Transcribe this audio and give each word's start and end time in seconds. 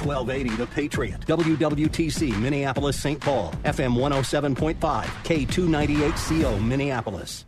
1280 0.00 0.56
The 0.56 0.66
Patriot, 0.66 1.20
WWTC 1.26 2.38
Minneapolis 2.40 3.00
St. 3.00 3.20
Paul, 3.20 3.52
FM 3.64 3.96
107.5, 3.96 4.76
K298CO 4.76 6.64
Minneapolis. 6.64 7.44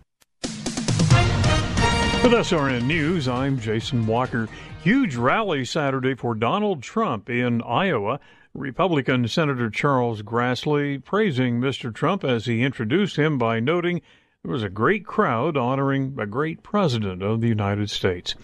With 2.23 2.33
SRN 2.33 2.85
News, 2.85 3.29
I'm 3.29 3.59
Jason 3.59 4.07
Walker. 4.07 4.49
Huge 4.83 5.17
rally 5.17 5.65
Saturday 5.65 6.15
for 6.15 6.35
Donald 6.35 6.83
Trump 6.83 7.31
in 7.31 7.63
Iowa. 7.63 8.21
Republican 8.53 9.29
Senator 9.29 9.71
Charles 9.71 10.23
Grassley 10.23 11.03
praising 11.03 11.61
Mr. 11.61 11.95
Trump 11.95 12.25
as 12.25 12.47
he 12.47 12.63
introduced 12.63 13.17
him 13.17 13.39
by 13.39 13.61
noting 13.61 14.03
there 14.43 14.53
was 14.53 14.63
a 14.63 14.69
great 14.69 15.07
crowd 15.07 15.57
honoring 15.57 16.17
a 16.19 16.27
great 16.27 16.63
president 16.63 17.23
of 17.23 17.41
the 17.41 17.49
United 17.49 17.91
States. 17.91 18.35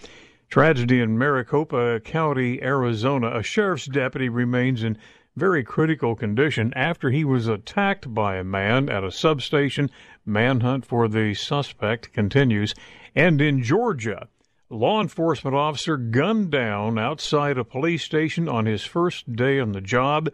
Tragedy 0.49 1.01
in 1.01 1.17
Maricopa 1.17 1.99
County, 1.99 2.61
Arizona. 2.63 3.37
A 3.37 3.43
sheriff's 3.43 3.85
deputy 3.85 4.29
remains 4.29 4.81
in 4.81 4.97
very 5.35 5.61
critical 5.61 6.15
condition 6.15 6.73
after 6.73 7.11
he 7.11 7.25
was 7.25 7.47
attacked 7.47 8.13
by 8.13 8.37
a 8.37 8.45
man 8.45 8.89
at 8.89 9.03
a 9.03 9.11
substation. 9.11 9.89
Manhunt 10.25 10.85
for 10.85 11.09
the 11.09 11.33
suspect 11.33 12.13
continues. 12.13 12.73
And 13.13 13.41
in 13.41 13.61
Georgia, 13.61 14.29
law 14.69 15.01
enforcement 15.01 15.55
officer 15.55 15.97
gunned 15.97 16.49
down 16.51 16.97
outside 16.97 17.57
a 17.57 17.65
police 17.65 18.03
station 18.03 18.47
on 18.47 18.65
his 18.65 18.85
first 18.85 19.35
day 19.35 19.59
on 19.59 19.73
the 19.73 19.81
job. 19.81 20.29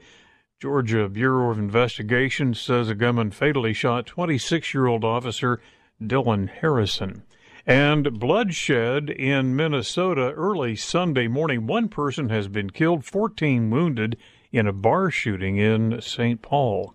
Georgia 0.61 1.09
Bureau 1.09 1.49
of 1.49 1.57
Investigation 1.57 2.53
says 2.53 2.87
a 2.87 2.95
gunman 2.95 3.31
fatally 3.31 3.73
shot 3.73 4.05
26 4.05 4.75
year 4.75 4.85
old 4.85 5.03
officer 5.03 5.59
Dylan 5.99 6.49
Harrison. 6.49 7.23
And 7.65 8.19
bloodshed 8.19 9.09
in 9.09 9.55
Minnesota 9.55 10.31
early 10.33 10.75
Sunday 10.75 11.29
morning. 11.29 11.65
One 11.65 11.87
person 11.87 12.27
has 12.27 12.49
been 12.49 12.69
killed, 12.69 13.05
14 13.05 13.69
wounded 13.69 14.17
in 14.51 14.67
a 14.67 14.73
bar 14.73 15.09
shooting 15.09 15.57
in 15.57 16.01
St. 16.01 16.41
Paul. 16.41 16.93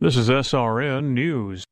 This 0.00 0.16
is 0.16 0.28
SRN 0.28 1.10
News. 1.14 1.64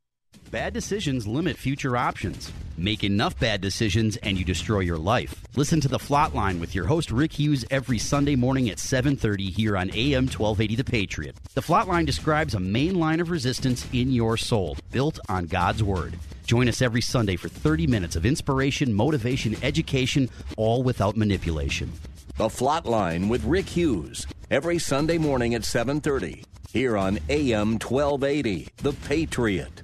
Bad 0.51 0.73
decisions 0.73 1.27
limit 1.27 1.59
future 1.59 1.95
options. 1.95 2.51
Make 2.79 3.05
enough 3.05 3.39
bad 3.39 3.61
decisions 3.61 4.17
and 4.19 4.39
you 4.39 4.47
destroy 4.47 4.81
your 4.81 4.97
life. 4.97 5.43
Listen 5.57 5.79
to 5.83 5.89
the 5.89 5.99
Flot 5.99 6.35
Line 6.35 6.59
with 6.59 6.75
your 6.75 6.87
host 6.87 7.11
Rick 7.11 7.35
Hughes 7.35 7.67
every 7.71 7.99
Sunday 7.99 8.35
morning 8.35 8.71
at 8.71 8.79
7:30 8.79 9.51
here 9.51 9.77
on 9.77 9.91
AM 9.91 10.27
1280 10.27 10.75
The 10.77 10.85
Patriot. 10.85 11.37
The 11.53 11.61
Flot 11.61 11.87
Line 11.87 12.07
describes 12.07 12.55
a 12.55 12.61
main 12.61 12.99
line 12.99 13.21
of 13.21 13.31
resistance 13.31 13.87
in 13.93 14.11
your 14.11 14.39
soul, 14.39 14.79
built 14.91 15.19
on 15.29 15.45
God's 15.45 15.83
word. 15.83 16.19
Join 16.47 16.67
us 16.67 16.81
every 16.81 17.03
Sunday 17.03 17.37
for 17.37 17.51
30 17.51 17.87
minutes 17.87 18.17
of 18.17 18.25
inspiration, 18.25 18.95
motivation, 18.95 19.55
education, 19.63 20.31
all 20.57 20.83
without 20.83 21.15
manipulation. 21.15 21.93
The 22.39 22.49
Flot 22.49 22.87
Line 22.87 23.29
with 23.29 23.45
Rick 23.45 23.69
Hughes, 23.69 24.27
every 24.51 24.79
Sunday 24.79 25.19
morning 25.19 25.55
at 25.55 25.67
7:30 25.67 26.43
here 26.73 26.97
on 26.97 27.19
AM 27.29 27.79
1280 27.79 28.69
The 28.79 28.95
Patriot. 28.95 29.83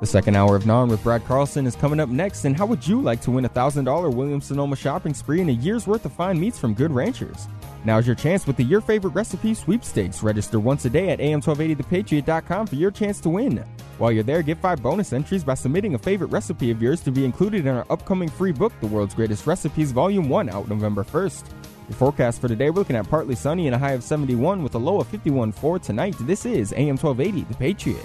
The 0.00 0.06
second 0.06 0.36
hour 0.36 0.54
of 0.54 0.62
NARN 0.62 0.90
with 0.90 1.02
Brad 1.02 1.24
Carlson 1.24 1.66
is 1.66 1.74
coming 1.74 1.98
up 1.98 2.08
next. 2.08 2.44
And 2.44 2.56
how 2.56 2.66
would 2.66 2.86
you 2.86 3.00
like 3.00 3.20
to 3.22 3.32
win 3.32 3.44
a 3.44 3.48
$1,000 3.48 4.14
Williams 4.14 4.46
Sonoma 4.46 4.76
shopping 4.76 5.12
spree 5.12 5.40
and 5.40 5.50
a 5.50 5.54
year's 5.54 5.88
worth 5.88 6.04
of 6.04 6.12
fine 6.12 6.38
meats 6.38 6.56
from 6.56 6.72
Good 6.72 6.92
Ranchers? 6.92 7.48
Now's 7.84 8.06
your 8.06 8.14
chance 8.14 8.46
with 8.46 8.56
the 8.56 8.62
Your 8.62 8.80
Favorite 8.80 9.10
Recipe 9.10 9.54
sweepstakes. 9.54 10.22
Register 10.22 10.60
once 10.60 10.84
a 10.84 10.90
day 10.90 11.10
at 11.10 11.18
am1280thepatriot.com 11.18 12.68
for 12.68 12.76
your 12.76 12.92
chance 12.92 13.20
to 13.22 13.28
win. 13.28 13.64
While 13.98 14.12
you're 14.12 14.22
there, 14.22 14.42
get 14.42 14.58
five 14.58 14.80
bonus 14.80 15.12
entries 15.12 15.42
by 15.42 15.54
submitting 15.54 15.94
a 15.94 15.98
favorite 15.98 16.30
recipe 16.30 16.70
of 16.70 16.80
yours 16.80 17.00
to 17.00 17.10
be 17.10 17.24
included 17.24 17.66
in 17.66 17.74
our 17.74 17.86
upcoming 17.90 18.28
free 18.28 18.52
book, 18.52 18.72
The 18.80 18.86
World's 18.86 19.14
Greatest 19.16 19.48
Recipes, 19.48 19.90
Volume 19.90 20.28
1, 20.28 20.48
out 20.48 20.68
November 20.68 21.02
1st. 21.02 21.44
Your 21.88 21.96
forecast 21.96 22.40
for 22.40 22.46
today, 22.46 22.70
we're 22.70 22.80
looking 22.80 22.96
at 22.96 23.08
partly 23.08 23.34
sunny 23.34 23.66
and 23.66 23.74
a 23.74 23.78
high 23.78 23.92
of 23.92 24.04
71 24.04 24.62
with 24.62 24.76
a 24.76 24.78
low 24.78 25.00
of 25.00 25.08
51 25.08 25.50
for 25.50 25.80
tonight. 25.80 26.14
This 26.20 26.46
is 26.46 26.72
AM 26.74 26.96
1280, 26.98 27.42
The 27.52 27.58
Patriot. 27.58 28.04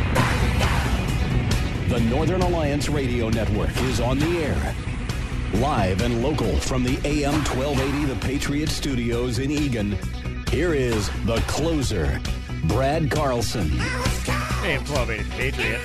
The 1.91 1.99
Northern 1.99 2.41
Alliance 2.41 2.87
Radio 2.87 3.27
Network 3.27 3.75
is 3.81 3.99
on 3.99 4.17
the 4.17 4.37
air. 4.37 4.75
Live 5.55 6.01
and 6.01 6.23
local 6.23 6.55
from 6.61 6.85
the 6.85 6.97
AM 7.03 7.33
1280 7.43 8.05
The 8.05 8.15
Patriot 8.25 8.69
Studios 8.69 9.39
in 9.39 9.51
Eagan. 9.51 9.97
Here 10.49 10.73
is 10.73 11.09
the 11.25 11.43
closer, 11.47 12.21
Brad 12.63 13.11
Carlson. 13.11 13.69
AM 14.63 14.85
1280 14.85 15.23
The 15.23 15.35
Patriot. 15.35 15.81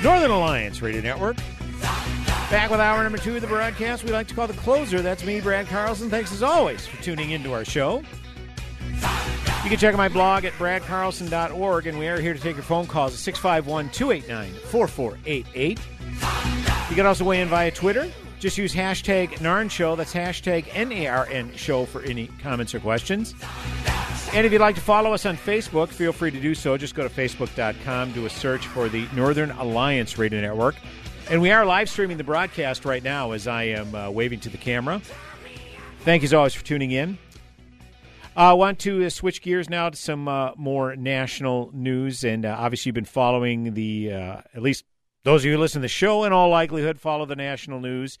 Northern 0.00 0.30
Alliance 0.30 0.80
Radio 0.80 1.00
Network. 1.00 1.38
Back 2.52 2.70
with 2.70 2.78
hour 2.78 3.02
number 3.02 3.18
two 3.18 3.34
of 3.34 3.40
the 3.40 3.48
broadcast 3.48 4.04
we 4.04 4.12
like 4.12 4.28
to 4.28 4.34
call 4.36 4.46
the 4.46 4.52
closer. 4.52 5.02
That's 5.02 5.24
me, 5.24 5.40
Brad 5.40 5.66
Carlson. 5.66 6.08
Thanks 6.08 6.30
as 6.30 6.44
always 6.44 6.86
for 6.86 7.02
tuning 7.02 7.32
into 7.32 7.52
our 7.52 7.64
show. 7.64 8.04
You 9.62 9.70
can 9.70 9.78
check 9.78 9.94
out 9.94 9.98
my 9.98 10.08
blog 10.08 10.44
at 10.44 10.52
bradcarlson.org, 10.54 11.86
and 11.86 11.96
we 11.96 12.08
are 12.08 12.20
here 12.20 12.34
to 12.34 12.40
take 12.40 12.56
your 12.56 12.64
phone 12.64 12.86
calls 12.86 13.12
at 13.12 13.20
651 13.20 13.90
289 13.90 14.52
4488. 14.64 15.78
You 16.90 16.96
can 16.96 17.06
also 17.06 17.24
weigh 17.24 17.40
in 17.40 17.48
via 17.48 17.70
Twitter. 17.70 18.10
Just 18.40 18.58
use 18.58 18.74
hashtag 18.74 19.40
NARN 19.40 19.70
Show. 19.70 19.94
That's 19.94 20.12
hashtag 20.12 20.66
N-A-R-N 20.72 21.54
Show 21.54 21.84
for 21.84 22.02
any 22.02 22.26
comments 22.42 22.74
or 22.74 22.80
questions. 22.80 23.36
And 24.32 24.44
if 24.44 24.50
you'd 24.50 24.60
like 24.60 24.74
to 24.74 24.80
follow 24.80 25.12
us 25.12 25.26
on 25.26 25.36
Facebook, 25.36 25.90
feel 25.90 26.12
free 26.12 26.32
to 26.32 26.40
do 26.40 26.56
so. 26.56 26.76
Just 26.76 26.96
go 26.96 27.06
to 27.06 27.14
facebook.com, 27.14 28.12
do 28.12 28.26
a 28.26 28.30
search 28.30 28.66
for 28.66 28.88
the 28.88 29.06
Northern 29.14 29.52
Alliance 29.52 30.18
Radio 30.18 30.40
Network. 30.40 30.74
And 31.30 31.40
we 31.40 31.52
are 31.52 31.64
live 31.64 31.88
streaming 31.88 32.16
the 32.16 32.24
broadcast 32.24 32.84
right 32.84 33.02
now 33.04 33.30
as 33.30 33.46
I 33.46 33.62
am 33.62 33.94
uh, 33.94 34.10
waving 34.10 34.40
to 34.40 34.48
the 34.48 34.58
camera. 34.58 35.00
Thank 36.00 36.22
you 36.22 36.26
as 36.26 36.34
always 36.34 36.52
for 36.52 36.64
tuning 36.64 36.90
in. 36.90 37.16
I 38.34 38.50
uh, 38.50 38.54
want 38.54 38.78
to 38.80 39.04
uh, 39.04 39.10
switch 39.10 39.42
gears 39.42 39.68
now 39.68 39.90
to 39.90 39.96
some 39.96 40.26
uh, 40.26 40.52
more 40.56 40.96
national 40.96 41.70
news. 41.74 42.24
And 42.24 42.46
uh, 42.46 42.56
obviously, 42.58 42.88
you've 42.88 42.94
been 42.94 43.04
following 43.04 43.74
the, 43.74 44.10
uh, 44.10 44.40
at 44.54 44.62
least 44.62 44.84
those 45.22 45.42
of 45.42 45.46
you 45.46 45.52
who 45.52 45.58
listen 45.58 45.80
to 45.80 45.84
the 45.84 45.88
show, 45.88 46.24
in 46.24 46.32
all 46.32 46.48
likelihood, 46.48 46.98
follow 46.98 47.26
the 47.26 47.36
national 47.36 47.80
news. 47.80 48.18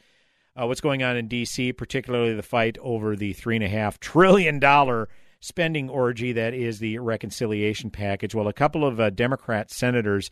Uh, 0.54 0.66
what's 0.66 0.82
going 0.82 1.02
on 1.02 1.16
in 1.16 1.28
D.C., 1.28 1.72
particularly 1.72 2.34
the 2.34 2.42
fight 2.42 2.76
over 2.82 3.16
the 3.16 3.32
$3.5 3.32 3.98
trillion 4.00 5.06
spending 5.40 5.88
orgy 5.88 6.32
that 6.32 6.52
is 6.52 6.78
the 6.78 6.98
reconciliation 6.98 7.88
package. 7.88 8.34
Well, 8.34 8.48
a 8.48 8.52
couple 8.52 8.84
of 8.84 9.16
Democrat 9.16 9.70
senators 9.70 10.28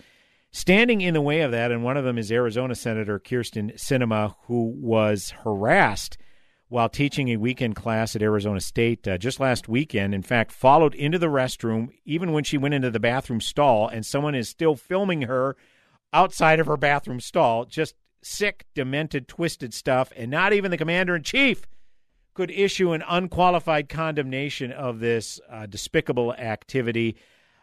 standing 0.52 1.00
in 1.00 1.14
the 1.14 1.22
way 1.22 1.40
of 1.40 1.52
that, 1.52 1.72
and 1.72 1.82
one 1.82 1.96
of 1.96 2.04
them 2.04 2.18
is 2.18 2.30
Arizona 2.30 2.74
Senator 2.74 3.18
Kyrsten 3.18 3.74
Sinema, 3.76 4.34
who 4.42 4.74
was 4.76 5.30
harassed 5.42 6.18
while 6.70 6.88
teaching 6.88 7.28
a 7.28 7.36
weekend 7.36 7.74
class 7.74 8.14
at 8.14 8.22
Arizona 8.22 8.60
State 8.60 9.06
uh, 9.06 9.18
just 9.18 9.40
last 9.40 9.68
weekend. 9.68 10.14
In 10.14 10.22
fact, 10.22 10.52
followed 10.52 10.94
into 10.94 11.18
the 11.18 11.26
restroom 11.26 11.88
even 12.04 12.30
when 12.30 12.44
she 12.44 12.56
went 12.56 12.74
into 12.74 12.92
the 12.92 13.00
bathroom 13.00 13.40
stall, 13.40 13.88
and 13.88 14.06
someone 14.06 14.36
is 14.36 14.48
still 14.48 14.76
filming 14.76 15.22
her 15.22 15.56
outside 16.12 16.60
of 16.60 16.66
her 16.66 16.76
bathroom 16.76 17.18
stall. 17.18 17.64
Just 17.64 17.96
sick, 18.22 18.66
demented, 18.72 19.26
twisted 19.26 19.74
stuff, 19.74 20.12
and 20.16 20.30
not 20.30 20.52
even 20.52 20.70
the 20.70 20.78
commander 20.78 21.16
in 21.16 21.24
chief 21.24 21.66
could 22.34 22.52
issue 22.52 22.92
an 22.92 23.02
unqualified 23.08 23.88
condemnation 23.88 24.70
of 24.70 25.00
this 25.00 25.40
uh, 25.50 25.66
despicable 25.66 26.32
activity. 26.34 27.16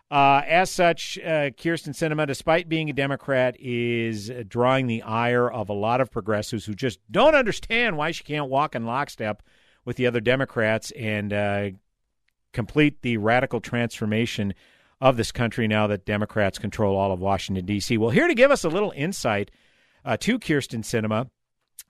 Uh, 0.10 0.42
as 0.48 0.72
such, 0.72 1.20
uh, 1.20 1.52
Kyrsten 1.52 1.94
Sinema, 1.94 2.26
despite 2.26 2.70
being 2.70 2.90
a 2.90 2.94
Democrat, 2.94 3.58
is 3.60 4.32
drawing 4.48 4.88
the 4.88 5.02
ire 5.04 5.52
of 5.52 5.68
a 5.68 5.74
lot 5.74 6.00
of 6.00 6.10
progressives 6.10 6.66
who 6.66 6.74
just 6.74 7.00
don't 7.12 7.36
understand 7.36 7.98
why 7.98 8.12
she 8.12 8.24
can't 8.24 8.50
walk 8.50 8.74
in 8.74 8.86
lockstep 8.86 9.44
with 9.84 9.98
the 9.98 10.08
other 10.08 10.22
Democrats 10.22 10.92
and 10.92 11.34
uh, 11.34 11.70
complete 12.54 13.02
the 13.02 13.18
radical 13.18 13.60
transformation 13.60 14.54
of 15.02 15.18
this 15.18 15.32
country 15.32 15.68
now 15.68 15.88
that 15.88 16.06
Democrats 16.06 16.58
control 16.58 16.96
all 16.96 17.12
of 17.12 17.20
Washington, 17.20 17.66
D.C. 17.66 17.98
Well, 17.98 18.10
here 18.10 18.28
to 18.28 18.34
give 18.34 18.50
us 18.50 18.64
a 18.64 18.70
little 18.70 18.94
insight 18.96 19.52
uh, 20.06 20.16
to 20.18 20.40
Kyrsten 20.40 20.84
Sinema 20.84 21.30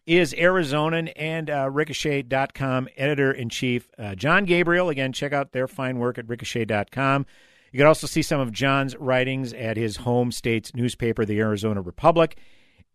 is 0.08 0.34
Arizonan 0.34 1.12
and 1.16 1.50
uh, 1.50 1.70
Ricochet.com 1.70 2.88
editor 2.98 3.31
in 3.31 3.50
chief, 3.50 3.90
uh, 4.00 4.16
Jon 4.16 4.46
Gabriel. 4.46 4.90
Again, 4.90 5.13
check 5.13 5.34
out 5.34 5.52
their 5.52 5.68
fine 5.68 6.00
work 6.00 6.18
at 6.18 6.28
Ricochet.com. 6.28 7.25
You 7.72 7.78
can 7.78 7.88
also 7.88 8.08
see 8.08 8.22
some 8.22 8.40
of 8.40 8.52
Jon's 8.52 8.96
writings 8.96 9.54
at 9.54 9.78
his 9.78 9.98
home 9.98 10.31
state's 10.31 10.74
newspaper, 10.74 11.25
the 11.25 11.40
Arizona 11.40 11.81
Republic. 11.81 12.38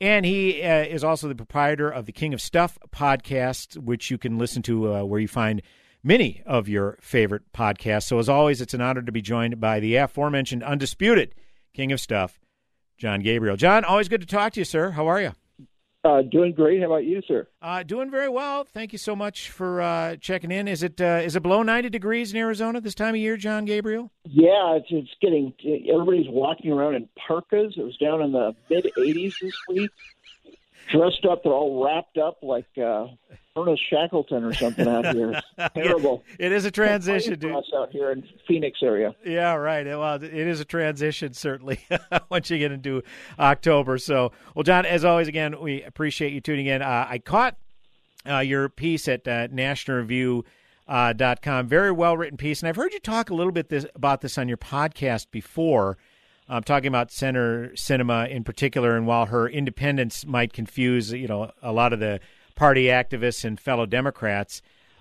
And 0.00 0.26
he 0.26 0.62
uh, 0.62 0.84
is 0.84 1.04
also 1.04 1.28
the 1.28 1.34
proprietor 1.34 1.88
of 1.88 2.06
the 2.06 2.12
King 2.12 2.34
of 2.34 2.40
Stuff 2.40 2.78
podcast, 2.90 3.76
which 3.76 4.10
you 4.10 4.18
can 4.18 4.38
listen 4.38 4.62
to 4.62 4.94
uh, 4.94 5.04
where 5.04 5.20
you 5.20 5.28
find 5.28 5.62
many 6.02 6.42
of 6.44 6.68
your 6.68 6.98
favorite 7.00 7.52
podcasts. 7.52 8.04
So, 8.04 8.18
as 8.18 8.28
always, 8.28 8.60
it's 8.60 8.74
an 8.74 8.80
honor 8.80 9.02
to 9.02 9.12
be 9.12 9.22
joined 9.22 9.60
by 9.60 9.78
the 9.78 9.96
aforementioned 9.96 10.64
undisputed 10.64 11.34
King 11.72 11.92
of 11.92 12.00
Stuff, 12.00 12.40
Jon 12.98 13.20
Gabriel. 13.20 13.56
Jon, 13.56 13.84
always 13.84 14.08
good 14.08 14.20
to 14.20 14.26
talk 14.26 14.54
to 14.54 14.60
you, 14.60 14.64
sir. 14.64 14.90
How 14.90 15.06
are 15.06 15.20
you? 15.20 15.32
Uh, 16.04 16.22
doing 16.22 16.52
great. 16.52 16.80
How 16.80 16.86
about 16.86 17.04
you, 17.04 17.22
sir? 17.28 17.46
Uh, 17.60 17.84
doing 17.84 18.10
very 18.10 18.28
well. 18.28 18.64
Thank 18.64 18.92
you 18.92 18.98
so 18.98 19.14
much 19.14 19.50
for 19.50 19.80
uh, 19.80 20.16
checking 20.16 20.50
in. 20.50 20.66
Is 20.66 20.82
it 20.82 21.00
uh, 21.00 21.20
is 21.22 21.36
it 21.36 21.42
below 21.42 21.62
ninety 21.62 21.90
degrees 21.90 22.32
in 22.32 22.38
Arizona 22.38 22.80
this 22.80 22.96
time 22.96 23.14
of 23.14 23.20
year, 23.20 23.36
Jon 23.36 23.64
Gabriel? 23.64 24.10
Yeah, 24.24 24.76
it's 24.76 24.88
it's 24.90 25.10
getting. 25.20 25.52
Everybody's 25.88 26.28
walking 26.28 26.72
around 26.72 26.96
in 26.96 27.08
parkas. 27.28 27.74
It 27.76 27.82
was 27.82 27.96
down 27.98 28.20
in 28.20 28.32
the 28.32 28.52
mid 28.68 28.90
eighties 28.98 29.36
this 29.40 29.54
week 29.68 29.90
dressed 30.92 31.24
up. 31.24 31.42
They're 31.42 31.52
all 31.52 31.84
wrapped 31.84 32.18
up 32.18 32.38
like 32.42 32.66
uh, 32.78 33.06
Ernest 33.56 33.82
Shackleton 33.90 34.44
or 34.44 34.54
something 34.54 34.86
out 34.86 35.06
here. 35.14 35.40
terrible. 35.74 36.22
it 36.38 36.52
is 36.52 36.64
a 36.64 36.70
transition, 36.70 37.38
dude. 37.38 37.52
Out 37.52 37.90
here 37.90 38.12
in 38.12 38.22
Phoenix 38.46 38.78
area. 38.82 39.14
Yeah, 39.24 39.54
right. 39.54 39.86
Well, 39.86 40.22
it 40.22 40.32
is 40.32 40.60
a 40.60 40.64
transition 40.64 41.32
certainly 41.32 41.80
once 42.30 42.50
you 42.50 42.58
get 42.58 42.72
into 42.72 43.02
October. 43.38 43.98
So, 43.98 44.32
well, 44.54 44.62
Jon, 44.62 44.86
as 44.86 45.04
always, 45.04 45.28
again, 45.28 45.60
we 45.60 45.82
appreciate 45.82 46.32
you 46.32 46.40
tuning 46.40 46.66
in. 46.66 46.82
Uh, 46.82 47.06
I 47.08 47.18
caught 47.18 47.56
uh, 48.28 48.38
your 48.38 48.68
piece 48.68 49.08
at 49.08 49.26
uh, 49.26 49.48
National 49.50 49.98
Review. 49.98 50.44
Uh, 50.88 51.12
dot 51.12 51.40
com. 51.40 51.68
Very 51.68 51.92
well 51.92 52.16
written 52.16 52.36
piece, 52.36 52.60
and 52.60 52.68
I've 52.68 52.74
heard 52.76 52.92
you 52.92 52.98
talk 52.98 53.30
a 53.30 53.34
little 53.34 53.52
bit 53.52 53.68
this, 53.68 53.86
about 53.94 54.20
this 54.20 54.36
on 54.36 54.48
your 54.48 54.56
podcast 54.56 55.28
before. 55.30 55.96
I'm 56.52 56.62
talking 56.62 56.88
about 56.88 57.10
Senator 57.10 57.72
Sinema 57.74 58.28
in 58.28 58.44
particular, 58.44 58.96
and 58.96 59.06
while 59.06 59.26
her 59.26 59.48
independence 59.48 60.26
might 60.26 60.52
confuse, 60.52 61.10
you 61.10 61.26
know, 61.26 61.50
a 61.62 61.72
lot 61.72 61.92
of 61.92 62.00
the 62.00 62.20
party 62.54 62.86
activists 62.86 63.44
and 63.44 63.58
fellow 63.58 63.86
Democrats, 63.86 64.60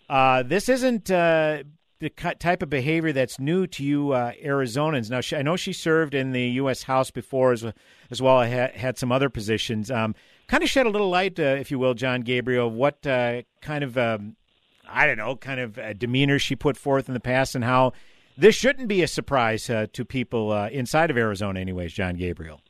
uh, 0.09 0.44
this 0.44 0.69
isn't 0.69 1.12
uh, 1.12 1.63
the 2.00 2.09
type 2.09 2.63
of 2.63 2.69
behavior 2.69 3.12
that's 3.12 3.38
new 3.38 3.68
to 3.68 3.83
you 3.83 4.13
uh, 4.13 4.31
Arizonans. 4.44 5.09
Now, 5.09 5.38
I 5.38 5.42
know 5.42 5.57
she 5.57 5.74
served 5.74 6.13
in 6.13 6.31
the 6.31 6.48
U.S. 6.51 6.83
House 6.83 7.12
before, 7.12 7.51
as, 7.51 7.65
as 8.09 8.21
well. 8.21 8.42
Had, 8.42 8.71
had 8.71 8.98
some 8.98 9.12
other 9.12 9.30
positions. 9.30 9.92
Um, 9.92 10.15
kind 10.48 10.63
of 10.63 10.69
shed 10.69 10.86
a 10.86 10.89
little 10.89 11.09
light, 11.09 11.38
uh, 11.38 11.44
if 11.44 11.69
you 11.69 11.80
will, 11.80 11.94
Jon 11.94 12.21
Gabriel, 12.21 12.71
what 12.71 13.06
uh, 13.06 13.42
kind 13.62 13.83
of 13.83 13.98
um, 13.98 14.38
I 14.89 15.06
don't 15.06 15.18
know, 15.18 15.36
kind 15.36 15.59
of 15.59 16.00
demeanor 16.00 16.39
she 16.39 16.56
put 16.56 16.77
forth 16.77 17.07
in 17.07 17.13
the 17.13 17.19
past, 17.19 17.56
and 17.56 17.63
how 17.63 17.94
this 18.37 18.55
shouldn't 18.55 18.87
be 18.87 19.01
a 19.03 19.07
surprise 19.07 19.69
uh, 19.69 19.87
to 19.93 20.05
people 20.05 20.51
uh, 20.51 20.69
inside 20.69 21.11
of 21.11 21.17
Arizona, 21.17 21.59
anyways. 21.59 21.93
Jon 21.93 22.15
Gabriel. 22.15 22.61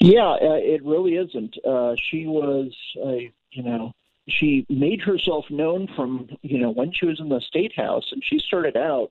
Yeah, 0.00 0.30
uh, 0.30 0.60
it 0.60 0.84
really 0.84 1.14
isn't. 1.14 1.56
Uh, 1.66 1.94
she 2.10 2.26
was, 2.26 2.72
uh, 3.04 3.16
you 3.50 3.62
know, 3.62 3.92
she 4.28 4.64
made 4.68 5.00
herself 5.00 5.44
known 5.50 5.88
from 5.96 6.28
you 6.42 6.58
know 6.58 6.70
when 6.70 6.92
she 6.92 7.06
was 7.06 7.18
in 7.20 7.28
the 7.28 7.40
state 7.40 7.72
house, 7.76 8.04
and 8.12 8.22
she 8.24 8.38
started 8.38 8.76
out. 8.76 9.10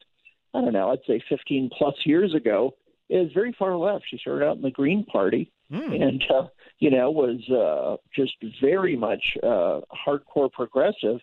I 0.54 0.62
don't 0.62 0.74
know. 0.74 0.92
I'd 0.92 1.00
say 1.06 1.22
15 1.30 1.70
plus 1.78 1.96
years 2.06 2.34
ago. 2.34 2.76
Is 3.10 3.32
very 3.34 3.56
far 3.58 3.78
left. 3.78 4.04
She 4.10 4.18
started 4.18 4.46
out 4.46 4.58
in 4.58 4.62
the 4.62 4.72
Green 4.72 5.06
Party, 5.06 5.50
mm. 5.72 6.02
and 6.02 6.22
uh, 6.30 6.48
you 6.80 6.92
know 6.92 7.10
was 7.10 7.40
uh, 7.50 7.96
just 8.14 8.34
very 8.62 8.98
much 8.98 9.38
uh, 9.42 9.80
hardcore 10.06 10.52
progressive 10.52 11.22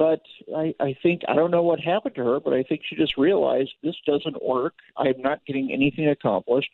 but 0.00 0.22
I, 0.56 0.74
I 0.80 0.96
think 1.02 1.20
I 1.28 1.34
don't 1.34 1.50
know 1.50 1.62
what 1.62 1.78
happened 1.78 2.14
to 2.14 2.24
her, 2.24 2.40
but 2.40 2.54
I 2.54 2.62
think 2.62 2.80
she 2.88 2.96
just 2.96 3.18
realized 3.18 3.68
this 3.82 3.96
doesn't 4.06 4.42
work. 4.42 4.72
I'm 4.96 5.20
not 5.20 5.44
getting 5.44 5.70
anything 5.70 6.08
accomplished, 6.08 6.70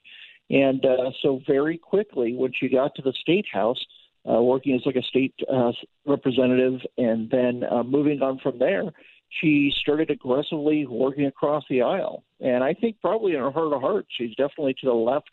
and 0.49 0.87
uh, 0.87 1.11
so 1.23 1.40
very 1.44 1.76
quickly 1.76 2.37
when 2.37 2.52
she 2.58 2.69
got 2.69 2.94
to 2.94 3.02
the 3.02 3.12
state 3.20 3.46
house, 3.52 3.84
uh, 4.31 4.40
working 4.40 4.76
as 4.76 4.82
like 4.87 4.94
a 4.94 5.02
state 5.02 5.34
uh, 5.52 5.73
representative, 6.06 6.81
and 6.99 7.28
then 7.28 7.64
uh, 7.69 7.82
moving 7.82 8.23
on 8.23 8.38
from 8.38 8.61
there, 8.61 8.84
she 9.40 9.72
started 9.81 10.08
aggressively 10.08 10.87
working 10.87 11.26
across 11.26 11.64
the 11.69 11.82
aisle. 11.82 12.22
And 12.38 12.62
I 12.62 12.75
think 12.75 13.00
probably 13.00 13.32
in 13.32 13.40
her 13.40 13.50
heart 13.50 13.72
of 13.72 13.81
hearts, 13.81 14.08
she's 14.17 14.37
definitely 14.37 14.75
to 14.75 14.87
the 14.87 14.93
left 14.93 15.31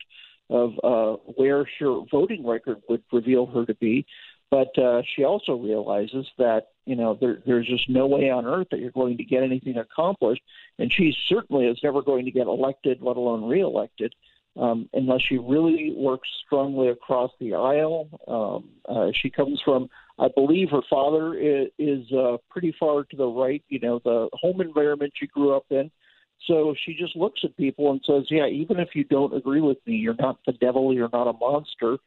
of 0.49 0.71
uh, 0.83 1.17
where 1.35 1.67
her 1.79 1.99
voting 2.09 2.43
record 2.43 2.77
would 2.89 3.03
reveal 3.11 3.45
her 3.45 3.67
to 3.67 3.75
be. 3.75 4.03
But 4.49 4.75
uh, 4.79 5.03
she 5.15 5.23
also 5.23 5.53
realizes 5.53 6.25
that 6.39 6.69
you 6.85 6.95
know 6.95 7.17
there, 7.19 7.39
there's 7.45 7.67
just 7.67 7.89
no 7.89 8.07
way 8.07 8.29
on 8.29 8.45
earth 8.45 8.67
that 8.71 8.79
you're 8.79 8.91
going 8.91 9.17
to 9.17 9.23
get 9.23 9.43
anything 9.43 9.77
accomplished, 9.77 10.41
and 10.79 10.91
she 10.91 11.15
certainly 11.27 11.65
is 11.65 11.79
never 11.83 12.01
going 12.01 12.25
to 12.25 12.31
get 12.31 12.47
elected, 12.47 13.01
let 13.01 13.17
alone 13.17 13.47
reelected, 13.47 14.13
um, 14.57 14.89
unless 14.93 15.21
she 15.21 15.37
really 15.37 15.93
works 15.95 16.29
strongly 16.45 16.89
across 16.89 17.31
the 17.39 17.53
aisle. 17.55 18.09
Um, 18.27 18.69
uh, 18.87 19.11
she 19.13 19.29
comes 19.29 19.61
from, 19.61 19.89
I 20.19 20.27
believe, 20.35 20.69
her 20.69 20.81
father 20.89 21.33
is, 21.35 21.69
is 21.79 22.11
uh, 22.11 22.37
pretty 22.49 22.75
far 22.79 23.03
to 23.03 23.15
the 23.15 23.27
right. 23.27 23.63
You 23.69 23.79
know, 23.79 23.99
the 24.03 24.29
home 24.33 24.61
environment 24.61 25.13
she 25.15 25.27
grew 25.27 25.55
up 25.55 25.65
in. 25.69 25.89
So 26.47 26.75
she 26.85 26.93
just 26.93 27.15
looks 27.15 27.41
at 27.43 27.55
people 27.55 27.91
and 27.91 28.01
says, 28.05 28.25
"Yeah, 28.29 28.47
even 28.47 28.79
if 28.79 28.89
you 28.95 29.05
don't 29.05 29.33
agree 29.33 29.61
with 29.61 29.77
me, 29.85 29.95
you're 29.95 30.15
not 30.19 30.39
the 30.45 30.51
devil. 30.53 30.93
You're 30.93 31.09
not 31.13 31.27
a 31.27 31.33
monster." 31.33 31.97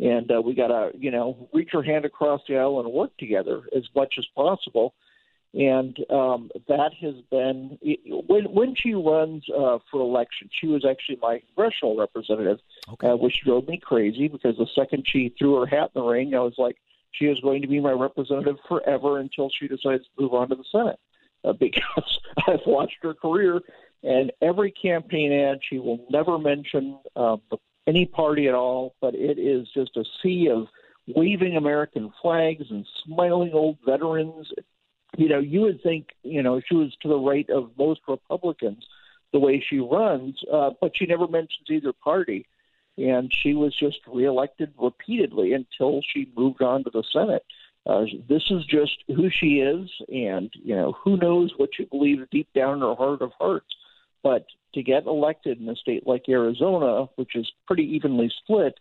And 0.00 0.30
uh, 0.30 0.40
we 0.40 0.54
got 0.54 0.68
to 0.68 0.90
you 0.96 1.10
know 1.10 1.48
reach 1.52 1.70
our 1.74 1.82
hand 1.82 2.04
across 2.04 2.40
the 2.48 2.56
aisle 2.56 2.80
and 2.80 2.92
work 2.92 3.16
together 3.18 3.62
as 3.74 3.84
much 3.94 4.14
as 4.18 4.26
possible. 4.34 4.94
And 5.52 5.96
um, 6.10 6.50
that 6.66 6.92
has 7.00 7.14
been 7.30 7.78
when 8.26 8.44
when 8.46 8.74
she 8.74 8.94
runs 8.94 9.44
uh, 9.50 9.78
for 9.88 10.00
election. 10.00 10.50
She 10.50 10.66
was 10.66 10.84
actually 10.84 11.18
my 11.22 11.40
congressional 11.46 11.96
representative, 11.96 12.58
okay. 12.94 13.10
uh, 13.10 13.16
which 13.16 13.42
drove 13.44 13.68
me 13.68 13.78
crazy 13.78 14.26
because 14.26 14.56
the 14.56 14.66
second 14.74 15.04
she 15.06 15.32
threw 15.38 15.60
her 15.60 15.66
hat 15.66 15.92
in 15.94 16.02
the 16.02 16.02
ring, 16.02 16.34
I 16.34 16.40
was 16.40 16.54
like, 16.58 16.76
she 17.12 17.26
is 17.26 17.38
going 17.38 17.62
to 17.62 17.68
be 17.68 17.78
my 17.78 17.92
representative 17.92 18.56
forever 18.68 19.20
until 19.20 19.48
she 19.48 19.68
decides 19.68 20.02
to 20.02 20.22
move 20.22 20.34
on 20.34 20.48
to 20.48 20.56
the 20.56 20.64
Senate. 20.72 20.98
Uh, 21.44 21.52
because 21.60 22.18
I've 22.48 22.66
watched 22.66 22.96
her 23.02 23.14
career, 23.14 23.60
and 24.02 24.32
every 24.42 24.72
campaign 24.72 25.32
ad, 25.32 25.60
she 25.68 25.78
will 25.78 26.04
never 26.10 26.38
mention 26.38 26.98
um, 27.14 27.42
the 27.50 27.58
any 27.86 28.06
party 28.06 28.48
at 28.48 28.54
all, 28.54 28.94
but 29.00 29.14
it 29.14 29.38
is 29.38 29.68
just 29.74 29.96
a 29.96 30.04
sea 30.22 30.48
of 30.48 30.66
waving 31.06 31.56
American 31.56 32.12
flags 32.22 32.64
and 32.70 32.86
smiling 33.04 33.52
old 33.52 33.78
veterans. 33.84 34.48
You 35.16 35.28
know, 35.28 35.38
you 35.38 35.62
would 35.62 35.82
think, 35.82 36.08
you 36.22 36.42
know, 36.42 36.60
she 36.66 36.74
was 36.74 36.96
to 37.02 37.08
the 37.08 37.18
right 37.18 37.48
of 37.50 37.70
most 37.78 38.00
Republicans 38.08 38.84
the 39.32 39.38
way 39.38 39.62
she 39.68 39.80
runs, 39.80 40.40
uh, 40.52 40.70
but 40.80 40.92
she 40.96 41.06
never 41.06 41.26
mentions 41.26 41.68
either 41.68 41.92
party. 41.92 42.46
And 42.96 43.32
she 43.34 43.54
was 43.54 43.76
just 43.76 43.98
reelected 44.06 44.72
repeatedly 44.78 45.52
until 45.52 46.00
she 46.02 46.30
moved 46.36 46.62
on 46.62 46.84
to 46.84 46.90
the 46.90 47.02
Senate. 47.12 47.44
Uh, 47.86 48.04
this 48.28 48.44
is 48.50 48.64
just 48.64 49.04
who 49.08 49.28
she 49.28 49.58
is, 49.60 49.90
and 50.08 50.50
you 50.54 50.74
know 50.74 50.92
who 50.92 51.18
knows 51.18 51.52
what 51.58 51.68
she 51.74 51.84
believes 51.84 52.22
deep 52.30 52.48
down 52.54 52.76
in 52.76 52.80
her 52.80 52.94
heart 52.94 53.20
of 53.20 53.30
hearts. 53.38 53.66
But 54.24 54.46
to 54.74 54.82
get 54.82 55.06
elected 55.06 55.60
in 55.60 55.68
a 55.68 55.76
state 55.76 56.06
like 56.06 56.24
Arizona, 56.28 57.08
which 57.14 57.36
is 57.36 57.48
pretty 57.66 57.84
evenly 57.84 58.32
split, 58.42 58.74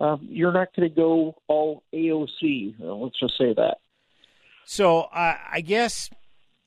um, 0.00 0.26
you're 0.28 0.52
not 0.52 0.74
going 0.74 0.88
to 0.88 0.94
go 0.94 1.36
all 1.46 1.84
AOC. 1.94 2.74
let's 2.80 3.20
just 3.20 3.38
say 3.38 3.54
that. 3.54 3.78
So 4.64 5.02
uh, 5.02 5.36
I 5.52 5.60
guess 5.60 6.10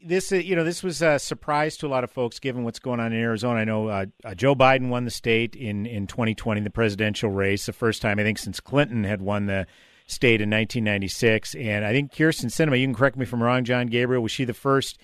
this, 0.01 0.31
uh, 0.31 0.37
you 0.37 0.55
know, 0.55 0.63
this 0.63 0.81
was 0.81 1.01
a 1.01 1.19
surprise 1.19 1.75
to 1.77 1.87
a 1.87 1.89
lot 1.89 2.03
of 2.03 2.11
folks, 2.11 2.39
given 2.39 2.63
what's 2.63 2.79
going 2.79 2.99
on 2.99 3.11
in 3.11 3.19
Arizona. 3.19 3.59
I 3.59 3.65
know 3.65 3.87
uh, 3.89 4.05
uh, 4.23 4.35
Joe 4.35 4.55
Biden 4.55 4.89
won 4.89 5.03
the 5.03 5.11
state 5.11 5.55
in 5.55 5.85
in 5.85 6.07
2020, 6.07 6.61
the 6.61 6.69
presidential 6.69 7.29
race, 7.29 7.65
the 7.65 7.73
first 7.73 8.01
time 8.01 8.19
I 8.19 8.23
think 8.23 8.37
since 8.37 8.59
Clinton 8.59 9.03
had 9.03 9.21
won 9.21 9.47
the 9.47 9.67
state 10.07 10.41
in 10.41 10.49
1996. 10.49 11.55
And 11.55 11.85
I 11.85 11.91
think 11.91 12.13
Kyrsten 12.13 12.45
Sinema, 12.45 12.79
you 12.79 12.87
can 12.87 12.95
correct 12.95 13.17
me 13.17 13.23
if 13.23 13.33
I'm 13.33 13.43
wrong, 13.43 13.63
Jon 13.63 13.87
Gabriel, 13.87 14.23
was 14.23 14.31
she 14.31 14.45
the 14.45 14.53
first 14.53 14.97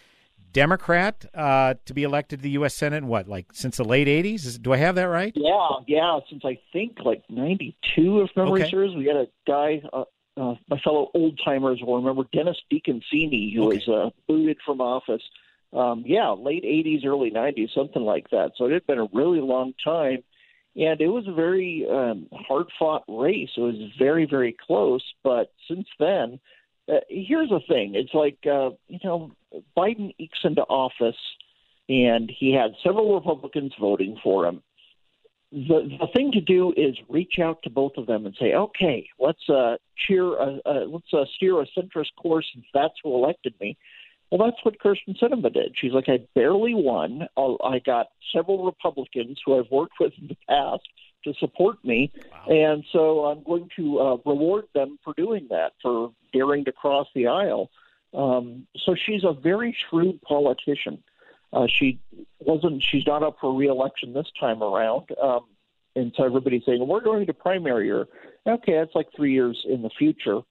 Democrat 0.55 1.25
uh, 1.33 1.73
to 1.85 1.93
be 1.93 2.03
elected 2.03 2.39
to 2.39 2.43
the 2.43 2.51
U.S. 2.51 2.73
Senate 2.73 2.99
in 2.99 3.07
what, 3.07 3.27
like 3.27 3.47
since 3.51 3.75
the 3.75 3.83
late 3.83 4.07
80s? 4.07 4.45
Is, 4.45 4.57
do 4.57 4.71
I 4.71 4.77
have 4.77 4.95
that 4.95 5.09
right? 5.09 5.33
Yeah, 5.35 5.67
yeah, 5.85 6.19
since 6.29 6.43
I 6.45 6.57
think 6.71 6.99
like 7.03 7.23
92, 7.29 8.21
if 8.21 8.29
memory 8.37 8.61
okay. 8.61 8.71
serves. 8.71 8.95
We 8.95 9.05
had 9.05 9.17
a 9.17 9.27
guy, 9.45 9.81
uh, 9.91 10.05
uh, 10.37 10.55
my 10.69 10.79
fellow 10.79 11.11
old 11.13 11.37
timers 11.43 11.81
will 11.81 11.97
remember 11.97 12.23
Dennis 12.31 12.55
DeConcini, 12.71 13.53
who 13.53 13.67
okay. 13.67 13.83
was 13.85 13.87
uh, 13.89 14.09
booted 14.29 14.57
from 14.65 14.79
office. 14.79 15.21
Um, 15.73 16.05
yeah, 16.07 16.29
late 16.31 16.63
80s, 16.63 17.05
early 17.05 17.31
90s, 17.31 17.73
something 17.75 18.03
like 18.03 18.29
that. 18.29 18.51
So 18.57 18.67
it 18.67 18.71
had 18.71 18.87
been 18.87 18.99
a 18.99 19.09
really 19.11 19.41
long 19.41 19.73
time. 19.83 20.23
And 20.77 21.01
it 21.01 21.07
was 21.07 21.27
a 21.27 21.33
very 21.33 21.85
um, 21.91 22.27
hard 22.31 22.67
fought 22.79 23.03
race. 23.09 23.49
It 23.57 23.61
was 23.61 23.75
very, 23.99 24.25
very 24.25 24.55
close. 24.65 25.03
But 25.21 25.51
since 25.67 25.87
then, 25.99 26.39
uh, 26.87 26.99
here's 27.09 27.49
the 27.49 27.61
thing: 27.67 27.93
it's 27.95 28.13
like 28.13 28.37
uh, 28.45 28.71
you 28.87 28.99
know, 29.03 29.31
Biden 29.77 30.13
ekes 30.19 30.39
into 30.43 30.61
office, 30.61 31.19
and 31.89 32.31
he 32.37 32.53
had 32.53 32.71
several 32.83 33.15
Republicans 33.15 33.73
voting 33.79 34.17
for 34.23 34.45
him. 34.45 34.61
The 35.51 35.97
the 35.99 36.07
thing 36.15 36.31
to 36.33 36.41
do 36.41 36.73
is 36.75 36.95
reach 37.09 37.39
out 37.41 37.63
to 37.63 37.69
both 37.69 37.93
of 37.97 38.07
them 38.07 38.25
and 38.25 38.35
say, 38.39 38.53
okay, 38.53 39.07
let's 39.19 39.49
uh, 39.49 39.77
cheer, 40.07 40.33
a, 40.33 40.59
uh, 40.65 40.85
let's 40.87 41.13
uh, 41.13 41.25
steer 41.35 41.61
a 41.61 41.65
centrist 41.77 42.15
course 42.17 42.45
since 42.53 42.65
that's 42.73 42.95
who 43.03 43.15
elected 43.15 43.53
me. 43.59 43.77
Well, 44.31 44.49
that's 44.49 44.63
what 44.65 44.79
Kyrsten 44.79 45.17
Sinema 45.21 45.53
did. 45.53 45.75
She's 45.79 45.93
like, 45.93 46.09
I 46.09 46.19
barely 46.33 46.73
won. 46.73 47.27
I 47.37 47.79
got 47.79 48.07
several 48.33 48.65
Republicans 48.65 49.39
who 49.45 49.57
I've 49.57 49.71
worked 49.71 49.99
with 49.99 50.13
in 50.19 50.27
the 50.27 50.37
past 50.49 50.81
to 51.25 51.33
support 51.39 51.83
me, 51.83 52.11
wow. 52.31 52.55
and 52.55 52.85
so 52.91 53.25
I'm 53.25 53.43
going 53.43 53.69
to 53.75 53.99
uh, 53.99 54.17
reward 54.25 54.65
them 54.73 54.97
for 55.03 55.13
doing 55.17 55.47
that, 55.49 55.73
for 55.81 56.13
daring 56.31 56.65
to 56.65 56.71
cross 56.71 57.07
the 57.13 57.27
aisle. 57.27 57.69
Um, 58.13 58.65
so 58.77 58.95
she's 58.95 59.23
a 59.23 59.33
very 59.33 59.75
shrewd 59.89 60.21
politician. 60.21 61.03
Uh, 61.51 61.67
she 61.67 61.99
wasn't. 62.39 62.83
She's 62.83 63.05
not 63.05 63.23
up 63.23 63.37
for 63.39 63.53
reelection 63.53 64.13
this 64.13 64.27
time 64.39 64.63
around. 64.63 65.09
Um, 65.21 65.45
and 65.95 66.13
so 66.15 66.25
everybody's 66.25 66.63
saying 66.65 66.85
we're 66.85 67.01
going 67.01 67.25
to 67.27 67.33
primary 67.33 67.89
her. 67.89 68.07
Okay, 68.47 68.73
that's 68.73 68.93
like 68.93 69.07
three 69.15 69.33
years 69.33 69.65
in 69.67 69.81
the 69.81 69.89
future. 69.89 70.41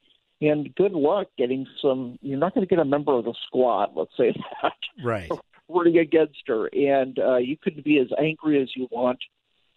And 0.41 0.75
good 0.75 0.93
luck 0.93 1.29
getting 1.39 1.67
some. 1.81 2.19
You're 2.23 2.39
not 2.39 2.55
going 2.55 2.67
to 2.67 2.69
get 2.69 2.81
a 2.81 2.85
member 2.85 3.13
of 3.13 3.25
the 3.25 3.35
squad. 3.47 3.91
Let's 3.95 4.17
say 4.17 4.35
that. 4.63 4.73
Right. 5.03 5.31
Rooting 5.69 5.99
against 5.99 6.43
her, 6.47 6.67
and 6.67 7.19
uh, 7.19 7.37
you 7.37 7.57
could 7.57 7.83
be 7.85 7.99
as 7.99 8.09
angry 8.19 8.61
as 8.61 8.69
you 8.77 8.87
want, 8.91 9.19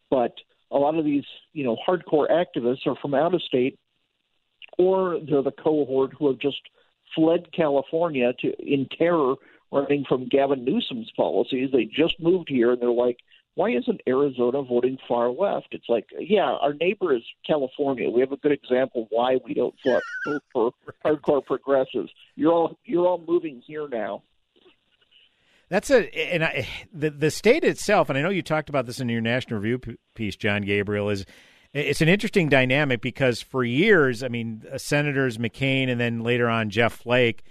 but 0.09 0.33
a 0.71 0.77
lot 0.77 0.97
of 0.97 1.05
these, 1.05 1.25
you 1.53 1.63
know, 1.63 1.77
hardcore 1.87 2.29
activists 2.29 2.85
are 2.85 2.95
from 2.95 3.13
out 3.13 3.33
of 3.33 3.41
state, 3.41 3.79
or 4.77 5.19
they're 5.19 5.41
the 5.41 5.51
cohort 5.51 6.13
who 6.17 6.27
have 6.27 6.39
just 6.39 6.61
fled 7.15 7.51
California 7.51 8.33
to 8.39 8.53
in 8.59 8.87
terror, 8.97 9.35
running 9.71 10.05
from 10.07 10.27
Gavin 10.27 10.63
Newsom's 10.63 11.11
policies. 11.15 11.69
They 11.71 11.85
just 11.85 12.19
moved 12.19 12.49
here, 12.49 12.71
and 12.71 12.81
they're 12.81 12.89
like, 12.89 13.19
"Why 13.55 13.71
isn't 13.71 14.01
Arizona 14.07 14.61
voting 14.61 14.97
far 15.07 15.29
left?" 15.29 15.69
It's 15.71 15.89
like, 15.89 16.07
yeah, 16.19 16.51
our 16.51 16.73
neighbor 16.73 17.15
is 17.15 17.23
California. 17.45 18.09
We 18.09 18.21
have 18.21 18.31
a 18.31 18.37
good 18.37 18.51
example 18.51 19.07
why 19.09 19.39
we 19.43 19.53
don't 19.53 19.75
vote 19.85 20.43
for 20.51 20.71
hardcore 21.05 21.45
progressives. 21.45 22.11
You're 22.35 22.53
all 22.53 22.77
you're 22.85 23.07
all 23.07 23.23
moving 23.25 23.61
here 23.65 23.87
now. 23.87 24.23
That's 25.69 25.89
a 25.89 26.33
and 26.33 26.43
I, 26.43 26.67
the 26.93 27.09
the 27.09 27.31
state 27.31 27.63
itself, 27.63 28.09
and 28.09 28.17
I 28.17 28.21
know 28.21 28.29
you 28.29 28.41
talked 28.41 28.69
about 28.69 28.85
this 28.85 28.99
in 28.99 29.09
your 29.09 29.21
National 29.21 29.59
Review 29.59 29.97
piece, 30.15 30.35
Jon 30.35 30.61
Gabriel. 30.61 31.09
Is 31.09 31.25
it's 31.73 32.01
an 32.01 32.07
interesting 32.07 32.47
dynamic 32.47 33.01
because 33.01 33.41
for 33.41 33.63
years, 33.63 34.23
I 34.23 34.29
mean, 34.29 34.63
uh, 34.71 34.77
Senators 34.77 35.37
McCain 35.37 35.89
and 35.89 35.99
then 35.99 36.21
later 36.21 36.47
on 36.47 36.69
Jeff 36.69 36.93
Flake 36.93 37.43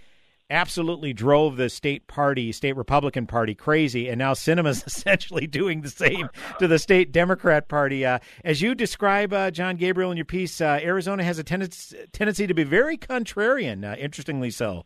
absolutely 0.49 1.13
drove 1.13 1.57
the 1.57 1.69
state 1.69 2.07
party, 2.07 2.53
state 2.53 2.77
Republican 2.77 3.27
Party 3.27 3.55
crazy, 3.55 4.09
and 4.09 4.19
now 4.19 4.33
Sinema's 4.33 4.83
essentially 4.87 5.47
doing 5.47 5.83
the 5.83 5.91
same 5.91 6.29
to 6.59 6.69
the 6.69 6.79
state 6.79 7.13
Democrat 7.13 7.69
Party. 7.69 8.07
Uh, 8.07 8.19
as 8.45 8.63
you 8.63 8.75
describe, 8.75 9.33
uh, 9.33 9.51
Jon 9.51 9.77
Gabriel, 9.77 10.11
in 10.11 10.17
your 10.17 10.25
piece, 10.25 10.61
uh, 10.61 10.81
Arizona 10.83 11.25
has 11.25 11.39
a 11.39 11.45
tendency, 11.45 11.99
tendency 12.13 12.47
to 12.47 12.55
be 12.55 12.65
very 12.65 12.97
contrarian, 12.97 13.85
uh, 13.85 13.97
interestingly 13.97 14.51
so. 14.51 14.85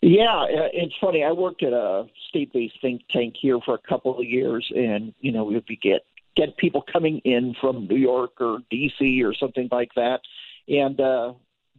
Yeah, 0.00 0.42
uh, 0.42 0.68
it's 0.72 0.94
funny. 1.00 1.24
I 1.24 1.32
worked 1.32 1.62
at 1.62 1.72
a 1.72 2.06
state-based 2.28 2.80
think 2.80 3.02
tank 3.10 3.34
here 3.40 3.58
for 3.64 3.74
a 3.74 3.88
couple 3.88 4.16
of 4.18 4.24
years, 4.24 4.70
and 4.74 5.12
you 5.20 5.32
know, 5.32 5.44
we 5.44 5.60
get 5.76 6.04
get 6.36 6.56
people 6.56 6.82
coming 6.82 7.18
in 7.24 7.54
from 7.60 7.88
New 7.88 7.96
York 7.96 8.40
or 8.40 8.60
D.C. 8.70 9.24
or 9.24 9.34
something 9.34 9.68
like 9.72 9.90
that, 9.96 10.20
and 10.68 11.00
uh, 11.00 11.32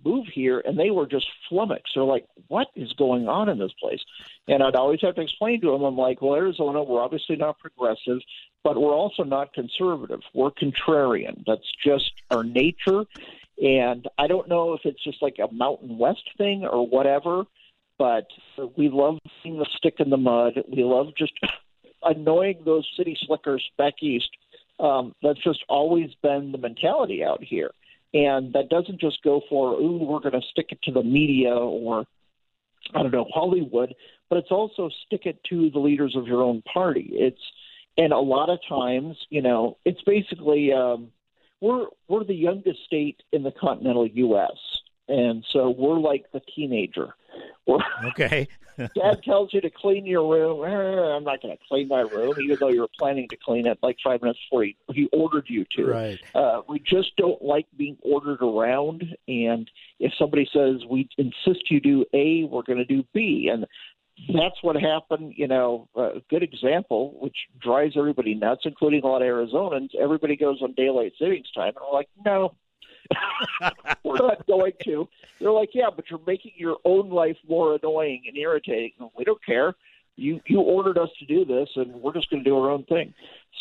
move 0.04 0.28
here, 0.28 0.60
and 0.60 0.78
they 0.78 0.92
were 0.92 1.08
just 1.08 1.28
flummoxed. 1.48 1.94
They're 1.96 2.04
like, 2.04 2.26
"What 2.50 2.68
is 2.76 2.92
going 2.94 3.30
on 3.30 3.48
in 3.48 3.58
this 3.58 3.72
place?" 3.82 4.02
And 4.50 4.62
I'd 4.64 4.76
always 4.76 5.00
have 5.02 5.16
to 5.16 5.22
explain 5.22 5.62
to 5.62 5.72
them, 5.72 5.84
"I'm 5.84 5.98
like, 5.98 6.22
well, 6.22 6.36
Arizona, 6.36 6.84
we're 6.84 7.02
obviously 7.02 7.38
not 7.38 7.60
progressive, 7.60 8.20
but 8.66 8.76
we're 8.76 8.94
also 8.94 9.24
not 9.24 9.54
conservative. 9.54 10.24
We're 10.34 10.52
contrarian. 10.52 11.46
That's 11.48 11.72
just 11.82 12.12
our 12.32 12.44
nature." 12.44 13.06
And 13.64 14.10
I 14.18 14.28
don't 14.28 14.50
know 14.50 14.74
if 14.74 14.82
it's 14.86 15.04
just 15.04 15.22
like 15.22 15.38
a 15.40 15.54
Mountain 15.54 15.98
West 15.98 16.30
thing 16.38 16.66
or 16.66 16.86
whatever 16.86 17.46
but 18.00 18.28
we 18.78 18.90
love 18.90 19.20
seeing 19.44 19.60
the 19.60 19.68
stick 19.78 19.96
in 20.00 20.10
the 20.10 20.18
mud. 20.18 20.54
We 20.72 20.84
love 20.84 21.08
just 21.16 21.34
annoying 22.04 22.62
those 22.66 22.88
city 22.98 23.16
slickers 23.28 23.64
back 23.78 23.96
east. 24.02 24.30
Um, 24.80 25.14
that's 25.22 25.44
just 25.44 25.64
always 25.68 26.10
been 26.24 26.54
the 26.54 26.58
mentality 26.58 27.24
out 27.24 27.44
here. 27.44 27.72
And 28.14 28.54
that 28.54 28.70
doesn't 28.70 29.00
just 29.00 29.22
go 29.22 29.42
for, 29.50 29.74
ooh, 29.74 29.98
we're 29.98 30.22
going 30.22 30.42
to 30.42 30.48
stick 30.50 30.68
it 30.70 30.82
to 30.84 30.92
the 30.92 31.04
media 31.04 31.54
or, 31.54 32.06
I 32.96 33.04
don't 33.04 33.12
know, 33.12 33.28
Hollywood, 33.32 33.94
but 34.30 34.38
it's 34.38 34.52
also 34.52 34.90
stick 35.06 35.26
it 35.26 35.44
to 35.50 35.70
the 35.70 35.80
leaders 35.80 36.16
of 36.16 36.26
your 36.26 36.42
own 36.42 36.64
party. 36.64 37.10
It's, 37.12 37.42
and 37.98 38.14
a 38.14 38.18
lot 38.18 38.50
of 38.50 38.60
times, 38.68 39.18
you 39.30 39.42
know, 39.42 39.78
it's 39.86 40.02
basically, 40.04 40.72
um, 40.72 41.10
we're, 41.62 41.88
we're 42.08 42.24
the 42.24 42.34
youngest 42.34 42.80
state 42.86 43.22
in 43.34 43.44
the 43.44 43.52
continental 43.52 44.08
U.S. 44.08 44.58
And 45.10 45.44
so 45.52 45.70
we're 45.72 46.00
like 46.00 46.32
the 46.32 46.42
teenager 46.56 47.14
okay. 48.06 48.48
Dad 48.78 49.22
tells 49.24 49.54
you 49.54 49.60
to 49.60 49.70
clean 49.70 50.06
your 50.06 50.32
room. 50.32 50.64
Eh, 50.64 51.16
I'm 51.16 51.26
not 51.26 51.42
going 51.42 51.56
to 51.56 51.64
clean 51.68 51.90
my 51.90 52.02
room, 52.02 52.36
even 52.42 52.58
though 52.60 52.70
you 52.70 52.82
were 52.82 52.90
planning 52.98 53.28
to 53.30 53.36
clean 53.36 53.68
it 53.68 53.78
like 53.84 53.98
five 54.02 54.22
minutes 54.22 54.40
before 54.50 54.64
he, 54.64 54.78
he 54.94 55.10
ordered 55.12 55.48
you 55.50 55.66
to. 55.76 55.86
Right. 55.86 56.20
Uh, 56.34 56.62
we 56.68 56.80
just 56.80 57.16
don't 57.18 57.42
like 57.42 57.68
being 57.78 57.98
ordered 58.02 58.42
around. 58.42 59.04
And 59.28 59.70
if 60.00 60.14
somebody 60.18 60.50
says 60.54 60.86
we 60.90 61.10
insist 61.18 61.70
you 61.70 61.82
do 61.82 62.06
A, 62.14 62.46
we're 62.46 62.64
going 62.64 62.78
to 62.78 62.86
do 62.86 63.04
B, 63.14 63.50
and 63.52 63.66
that's 64.34 64.62
what 64.62 64.78
happened. 64.78 65.34
You 65.36 65.48
know, 65.48 65.90
a 65.96 66.22
good 66.30 66.44
example, 66.44 67.18
which 67.20 67.36
drives 67.60 67.96
everybody 67.98 68.34
nuts, 68.34 68.62
including 68.64 69.04
a 69.04 69.08
lot 69.08 69.22
of 69.22 69.28
Arizonans. 69.28 69.90
Everybody 70.00 70.38
goes 70.38 70.62
on 70.62 70.74
daylight 70.74 71.14
savings 71.20 71.52
time, 71.52 71.74
and 71.76 71.86
we're 71.86 71.98
like, 71.98 72.10
no, 72.26 72.56
We're 74.04 74.18
not 74.18 74.46
going 74.48 74.74
to. 74.84 75.08
They're 75.40 75.52
like, 75.52 75.70
yeah, 75.74 75.90
but 75.96 76.10
you're 76.10 76.20
making 76.26 76.54
your 76.58 76.78
own 76.86 77.10
life 77.10 77.38
more 77.48 77.76
annoying 77.76 78.24
and 78.28 78.38
irritating. 78.38 78.92
We 79.18 79.24
don't 79.24 79.44
care. 79.46 79.76
You 80.16 80.42
you 80.48 80.60
ordered 80.60 80.98
us 80.98 81.10
to 81.20 81.26
do 81.26 81.46
this, 81.46 81.70
and 81.76 81.94
we're 81.96 82.14
just 82.14 82.30
going 82.30 82.44
to 82.44 82.50
do 82.50 82.58
our 82.58 82.70
own 82.70 82.84
thing. 82.84 83.14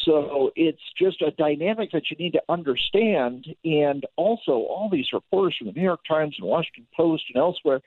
So 0.05 0.50
it's 0.57 0.83
just 1.00 1.23
a 1.23 1.31
dynamic 1.31 1.93
that 1.93 2.11
you 2.11 2.17
need 2.17 2.33
to 2.33 2.43
understand. 2.49 3.47
And 3.64 4.05
also, 4.17 4.52
all 4.52 4.88
these 4.90 5.07
reporters 5.12 5.57
from 5.57 5.69
the 5.69 5.73
New 5.73 5.83
York 5.83 6.00
Times 6.09 6.35
and 6.38 6.49
Washington 6.49 6.87
Post 6.97 7.25
and 7.33 7.40
elsewhere, 7.40 7.81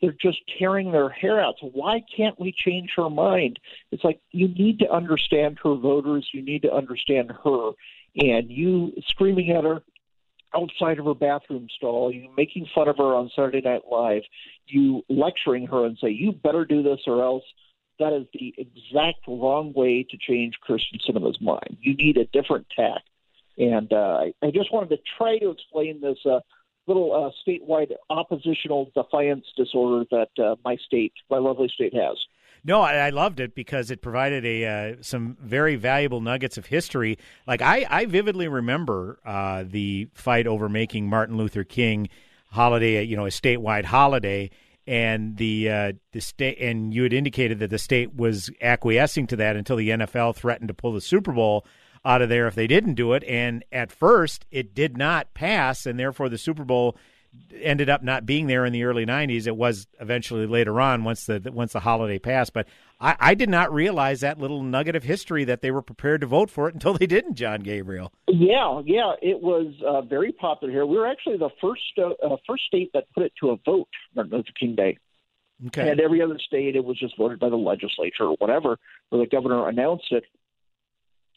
they're 0.00 0.16
just 0.20 0.38
tearing 0.58 0.92
their 0.92 1.08
hair 1.08 1.40
out. 1.40 1.56
So 1.60 1.70
why 1.72 2.02
can't 2.14 2.38
we 2.38 2.52
change 2.52 2.90
her 2.96 3.08
mind? 3.08 3.58
It's 3.90 4.04
like 4.04 4.20
you 4.32 4.48
need 4.48 4.78
to 4.80 4.90
understand 4.90 5.58
her 5.62 5.74
voters. 5.74 6.28
You 6.32 6.42
need 6.42 6.62
to 6.62 6.72
understand 6.72 7.32
her. 7.44 7.70
And 8.16 8.50
you 8.50 8.92
screaming 9.06 9.50
at 9.50 9.64
her, 9.64 9.82
outside 10.54 10.98
of 10.98 11.06
her 11.06 11.14
bathroom 11.14 11.68
stall, 11.76 12.12
you 12.12 12.30
making 12.36 12.66
fun 12.74 12.88
of 12.88 12.96
her 12.96 13.14
on 13.14 13.30
Saturday 13.34 13.60
Night 13.60 13.82
Live, 13.90 14.22
you 14.66 15.02
lecturing 15.08 15.66
her 15.66 15.84
and 15.84 15.98
say, 16.00 16.10
you 16.10 16.32
better 16.32 16.64
do 16.64 16.82
this 16.82 17.00
or 17.06 17.22
else. 17.22 17.44
That 17.98 18.12
is 18.14 18.26
the 18.32 18.54
exact 18.56 19.26
wrong 19.28 19.72
way 19.74 20.06
to 20.10 20.16
change 20.16 20.58
Kyrsten 20.66 21.00
Sinema's 21.06 21.40
mind. 21.40 21.76
You 21.80 21.94
need 21.94 22.16
a 22.16 22.24
different 22.24 22.66
tack. 22.74 23.02
And 23.58 23.92
uh, 23.92 24.24
I 24.42 24.50
just 24.50 24.72
wanted 24.72 24.88
to 24.90 24.98
try 25.18 25.38
to 25.38 25.50
explain 25.50 26.00
this 26.00 26.18
uh, 26.24 26.40
little 26.86 27.12
uh, 27.12 27.30
statewide 27.46 27.92
oppositional 28.08 28.90
defiance 28.94 29.44
disorder 29.56 30.06
that 30.10 30.42
uh, 30.42 30.56
my 30.64 30.76
state, 30.76 31.12
my 31.28 31.36
lovely 31.36 31.68
state, 31.68 31.94
has. 31.94 32.16
No, 32.64 32.82
I, 32.82 32.94
I, 32.94 33.10
loved 33.10 33.40
it 33.40 33.54
because 33.54 33.90
it 33.90 34.02
provided 34.02 34.44
a 34.44 34.66
uh, 34.66 34.96
some 35.00 35.36
very 35.40 35.76
valuable 35.76 36.20
nuggets 36.20 36.58
of 36.58 36.66
history. 36.66 37.18
Like 37.46 37.62
I, 37.62 37.86
I 37.88 38.04
vividly 38.06 38.48
remember 38.48 39.18
uh, 39.24 39.64
the 39.66 40.08
fight 40.14 40.46
over 40.46 40.68
making 40.68 41.08
Martin 41.08 41.36
Luther 41.36 41.64
King 41.64 42.08
holiday, 42.50 43.02
you 43.02 43.16
know, 43.16 43.26
a 43.26 43.30
statewide 43.30 43.84
holiday, 43.84 44.50
and 44.86 45.36
the 45.36 45.70
uh, 45.70 45.92
the 46.12 46.20
state 46.20 46.58
and 46.60 46.92
you 46.92 47.02
had 47.02 47.12
indicated 47.12 47.60
that 47.60 47.70
the 47.70 47.78
state 47.78 48.14
was 48.14 48.50
acquiescing 48.60 49.26
to 49.28 49.36
that 49.36 49.56
until 49.56 49.76
the 49.76 49.90
NFL 49.90 50.36
threatened 50.36 50.68
to 50.68 50.74
pull 50.74 50.92
the 50.92 51.00
Super 51.00 51.32
Bowl 51.32 51.64
out 52.04 52.22
of 52.22 52.28
there 52.28 52.46
if 52.46 52.54
they 52.54 52.66
didn't 52.66 52.94
do 52.94 53.12
it. 53.12 53.22
And 53.24 53.64
at 53.72 53.92
first, 53.92 54.46
it 54.50 54.74
did 54.74 54.96
not 54.96 55.34
pass, 55.34 55.86
and 55.86 55.98
therefore 55.98 56.28
the 56.28 56.38
Super 56.38 56.64
Bowl 56.64 56.96
ended 57.52 57.88
up 57.88 58.02
not 58.02 58.26
being 58.26 58.46
there 58.46 58.64
in 58.64 58.72
the 58.72 58.84
early 58.84 59.06
90s. 59.06 59.46
It 59.46 59.56
was 59.56 59.86
eventually 60.00 60.46
later 60.46 60.80
on 60.80 61.04
once 61.04 61.26
the 61.26 61.50
once 61.52 61.72
the 61.72 61.80
holiday 61.80 62.18
passed. 62.18 62.52
But 62.52 62.66
I, 63.00 63.16
I, 63.20 63.34
did 63.34 63.48
not 63.48 63.72
realize 63.72 64.20
that 64.20 64.38
little 64.38 64.62
nugget 64.62 64.96
of 64.96 65.04
history 65.04 65.44
that 65.44 65.60
they 65.60 65.70
were 65.70 65.82
prepared 65.82 66.20
to 66.22 66.26
vote 66.26 66.50
for 66.50 66.68
it 66.68 66.74
until 66.74 66.94
they 66.94 67.06
didn't. 67.06 67.34
Jon 67.34 67.60
Gabriel. 67.60 68.12
Yeah, 68.28 68.82
yeah, 68.84 69.12
it 69.22 69.40
was 69.40 69.72
uh, 69.86 70.02
very 70.02 70.32
popular 70.32 70.72
here. 70.72 70.86
We 70.86 70.96
were 70.96 71.06
actually 71.06 71.38
the 71.38 71.50
first 71.60 71.82
uh, 71.98 72.36
first 72.46 72.64
state 72.66 72.90
that 72.94 73.04
put 73.14 73.24
it 73.24 73.32
to 73.40 73.50
a 73.50 73.56
vote 73.64 73.88
Martin 74.14 74.32
Luther 74.32 74.52
King 74.58 74.74
Day. 74.74 74.98
Okay. 75.66 75.90
And 75.90 76.00
every 76.00 76.22
other 76.22 76.38
state, 76.38 76.74
it 76.74 76.84
was 76.84 76.98
just 76.98 77.18
voted 77.18 77.38
by 77.38 77.50
the 77.50 77.56
legislature 77.56 78.24
or 78.24 78.36
whatever, 78.38 78.78
or 79.10 79.18
the 79.18 79.26
governor 79.26 79.68
announced 79.68 80.10
it. 80.10 80.24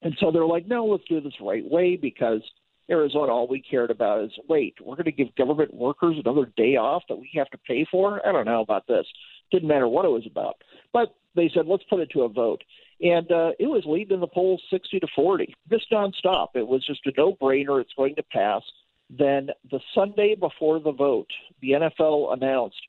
And 0.01 0.15
so 0.19 0.31
they're 0.31 0.45
like, 0.45 0.65
no, 0.65 0.85
let's 0.85 1.03
do 1.09 1.19
this 1.19 1.33
right 1.41 1.63
way 1.69 1.97
because 1.97 2.41
Arizona, 2.90 3.32
all 3.32 3.48
we 3.48 3.62
cared 3.62 3.92
about 3.92 4.24
is 4.24 4.32
wait, 4.50 4.75
we're 4.82 4.96
going 4.96 5.06
to 5.06 5.12
give 5.12 5.36
government 5.36 5.74
workers 5.74 6.18
another 6.24 6.52
day 6.58 6.75
off 6.75 7.04
that 7.10 7.18
we 7.18 7.30
have 7.36 7.50
to 7.52 7.58
pay 7.58 7.86
for? 7.90 8.25
I 8.28 8.32
don't 8.32 8.46
know 8.46 8.62
about 8.62 8.88
this. 8.88 9.06
Didn't 9.52 9.70
matter 9.70 9.88
what 9.88 10.06
it 10.06 10.10
was 10.10 10.25
about. 10.25 10.56
But 10.92 11.16
they 11.36 11.50
said, 11.54 11.66
let's 11.68 11.84
put 11.90 12.00
it 12.00 12.10
to 12.12 12.24
a 12.24 12.30
vote. 12.30 12.63
And 13.02 13.32
uh, 13.32 13.52
it 13.60 13.68
was 13.68 13.84
leading 13.86 14.16
in 14.16 14.20
the 14.20 14.28
polls 14.28 14.62
60 14.70 15.00
to 15.00 15.08
40, 15.16 15.54
just 15.70 15.92
nonstop. 15.92 16.50
It 16.56 16.68
was 16.68 16.86
just 16.86 17.06
a 17.06 17.12
no 17.18 17.34
brainer. 17.34 17.82
It's 17.82 17.94
going 17.96 18.16
to 18.16 18.24
pass. 18.24 18.62
Then 19.10 19.50
the 19.70 19.80
Sunday 19.94 20.36
before 20.36 20.80
the 20.80 20.92
vote, 20.92 21.30
the 21.62 21.72
NFL 21.72 22.34
announced 22.34 22.82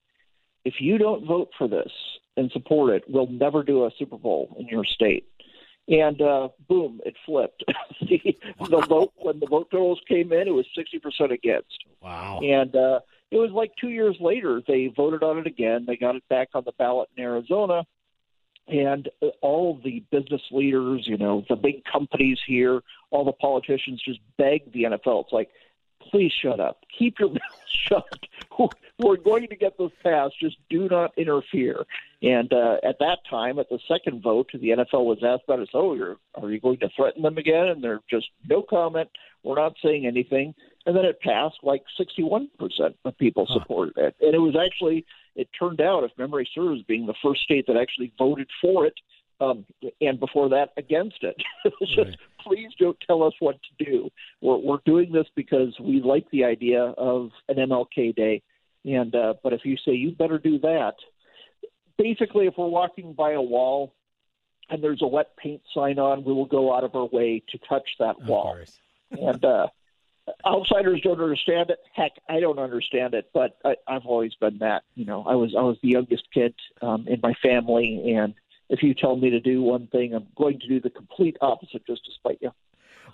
if 0.65 0.75
you 0.81 0.99
don't 0.99 1.27
vote 1.27 1.51
for 1.59 1.69
this 1.69 1.93
and 2.37 2.51
support 2.53 2.95
it, 2.95 3.05
we'll 3.09 3.27
never 3.27 3.63
do 3.63 3.85
a 3.85 3.91
Super 3.99 4.17
Bowl 4.17 4.57
in 4.59 4.67
your 4.67 4.85
state 4.85 5.27
and 5.89 6.21
uh, 6.21 6.49
boom, 6.69 7.01
it 7.05 7.15
flipped. 7.27 7.65
the, 8.01 8.37
wow. 8.59 8.67
the 8.69 8.87
vote 8.87 9.13
when 9.17 9.41
the 9.41 9.47
vote 9.47 9.69
totals 9.71 10.01
came 10.09 10.33
in, 10.33 10.49
it 10.49 10.55
was 10.55 10.67
sixty 10.77 10.99
percent 10.99 11.33
against. 11.33 11.85
Wow! 12.01 12.41
And 12.43 12.75
uh, 12.75 13.01
it 13.31 13.37
was 13.37 13.51
like 13.51 13.73
two 13.81 13.91
years 13.91 14.17
later 14.21 14.63
they 14.67 14.93
voted 14.97 15.23
on 15.23 15.39
it 15.39 15.47
again. 15.47 15.85
They 15.87 15.97
got 15.97 16.17
it 16.17 16.29
back 16.29 16.49
on 16.55 16.65
the 16.65 16.73
ballot 16.79 17.09
in 17.17 17.25
Arizona, 17.25 17.85
and 18.69 19.09
uh, 19.23 19.27
all 19.43 19.81
the 19.85 20.03
business 20.11 20.43
leaders, 20.51 21.03
you 21.07 21.19
know, 21.19 21.45
the 21.49 21.57
big 21.57 21.85
companies 21.85 22.39
here, 22.47 22.81
all 23.11 23.25
the 23.25 23.33
politicians 23.33 24.01
just 24.03 24.21
begged 24.39 24.73
the 24.73 24.85
NFL. 24.85 25.25
It's 25.25 25.33
like, 25.33 25.51
please 26.11 26.33
shut 26.33 26.61
up, 26.61 26.79
keep 26.97 27.19
your 27.19 27.29
mouth 27.31 27.65
shut. 27.69 28.27
We're 28.99 29.17
going 29.17 29.49
to 29.49 29.57
get 29.57 29.77
this 29.77 29.91
passed. 30.03 30.35
Just 30.41 30.57
do 30.71 30.89
not 30.89 31.13
interfere. 31.17 31.85
And 32.23 32.53
uh, 32.53 32.77
at 32.83 32.99
that 33.01 33.19
time, 33.29 33.59
at 33.59 33.69
the 33.69 33.79
second 33.89 34.23
vote, 34.23 34.51
the 34.53 34.71
NFL 34.71 35.05
was 35.05 35.19
asked 35.25 35.43
about 35.49 35.61
it. 35.61 35.69
So, 35.73 35.95
you're, 35.95 36.17
are 36.37 36.51
you 36.51 36.61
going 36.61 36.79
to 36.79 36.89
threaten 36.95 37.23
them 37.23 37.37
again? 37.37 37.67
And 37.67 37.83
they're 37.83 38.01
just 38.09 38.29
no 38.49 38.63
comment. 38.63 39.11
We're 39.43 39.57
not 39.57 39.75
saying 39.83 40.07
anything. 40.07 40.55
And 40.87 40.97
then 40.97 41.05
it 41.05 41.21
passed 41.21 41.57
like 41.63 41.83
61% 41.99 42.49
of 43.05 43.19
people 43.19 43.47
supported 43.47 43.97
it. 43.97 44.15
And 44.21 44.35
it 44.35 44.39
was 44.39 44.55
actually, 44.57 45.05
it 45.35 45.49
turned 45.59 45.81
out, 45.81 46.05
if 46.05 46.13
memory 46.17 46.49
serves, 46.55 46.83
being 46.83 47.07
the 47.07 47.15
first 47.23 47.43
state 47.43 47.67
that 47.67 47.77
actually 47.77 48.13
voted 48.19 48.49
for 48.61 48.87
it. 48.87 48.95
Um, 49.41 49.65
and 50.01 50.21
before 50.21 50.49
that, 50.51 50.71
against 50.77 51.23
it. 51.23 51.37
just, 51.87 51.97
right. 51.99 52.17
please 52.41 52.71
don't 52.79 52.97
tell 53.07 53.23
us 53.23 53.35
what 53.41 53.57
to 53.63 53.85
do. 53.85 54.11
We're, 54.41 54.59
we're 54.59 54.79
doing 54.85 55.13
this 55.13 55.27
because 55.35 55.75
we 55.81 56.01
like 56.01 56.31
the 56.31 56.45
idea 56.45 56.83
of 56.83 57.31
an 57.49 57.57
MLK 57.57 58.15
Day. 58.15 58.43
And 58.85 59.15
uh, 59.15 59.35
but 59.43 59.53
if 59.53 59.65
you 59.65 59.77
say 59.77 59.93
you 59.93 60.13
better 60.13 60.39
do 60.39 60.59
that, 60.61 60.95
basically, 61.99 62.47
if 62.47 62.55
we're 62.57 62.69
walking 62.69 63.13
by 63.13 63.33
a 63.33 63.43
wall 63.43 63.95
and 64.69 64.83
there's 64.83 65.03
a 65.03 65.07
wet 65.07 65.37
paint 65.37 65.63
sign 65.75 65.99
on, 65.99 66.25
we 66.25 66.33
will 66.33 66.47
go 66.47 66.75
out 66.75 66.85
of 66.85 66.95
our 66.95 67.07
way 67.07 67.43
to 67.51 67.59
touch 67.69 67.89
that 67.99 68.17
of 68.21 68.29
wall. 68.29 68.59
And 69.11 69.45
uh, 69.45 69.69
outsiders 70.47 71.01
don't 71.03 71.21
understand 71.21 71.71
it. 71.71 71.79
Heck, 71.93 72.13
I 72.29 72.41
don't 72.41 72.59
understand 72.59 73.15
it, 73.15 73.31
but 73.33 73.59
I, 73.65 73.77
I've 73.87 74.07
always 74.07 74.35
been 74.35 74.59
that. 74.59 74.83
You 74.95 75.05
know, 75.05 75.23
I 75.25 75.35
was 75.35 75.55
I 75.57 75.63
was 75.63 75.77
the 75.83 75.91
youngest 75.91 76.25
kid 76.33 76.55
um, 76.83 77.07
in 77.07 77.21
my 77.23 77.35
family, 77.35 78.15
and 78.17 78.35
if 78.69 78.83
you 78.83 78.95
tell 78.95 79.17
me 79.17 79.31
to 79.31 79.41
do 79.41 79.63
one 79.63 79.87
thing, 79.89 80.15
I'm 80.15 80.27
going 80.37 80.59
to 80.61 80.69
do 80.69 80.81
the 80.81 80.91
complete 80.91 81.37
opposite 81.41 81.87
just 81.87 82.05
to 82.05 82.11
spite 82.13 82.39
you. 82.41 82.51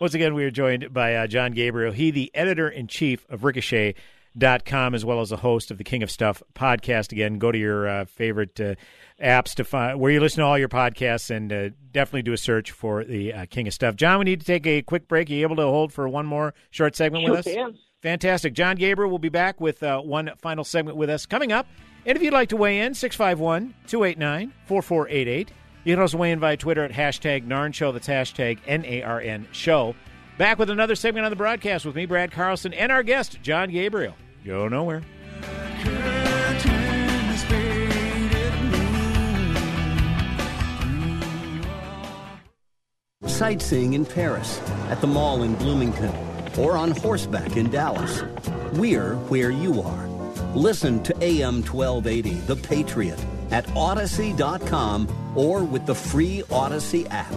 Once 0.00 0.14
again, 0.14 0.34
we 0.34 0.44
are 0.44 0.50
joined 0.50 0.92
by 0.92 1.14
uh, 1.14 1.26
Jon 1.26 1.52
Gabriel. 1.52 1.92
He, 1.92 2.10
the 2.10 2.30
editor 2.34 2.68
in 2.68 2.86
chief 2.86 3.26
of 3.28 3.44
Ricochet 3.44 3.94
dot 4.38 4.64
com 4.64 4.94
as 4.94 5.04
well 5.04 5.20
as 5.20 5.32
a 5.32 5.36
host 5.36 5.72
of 5.72 5.78
the 5.78 5.82
King 5.82 6.04
of 6.04 6.10
Stuff 6.10 6.40
podcast. 6.54 7.10
Again, 7.10 7.38
go 7.38 7.50
to 7.50 7.58
your 7.58 7.88
uh, 7.88 8.04
favorite 8.04 8.60
uh, 8.60 8.76
apps 9.20 9.54
to 9.56 9.64
find 9.64 9.98
where 9.98 10.12
you 10.12 10.20
listen 10.20 10.38
to 10.38 10.46
all 10.46 10.56
your 10.56 10.68
podcasts 10.68 11.34
and 11.34 11.52
uh, 11.52 11.70
definitely 11.90 12.22
do 12.22 12.32
a 12.32 12.38
search 12.38 12.70
for 12.70 13.02
the 13.02 13.32
uh, 13.32 13.46
King 13.50 13.66
of 13.66 13.74
Stuff. 13.74 13.96
Jon, 13.96 14.20
we 14.20 14.26
need 14.26 14.40
to 14.40 14.46
take 14.46 14.66
a 14.68 14.82
quick 14.82 15.08
break. 15.08 15.28
Are 15.28 15.32
you 15.32 15.42
able 15.42 15.56
to 15.56 15.62
hold 15.62 15.92
for 15.92 16.08
one 16.08 16.26
more 16.26 16.54
short 16.70 16.94
segment 16.94 17.24
sure 17.24 17.36
with 17.36 17.46
us? 17.46 17.52
Can. 17.52 17.76
Fantastic. 18.02 18.54
Jon 18.54 18.76
Gabriel 18.76 19.10
will 19.10 19.18
be 19.18 19.28
back 19.28 19.60
with 19.60 19.82
uh, 19.82 20.00
one 20.00 20.30
final 20.38 20.62
segment 20.62 20.96
with 20.96 21.10
us 21.10 21.26
coming 21.26 21.50
up. 21.50 21.66
And 22.06 22.16
if 22.16 22.22
you'd 22.22 22.32
like 22.32 22.48
to 22.50 22.56
weigh 22.56 22.80
in, 22.80 22.94
651 22.94 23.74
289 23.86 24.52
4488. 24.66 25.52
You 25.84 25.94
can 25.94 26.02
also 26.02 26.18
weigh 26.18 26.32
in 26.32 26.40
via 26.40 26.56
Twitter 26.56 26.84
at 26.84 26.92
hashtag 26.92 27.46
NARN 27.46 27.72
Show. 27.72 27.92
That's 27.92 28.08
hashtag 28.08 28.58
N 28.66 28.84
A 28.84 29.02
R 29.02 29.20
N 29.20 29.46
Show. 29.52 29.94
Back 30.38 30.58
with 30.58 30.70
another 30.70 30.94
segment 30.94 31.24
on 31.24 31.30
the 31.30 31.36
broadcast 31.36 31.84
with 31.84 31.94
me, 31.94 32.06
Brad 32.06 32.32
Carlson, 32.32 32.72
and 32.72 32.90
our 32.90 33.02
guest, 33.02 33.38
Jon 33.42 33.70
Gabriel. 33.70 34.14
Go 34.44 34.68
nowhere. 34.68 35.02
Sightseeing 43.26 43.94
in 43.94 44.04
Paris, 44.04 44.60
at 44.90 45.00
the 45.00 45.06
mall 45.06 45.42
in 45.42 45.54
Bloomington, 45.54 46.12
or 46.58 46.76
on 46.76 46.90
horseback 46.90 47.56
in 47.56 47.70
Dallas. 47.70 48.22
We're 48.72 49.14
where 49.14 49.50
you 49.50 49.80
are. 49.80 50.09
Listen 50.54 51.00
to 51.04 51.14
AM 51.22 51.62
1280, 51.62 52.34
The 52.46 52.56
Patriot, 52.56 53.24
at 53.52 53.66
Audacy.com 53.68 55.32
or 55.36 55.62
with 55.62 55.86
the 55.86 55.94
free 55.94 56.42
Audacy 56.48 57.06
app. 57.10 57.32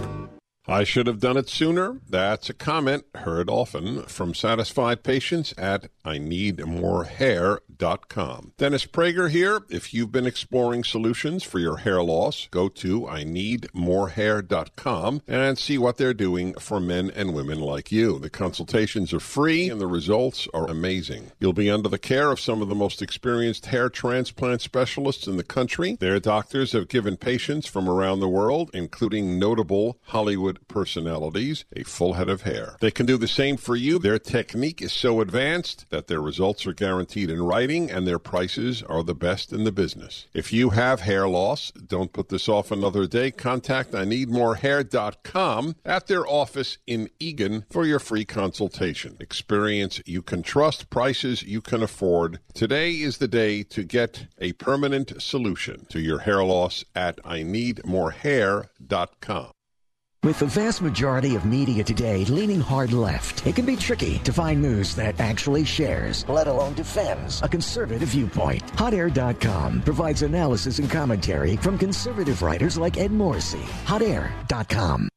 I 0.66 0.84
should 0.84 1.06
have 1.06 1.20
done 1.20 1.38
it 1.38 1.48
sooner. 1.48 2.00
That's 2.10 2.50
a 2.50 2.54
comment 2.54 3.04
heard 3.14 3.50
often 3.50 4.04
from 4.04 4.34
satisfied 4.34 5.04
patients 5.04 5.54
at 5.58 5.90
I 6.06 6.18
need 6.18 6.66
more 6.66 7.06
hair 7.06 7.60
IneedMoreHair.com. 7.84 8.54
Dennis 8.58 8.86
Prager 8.86 9.30
here. 9.30 9.62
If 9.70 9.94
you've 9.94 10.12
been 10.12 10.26
exploring 10.26 10.84
solutions 10.84 11.44
for 11.44 11.60
your 11.60 11.78
hair 11.78 12.02
loss, 12.02 12.48
go 12.52 12.70
to 12.70 13.08
I 13.08 13.24
need 13.24 13.68
more 13.74 14.10
IneedMoreHair.com 14.10 15.22
and 15.28 15.58
see 15.58 15.78
what 15.78 15.98
they're 15.98 16.14
doing 16.14 16.54
for 16.56 16.80
men 16.80 17.12
and 17.16 17.34
women 17.34 17.60
like 17.60 17.92
you. 17.92 18.20
The 18.20 18.30
consultations 18.30 19.14
are 19.14 19.20
free 19.20 19.70
and 19.70 19.80
the 19.80 19.88
results 19.88 20.48
are 20.54 20.70
amazing. 20.70 21.32
You'll 21.40 21.54
be 21.54 21.70
under 21.70 21.90
the 21.90 21.98
care 21.98 22.32
of 22.32 22.40
some 22.40 22.62
of 22.62 22.70
the 22.70 22.76
most 22.76 23.02
experienced 23.02 23.68
hair 23.68 23.90
transplant 23.90 24.62
specialists 24.62 25.28
in 25.28 25.38
the 25.38 25.44
country. 25.44 25.98
Their 26.00 26.20
doctors 26.20 26.72
have 26.72 26.88
given 26.88 27.18
patients 27.18 27.68
from 27.68 27.90
around 27.90 28.20
the 28.20 28.30
world, 28.30 28.72
including 28.74 29.40
notable 29.40 29.98
Hollywood 30.04 30.60
personalities, 30.68 31.66
a 31.76 31.84
full 31.84 32.14
head 32.14 32.30
of 32.30 32.44
hair. 32.44 32.76
They 32.80 32.92
can 32.92 33.06
do 33.06 33.18
the 33.18 33.28
same 33.28 33.58
for 33.58 33.76
you. 33.76 34.00
Their 34.00 34.20
technique 34.20 34.82
is 34.82 34.94
so 34.94 35.22
advanced 35.22 35.86
that 35.94 36.08
their 36.08 36.20
results 36.20 36.66
are 36.66 36.74
guaranteed 36.74 37.30
in 37.30 37.44
writing 37.44 37.92
and 37.92 38.08
their 38.08 38.18
prices 38.18 38.82
are 38.82 39.04
the 39.04 39.14
best 39.14 39.54
in 39.54 39.64
the 39.64 39.72
business. 39.72 40.26
If 40.34 40.52
you 40.52 40.72
have 40.72 41.02
hair 41.02 41.28
loss, 41.28 41.70
don't 41.72 42.12
put 42.12 42.30
this 42.30 42.50
off 42.50 42.72
another 42.72 43.06
day. 43.06 43.30
Contact 43.30 43.92
IneedMoreHair.com 43.92 45.76
at 45.86 46.08
their 46.08 46.26
office 46.26 46.80
in 46.88 47.12
Eagan 47.20 47.66
for 47.70 47.86
your 47.86 48.00
free 48.00 48.26
consultation. 48.26 49.18
Experience 49.20 50.02
you 50.08 50.24
can 50.24 50.42
trust, 50.42 50.90
prices 50.90 51.44
you 51.44 51.62
can 51.62 51.84
afford. 51.84 52.40
Today 52.56 52.94
is 52.94 53.20
the 53.20 53.28
day 53.28 53.62
to 53.62 53.84
get 53.84 54.26
a 54.40 54.54
permanent 54.54 55.22
solution 55.22 55.86
to 55.90 56.00
your 56.00 56.22
hair 56.22 56.44
loss 56.44 56.84
at 56.96 57.18
IneedMoreHair.com. 57.18 59.53
With 60.24 60.40
the 60.40 60.46
vast 60.46 60.82
majority 60.82 61.36
of 61.36 61.44
media 61.44 61.84
today 61.84 62.24
leaning 62.24 62.62
hard 62.62 62.94
left, 62.94 63.46
it 63.46 63.58
can 63.58 63.66
be 63.66 63.76
tricky 63.76 64.20
to 64.20 64.32
find 64.32 64.62
news 64.62 64.96
that 64.96 65.20
actually 65.20 65.66
shares, 65.66 66.26
let 66.30 66.48
alone 66.48 66.76
defends, 66.76 67.42
a 67.42 67.50
conservative 67.50 68.08
viewpoint. 68.08 68.66
HotAir.com 68.78 69.82
provides 69.82 70.22
analysis 70.22 70.80
and 70.80 70.90
commentary 70.90 71.58
from 71.58 71.78
conservative 71.78 72.42
writers 72.42 72.78
like 72.78 72.98
Ed 72.98 73.12
Morrissey. 73.12 73.60
HotAir.com. 73.84 75.10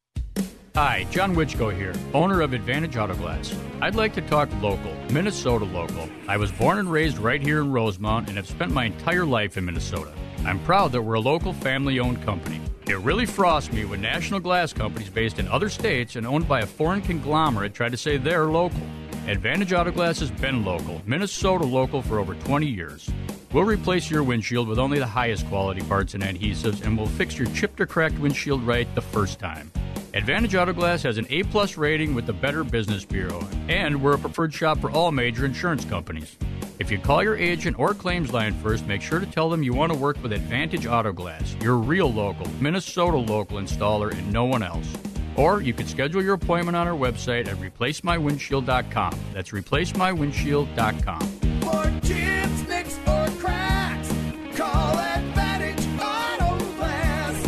Hi, 0.75 1.07
John 1.09 1.33
Wichko 1.37 1.73
here, 1.73 1.93
owner 2.13 2.41
of 2.41 2.51
Advantage 2.51 2.97
Auto 2.97 3.15
Glass. 3.15 3.55
I'd 3.81 3.95
like 3.95 4.13
to 4.15 4.21
talk 4.21 4.49
local, 4.61 4.93
Minnesota 5.09 5.63
local. 5.63 6.09
I 6.27 6.35
was 6.35 6.51
born 6.51 6.79
and 6.79 6.91
raised 6.91 7.17
right 7.17 7.41
here 7.41 7.61
in 7.61 7.71
Rosemount 7.71 8.27
and 8.27 8.35
have 8.35 8.49
spent 8.49 8.73
my 8.73 8.83
entire 8.83 9.25
life 9.25 9.55
in 9.55 9.63
Minnesota. 9.63 10.11
I'm 10.45 10.59
proud 10.65 10.91
that 10.91 11.01
we're 11.01 11.13
a 11.13 11.21
local 11.21 11.53
family 11.53 11.97
owned 11.97 12.21
company. 12.23 12.59
It 12.89 12.99
really 12.99 13.25
frosts 13.25 13.69
me 13.73 13.83
when 13.83 13.99
national 13.99 14.39
glass 14.39 14.71
companies 14.71 15.09
based 15.09 15.39
in 15.39 15.47
other 15.49 15.67
states 15.67 16.15
and 16.15 16.25
owned 16.25 16.47
by 16.47 16.61
a 16.61 16.65
foreign 16.65 17.01
conglomerate 17.01 17.73
try 17.73 17.89
to 17.89 17.97
say 17.97 18.15
they're 18.15 18.45
local. 18.45 18.79
Advantage 19.27 19.73
Auto 19.73 19.91
Glass 19.91 20.21
has 20.21 20.31
been 20.31 20.63
local, 20.63 21.01
Minnesota 21.05 21.65
local 21.65 22.01
for 22.01 22.17
over 22.17 22.33
20 22.33 22.65
years. 22.65 23.09
We'll 23.51 23.65
replace 23.65 24.09
your 24.09 24.23
windshield 24.23 24.69
with 24.69 24.79
only 24.79 24.99
the 24.99 25.05
highest 25.05 25.47
quality 25.47 25.81
parts 25.81 26.13
and 26.13 26.23
adhesives, 26.23 26.81
and 26.81 26.97
we'll 26.97 27.07
fix 27.07 27.37
your 27.37 27.47
chipped 27.47 27.81
or 27.81 27.85
cracked 27.85 28.19
windshield 28.19 28.63
right 28.63 28.87
the 28.95 29.01
first 29.01 29.37
time. 29.37 29.69
Advantage 30.13 30.55
Auto 30.55 30.71
Glass 30.71 31.03
has 31.03 31.17
an 31.17 31.27
A 31.29 31.43
plus 31.43 31.75
rating 31.75 32.15
with 32.15 32.25
the 32.25 32.33
Better 32.33 32.63
Business 32.63 33.03
Bureau, 33.03 33.45
and 33.67 34.01
we're 34.01 34.15
a 34.15 34.17
preferred 34.17 34.53
shop 34.53 34.79
for 34.79 34.89
all 34.91 35.11
major 35.11 35.43
insurance 35.43 35.83
companies. 35.83 36.37
If 36.79 36.91
you 36.91 36.99
call 36.99 37.23
your 37.23 37.35
agent 37.35 37.79
or 37.79 37.93
claims 37.95 38.31
line 38.31 38.53
first, 38.53 38.85
make 38.85 39.01
sure 39.01 39.19
to 39.19 39.25
tell 39.25 39.49
them 39.49 39.63
you 39.63 39.73
want 39.73 39.91
to 39.91 39.97
work 39.97 40.21
with 40.21 40.31
Advantage 40.31 40.85
Auto 40.85 41.11
Glass, 41.11 41.55
your 41.61 41.77
real 41.77 42.11
local, 42.11 42.47
Minnesota 42.61 43.17
local 43.17 43.57
installer, 43.57 44.11
and 44.11 44.31
no 44.31 44.45
one 44.45 44.61
else. 44.61 44.87
Or 45.35 45.61
you 45.61 45.73
can 45.73 45.87
schedule 45.87 46.21
your 46.23 46.35
appointment 46.35 46.75
on 46.75 46.87
our 46.87 46.95
website 46.97 47.47
at 47.47 47.57
replacemywindshield.com. 47.57 49.19
That's 49.33 49.51
replacemywindshield.com. 49.51 51.21
For 51.61 52.07
chips, 52.07 52.67
nicks, 52.67 52.97
or 53.07 53.27
cracks, 53.39 54.13
call 54.55 54.97
Advantage 54.99 55.87
Auto 55.99 56.63
Glass. 56.75 57.47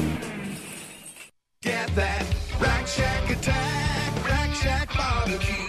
Get 1.61 1.95
that 1.95 2.25
Rack 2.59 2.87
Shack 2.87 3.29
attack, 3.29 4.27
Rack 4.27 4.55
Shack 4.55 4.97
barbecue. 4.97 5.68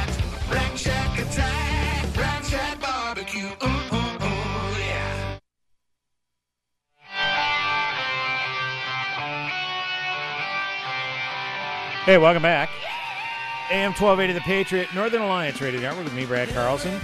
Hey, 12.05 12.17
welcome 12.17 12.41
back. 12.41 12.71
AM 13.69 13.93
1280 13.93 14.33
The 14.33 14.39
Patriot, 14.41 14.91
Northern 14.95 15.21
Alliance 15.21 15.61
Radio 15.61 15.79
Network 15.81 16.05
with 16.05 16.15
me, 16.15 16.25
Brad 16.25 16.49
Carlson. 16.49 16.99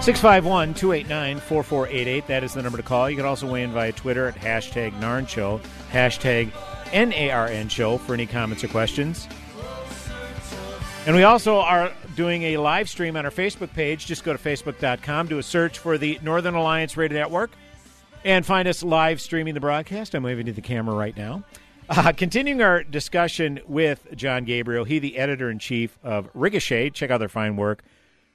651 0.00 0.74
289 0.74 1.40
4488. 1.40 2.26
That 2.28 2.44
is 2.44 2.54
the 2.54 2.62
number 2.62 2.76
to 2.78 2.84
call. 2.84 3.10
You 3.10 3.16
can 3.16 3.26
also 3.26 3.50
weigh 3.50 3.64
in 3.64 3.72
via 3.72 3.90
Twitter 3.90 4.28
at 4.28 4.36
hashtag 4.36 4.92
NARN 5.00 5.26
Show, 5.26 5.60
hashtag 5.90 6.52
NARN 6.92 7.68
Show 7.68 7.98
for 7.98 8.14
any 8.14 8.26
comments 8.26 8.62
or 8.62 8.68
questions. 8.68 9.26
And 11.04 11.16
we 11.16 11.24
also 11.24 11.58
are 11.58 11.92
doing 12.14 12.44
a 12.44 12.58
live 12.58 12.88
stream 12.88 13.16
on 13.16 13.24
our 13.24 13.32
Facebook 13.32 13.72
page. 13.72 14.06
Just 14.06 14.22
go 14.22 14.32
to 14.32 14.38
facebook.com, 14.38 15.26
do 15.26 15.38
a 15.38 15.42
search 15.42 15.80
for 15.80 15.98
the 15.98 16.20
Northern 16.22 16.54
Alliance 16.54 16.96
Radio 16.96 17.18
Network, 17.18 17.50
and 18.26 18.44
find 18.44 18.66
us 18.66 18.82
live 18.82 19.20
streaming 19.20 19.54
the 19.54 19.60
broadcast. 19.60 20.12
I'm 20.12 20.24
waving 20.24 20.46
to 20.46 20.52
the 20.52 20.60
camera 20.60 20.96
right 20.96 21.16
now. 21.16 21.44
Uh, 21.88 22.12
continuing 22.12 22.60
our 22.60 22.82
discussion 22.82 23.60
with 23.68 24.04
Jon 24.16 24.44
Gabriel, 24.44 24.84
he 24.84 24.98
the 24.98 25.16
editor 25.16 25.48
in 25.48 25.60
chief 25.60 25.96
of 26.02 26.28
Ricochet. 26.34 26.90
Check 26.90 27.12
out 27.12 27.18
their 27.18 27.28
fine 27.28 27.54
work, 27.54 27.84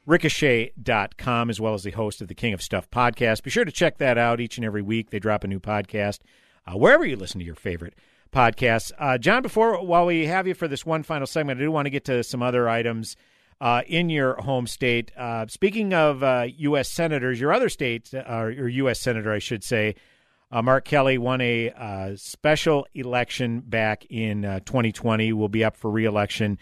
ricochet.com, 0.05 1.49
as 1.49 1.59
well 1.59 1.73
as 1.73 1.83
the 1.83 1.91
host 1.91 2.21
of 2.21 2.29
the 2.29 2.33
King 2.33 2.53
of 2.53 2.61
Stuff 2.61 2.89
podcast. 2.89 3.43
Be 3.43 3.49
sure 3.49 3.65
to 3.65 3.71
check 3.71 3.97
that 3.97 4.17
out 4.17 4.39
each 4.39 4.57
and 4.57 4.63
every 4.63 4.81
week. 4.81 5.09
They 5.09 5.19
drop 5.19 5.43
a 5.43 5.47
new 5.47 5.59
podcast 5.59 6.19
uh, 6.65 6.77
wherever 6.77 7.05
you 7.05 7.17
listen 7.17 7.39
to 7.39 7.45
your 7.45 7.55
favorite 7.55 7.95
podcasts. 8.33 8.93
Uh, 8.97 9.17
Jon, 9.17 9.41
before 9.41 9.83
while 9.83 10.05
we 10.05 10.25
have 10.27 10.47
you 10.47 10.53
for 10.53 10.69
this 10.69 10.85
one 10.85 11.03
final 11.03 11.27
segment, 11.27 11.59
I 11.59 11.63
do 11.63 11.71
want 11.71 11.87
to 11.87 11.89
get 11.89 12.05
to 12.05 12.23
some 12.23 12.41
other 12.41 12.69
items 12.69 13.17
uh, 13.61 13.83
in 13.85 14.09
your 14.09 14.33
home 14.41 14.65
state. 14.65 15.11
Uh, 15.15 15.45
speaking 15.47 15.93
of 15.93 16.23
uh, 16.23 16.47
U.S. 16.57 16.89
senators, 16.89 17.39
your 17.39 17.53
other 17.53 17.69
state, 17.69 18.11
uh, 18.13 18.23
or 18.27 18.67
U.S. 18.67 18.99
senator, 18.99 19.31
I 19.31 19.39
should 19.39 19.63
say, 19.63 19.95
uh, 20.51 20.63
Mark 20.63 20.83
Kelly 20.83 21.17
won 21.17 21.39
a 21.39 21.69
uh, 21.69 22.15
special 22.17 22.87
election 22.95 23.61
back 23.61 24.03
in 24.09 24.43
uh, 24.43 24.59
2020. 24.61 25.31
Will 25.31 25.47
be 25.47 25.63
up 25.63 25.77
for 25.77 25.91
reelection 25.91 26.57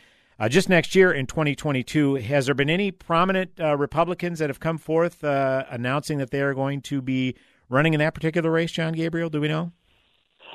just 0.50 0.70
next 0.70 0.94
year 0.94 1.12
in 1.12 1.26
2022. 1.26 2.16
Has 2.16 2.46
there 2.46 2.56
been 2.56 2.70
any 2.70 2.92
prominent 2.92 3.52
Republicans 3.58 4.40
that 4.40 4.50
have 4.50 4.60
come 4.60 4.78
forth 4.78 5.24
announcing 5.24 6.18
that 6.20 6.32
they 6.32 6.42
are 6.42 6.54
going 6.54 6.82
to 6.84 7.02
be 7.02 7.36
running 7.68 7.94
in 7.94 8.00
that 8.00 8.14
particular 8.14 8.52
race? 8.52 8.72
Jon 8.72 8.94
Gabriel, 8.94 9.30
do 9.30 9.42
we 9.42 9.50
know? 9.50 9.72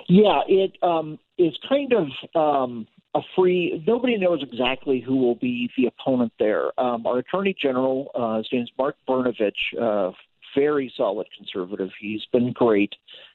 Yeah, 0.08 0.40
it 0.48 0.76
um, 0.82 1.18
is 1.36 1.54
kind 1.68 1.92
of 1.92 2.08
um, 2.34 2.86
a 3.14 3.20
free. 3.36 3.82
Nobody 3.86 4.16
knows 4.18 4.42
exactly 4.42 5.00
who 5.00 5.16
will 5.16 5.36
be 5.36 5.70
the 5.76 5.86
opponent 5.86 6.32
there. 6.38 6.78
Um, 6.78 7.06
our 7.06 7.18
Attorney 7.18 7.54
General, 7.60 8.10
uh, 8.14 8.38
his 8.38 8.48
name 8.52 8.62
is 8.62 8.70
Mark 8.76 8.96
Brnovich, 9.08 9.52
uh, 9.80 10.12
very 10.54 10.92
solid 10.96 11.26
conservative. 11.36 11.90
He's 11.98 12.24
been 12.32 12.52
great. 12.52 12.94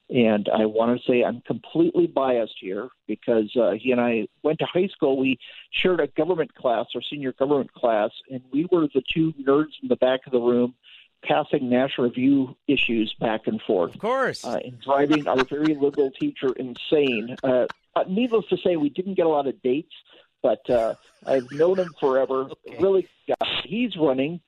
And 0.09 0.49
I 0.49 0.65
want 0.65 0.99
to 0.99 1.07
say 1.07 1.23
I'm 1.23 1.41
completely 1.41 2.07
biased 2.07 2.55
here 2.59 2.89
because 3.07 3.55
uh, 3.55 3.71
he 3.79 3.91
and 3.91 4.01
I 4.01 4.27
went 4.41 4.59
to 4.59 4.65
high 4.65 4.87
school. 4.87 5.17
We 5.17 5.37
shared 5.71 5.99
a 5.99 6.07
government 6.07 6.55
class, 6.55 6.87
our 6.95 7.01
senior 7.01 7.33
government 7.33 7.73
class, 7.73 8.09
and 8.31 8.41
we 8.51 8.67
were 8.71 8.87
the 8.93 9.03
two 9.13 9.33
nerds 9.33 9.73
in 9.83 9.87
the 9.87 9.97
back 9.97 10.21
of 10.25 10.31
the 10.31 10.39
room 10.39 10.73
passing 11.23 11.69
National 11.69 12.07
Review 12.07 12.55
issues 12.67 13.13
back 13.19 13.41
and 13.45 13.61
forth. 13.61 13.93
Of 13.93 14.01
course. 14.01 14.45
Uh, 14.45 14.59
and 14.63 14.79
driving 14.79 15.27
our 15.27 15.43
very 15.43 15.75
liberal 15.75 16.11
teacher 16.11 16.53
insane. 16.53 17.35
Uh, 17.43 17.65
uh, 17.99 18.03
needless 18.09 18.45
to 18.49 18.57
say, 18.63 18.75
we 18.75 18.89
didn't 18.89 19.15
get 19.15 19.25
a 19.25 19.29
lot 19.29 19.47
of 19.47 19.61
dates, 19.61 19.93
but 20.41 20.67
uh, 20.69 20.93
I've 21.25 21.51
known 21.51 21.79
him 21.79 21.93
forever. 21.99 22.47
Really, 22.79 23.07
guy. 23.27 23.47
he's 23.65 23.95
running. 23.97 24.39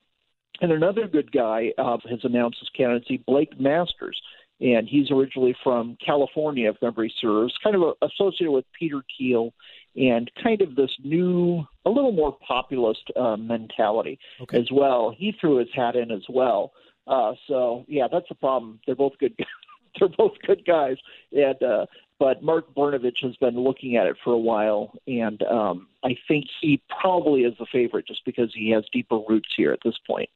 And 0.61 0.71
another 0.71 1.07
good 1.07 1.31
guy 1.31 1.73
uh, 1.77 1.97
has 2.09 2.19
announced 2.23 2.59
his 2.59 2.69
candidacy, 2.69 3.23
Blake 3.25 3.59
Masters. 3.59 4.21
And 4.61 4.87
he's 4.87 5.09
originally 5.09 5.55
from 5.63 5.97
California, 6.05 6.69
if 6.69 6.79
memory 6.83 7.11
serves, 7.19 7.51
kind 7.63 7.75
of 7.75 7.81
a, 7.81 8.05
associated 8.05 8.51
with 8.51 8.65
Peter 8.77 9.01
Thiel 9.17 9.53
and 9.95 10.29
kind 10.41 10.61
of 10.61 10.75
this 10.75 10.91
new, 11.03 11.63
a 11.83 11.89
little 11.89 12.11
more 12.11 12.37
populist 12.47 13.01
uh, 13.19 13.35
mentality 13.37 14.19
Okay. 14.41 14.59
as 14.59 14.67
well. 14.71 15.13
He 15.17 15.33
threw 15.41 15.57
his 15.57 15.67
hat 15.75 15.95
in 15.95 16.11
as 16.11 16.21
well. 16.29 16.73
Uh, 17.07 17.33
so, 17.47 17.85
yeah, 17.87 18.07
that's 18.09 18.29
the 18.29 18.35
problem. 18.35 18.79
They're 18.85 18.95
both 18.95 19.13
good 19.19 19.35
They're 19.99 20.09
both 20.09 20.33
good 20.45 20.65
guys. 20.65 20.97
And, 21.31 21.61
uh, 21.61 21.85
but 22.19 22.43
Mark 22.43 22.73
Brnovich 22.75 23.23
has 23.23 23.35
been 23.37 23.55
looking 23.55 23.95
at 23.95 24.05
it 24.05 24.15
for 24.23 24.31
a 24.31 24.37
while, 24.37 24.93
and 25.07 25.41
um, 25.43 25.87
I 26.03 26.15
think 26.27 26.45
he 26.61 26.79
probably 27.01 27.41
is 27.41 27.55
the 27.57 27.65
favorite 27.71 28.05
just 28.05 28.23
because 28.25 28.51
he 28.53 28.69
has 28.71 28.83
deeper 28.93 29.19
roots 29.27 29.49
here 29.57 29.71
at 29.71 29.79
this 29.83 29.95
point. 30.05 30.29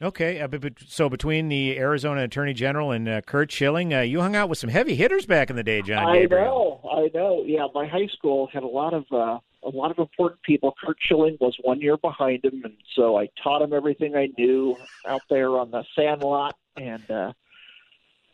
Okay, 0.00 0.40
uh, 0.40 0.46
but, 0.46 0.74
so 0.86 1.08
between 1.08 1.48
the 1.48 1.76
Arizona 1.78 2.22
Attorney 2.22 2.54
General 2.54 2.92
and 2.92 3.08
uh, 3.08 3.20
Curt 3.20 3.50
Schilling, 3.50 3.92
uh, 3.92 4.00
you 4.00 4.20
hung 4.20 4.36
out 4.36 4.48
with 4.48 4.58
some 4.58 4.70
heavy 4.70 4.94
hitters 4.94 5.26
back 5.26 5.50
in 5.50 5.56
the 5.56 5.64
day, 5.64 5.82
Jon 5.82 6.06
I 6.06 6.20
Gabriel. 6.20 6.80
know, 6.84 6.90
I 6.90 7.10
know. 7.12 7.44
Yeah, 7.44 7.66
my 7.74 7.86
high 7.86 8.06
school 8.06 8.48
had 8.52 8.62
a 8.62 8.68
lot 8.68 8.94
of 8.94 9.04
uh, 9.12 9.38
a 9.64 9.70
lot 9.70 9.90
of 9.90 9.98
important 9.98 10.42
people. 10.42 10.74
Curt 10.84 10.96
Schilling 11.00 11.36
was 11.40 11.56
one 11.62 11.80
year 11.80 11.96
behind 11.96 12.44
him, 12.44 12.62
and 12.64 12.76
so 12.94 13.18
I 13.18 13.28
taught 13.42 13.62
him 13.62 13.72
everything 13.72 14.14
I 14.14 14.28
knew 14.38 14.76
out 15.06 15.22
there 15.28 15.50
on 15.58 15.72
the 15.72 15.84
sand 15.96 16.22
lot. 16.22 16.56
And 16.76 17.10
uh, 17.10 17.32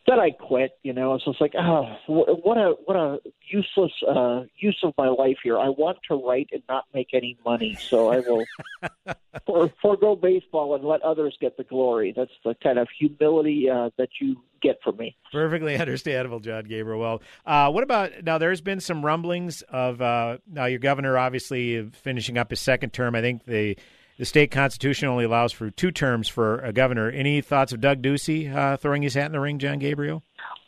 then 0.07 0.21
I 0.21 0.31
quit. 0.31 0.79
You 0.83 0.93
know, 0.93 1.19
so 1.19 1.31
it's 1.31 1.38
just 1.38 1.40
like, 1.40 1.55
oh, 1.59 1.97
what 2.07 2.59
a 2.59 2.75
what 2.85 2.97
a 2.97 3.19
useless 3.49 3.93
uh, 4.09 4.43
use 4.57 4.79
of 4.83 4.95
my 4.99 5.09
life 5.09 5.38
here. 5.43 5.59
I 5.59 5.69
want 5.69 5.99
to 6.09 6.14
write 6.14 6.51
and 6.53 6.62
not 6.69 6.85
make 6.93 7.09
any 7.12 7.37
money, 7.45 7.77
so 7.81 8.11
I 8.11 8.21
will 8.21 8.45
for, 9.47 9.71
forego 9.81 10.17
baseball 10.17 10.75
and 10.75 10.85
let 10.85 11.03
others 11.03 11.37
get 11.40 11.57
the 11.57 11.64
glory. 11.64 12.12
That's 12.17 12.33
the 12.45 12.55
kind 12.62 12.79
of 12.79 12.88
humility 12.99 13.69
uh, 13.71 13.90
that 13.99 14.11
you 14.21 14.37
get 14.62 14.79
from 14.83 14.97
me. 14.97 15.17
Perfectly 15.33 15.77
understandable, 15.79 16.40
Jon 16.40 16.64
Gabriel. 16.64 17.01
Well, 17.01 17.23
uh, 17.47 17.71
what 17.71 17.85
about 17.85 18.25
now? 18.25 18.38
There's 18.38 18.61
been 18.61 18.81
some 18.81 19.05
rumblings 19.05 19.62
of 19.62 20.01
uh, 20.01 20.38
now 20.51 20.67
your 20.67 20.81
governor 20.81 21.17
obviously 21.17 21.88
finishing 21.90 22.38
up 22.38 22.51
his 22.51 22.61
second 22.61 22.93
term. 22.93 23.14
I 23.14 23.21
think 23.21 23.45
the 23.45 23.77
the 24.18 24.24
state 24.24 24.50
constitution 24.50 25.09
only 25.09 25.24
allows 25.24 25.53
for 25.53 25.70
two 25.70 25.90
terms 25.90 26.29
for 26.29 26.59
a 26.61 26.72
governor. 26.72 27.11
Any 27.11 27.40
thoughts 27.40 27.72
of 27.72 27.81
Doug 27.81 28.03
Ducey 28.03 28.55
uh, 28.55 28.77
throwing 28.77 29.03
his 29.03 29.14
hat 29.14 29.27
in 29.27 29.33
the 29.33 29.40
ring, 29.40 29.59
Jon 29.59 29.79
Gabriel? 29.79 30.22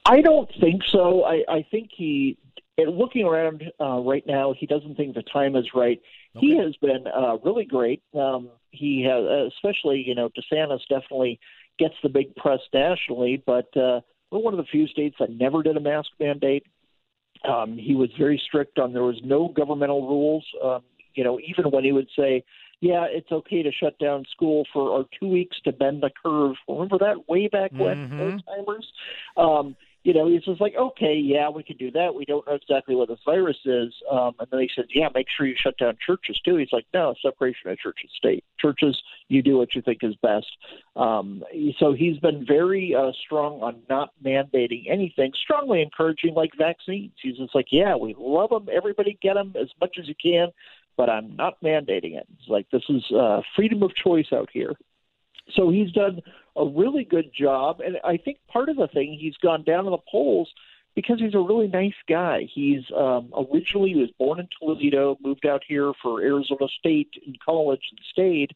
I 0.05 0.21
don't 0.21 0.51
think 0.61 0.83
so. 0.91 1.25
I, 1.25 1.43
I 1.49 1.67
think 1.71 1.91
he, 1.97 2.39
and 2.79 2.97
looking 2.97 3.25
around 3.25 3.65
uh, 3.81 3.99
right 3.99 4.25
now, 4.27 4.55
he 4.57 4.67
doesn't 4.67 4.97
think 4.97 5.15
the 5.15 5.23
time 5.23 5.57
is 5.57 5.67
right. 5.75 6.01
He 6.39 6.57
has 6.59 6.77
been 6.77 7.07
uh, 7.07 7.39
really 7.39 7.65
great. 7.65 8.03
Um, 8.15 8.51
he 8.71 9.03
has, 9.09 9.53
especially 9.55 10.05
you 10.07 10.15
know, 10.15 10.29
DeSantis 10.29 10.81
definitely 10.89 11.41
gets 11.79 11.95
the 12.03 12.11
big 12.11 12.37
press 12.37 12.61
nationally, 12.75 13.43
but 13.47 13.75
uh, 13.77 14.01
we're 14.31 14.41
one 14.41 14.53
of 14.53 14.59
the 14.59 14.71
few 14.71 14.87
states 14.87 15.17
that 15.19 15.31
never 15.31 15.63
did 15.63 15.77
a 15.77 15.81
mask 15.81 16.11
mandate. 16.21 16.67
Um, 17.49 17.79
he 17.79 17.95
was 17.95 18.11
very 18.19 18.41
strict 18.45 18.79
on 18.79 18.93
there 18.93 19.03
was 19.03 19.21
no 19.25 19.49
governmental 19.49 20.07
rules. 20.07 20.45
Um, 20.63 20.83
you 21.15 21.25
know, 21.25 21.39
even 21.41 21.71
when 21.71 21.85
he 21.85 21.93
would 21.93 22.09
say, 22.17 22.45
"Yeah, 22.81 23.07
it's 23.09 23.33
okay 23.33 23.63
to 23.63 23.73
shut 23.73 23.99
down 23.99 24.25
school 24.31 24.67
for 24.73 24.89
or 24.91 25.07
two 25.19 25.29
weeks 25.29 25.61
to 25.65 25.73
bend 25.73 26.03
the 26.03 26.11
curve." 26.11 26.57
Remember 26.69 26.99
that 26.99 27.29
way 27.29 27.49
back 27.49 27.73
when, 27.77 27.97
Mhm. 27.97 28.21
old 28.21 28.43
timers. 28.47 28.93
Um, 29.37 29.77
you 30.07 30.15
know, 30.15 30.29
he's 30.29 30.45
just 30.45 30.61
like, 30.61 30.77
okay, 30.77 31.17
yeah, 31.17 31.49
we 31.49 31.65
can 31.65 31.77
do 31.79 31.91
that. 31.91 32.15
We 32.15 32.25
don't 32.25 32.47
know 32.47 32.53
exactly 32.53 32.95
what 32.95 33.09
this 33.09 33.19
virus 33.25 33.57
is. 33.65 33.93
Um, 34.09 34.37
and 34.39 34.47
then 34.53 34.61
he 34.61 34.71
said, 34.73 34.85
yeah, 34.95 35.09
make 35.13 35.27
sure 35.29 35.47
you 35.47 35.57
shut 35.57 35.77
down 35.79 35.97
churches 35.99 36.39
too. 36.45 36.55
He's 36.55 36.73
like, 36.73 36.87
no, 36.95 37.17
separation 37.21 37.71
of 37.71 37.79
church 37.79 37.99
and 38.03 38.11
state. 38.11 38.45
Churches, 38.61 39.03
you 39.27 39.43
do 39.43 39.59
what 39.59 39.75
you 39.75 39.83
think 39.83 40.05
is 40.05 40.15
best. 40.23 40.47
Um, 40.95 41.43
so 41.81 41.93
he's 41.93 42.19
been 42.19 42.47
very 42.47 42.95
uh, 42.95 43.11
strong 43.21 43.61
on 43.63 43.83
not 43.89 44.11
mandating 44.25 44.85
anything, 44.89 45.33
strongly 45.35 45.83
encouraging 45.83 46.35
like 46.35 46.53
vaccines. 46.57 47.11
He's 47.21 47.39
just 47.39 47.53
like, 47.57 47.73
yeah, 47.73 47.97
we 47.97 48.15
love 48.17 48.51
them. 48.51 48.69
Everybody 48.73 49.19
get 49.21 49.35
them 49.35 49.55
as 49.61 49.71
much 49.81 49.97
as 49.99 50.07
you 50.07 50.15
can, 50.23 50.53
but 50.97 51.11
I'm 51.11 51.37
not 51.37 51.61
mandating 51.63 52.17
it. 52.17 52.27
It's 52.39 52.49
like 52.49 52.67
this 52.71 52.83
is 52.89 53.03
uh, 53.13 53.43
freedom 53.55 53.83
of 53.83 53.95
choice 53.95 54.27
out 54.33 54.49
here. 54.53 54.75
So 55.55 55.71
he's 55.71 55.93
done 55.93 56.21
a 56.57 56.67
really 56.67 57.05
good 57.05 57.31
job, 57.39 57.81
and 57.81 57.99
I 58.05 58.17
think 58.17 58.39
part 58.49 58.69
of 58.69 58.77
the 58.77 58.89
thing 58.89 59.17
he's 59.19 59.37
gone 59.37 59.63
down 59.63 59.87
in 59.87 59.93
the 59.93 59.99
polls 60.11 60.49
because 60.97 61.21
he's 61.21 61.35
a 61.35 61.39
really 61.39 61.69
nice 61.69 61.95
guy. 62.09 62.49
He's 62.53 62.83
um, 62.97 63.31
originally 63.53 63.91
he 63.91 63.97
was 63.97 64.09
born 64.19 64.41
in 64.41 64.49
Toledo, 64.59 65.19
moved 65.23 65.47
out 65.47 65.63
here 65.69 65.93
for 66.03 66.23
Arizona 66.23 66.67
State 66.79 67.11
in 67.25 67.35
college 67.45 67.83
and 67.91 68.01
stayed. 68.11 68.53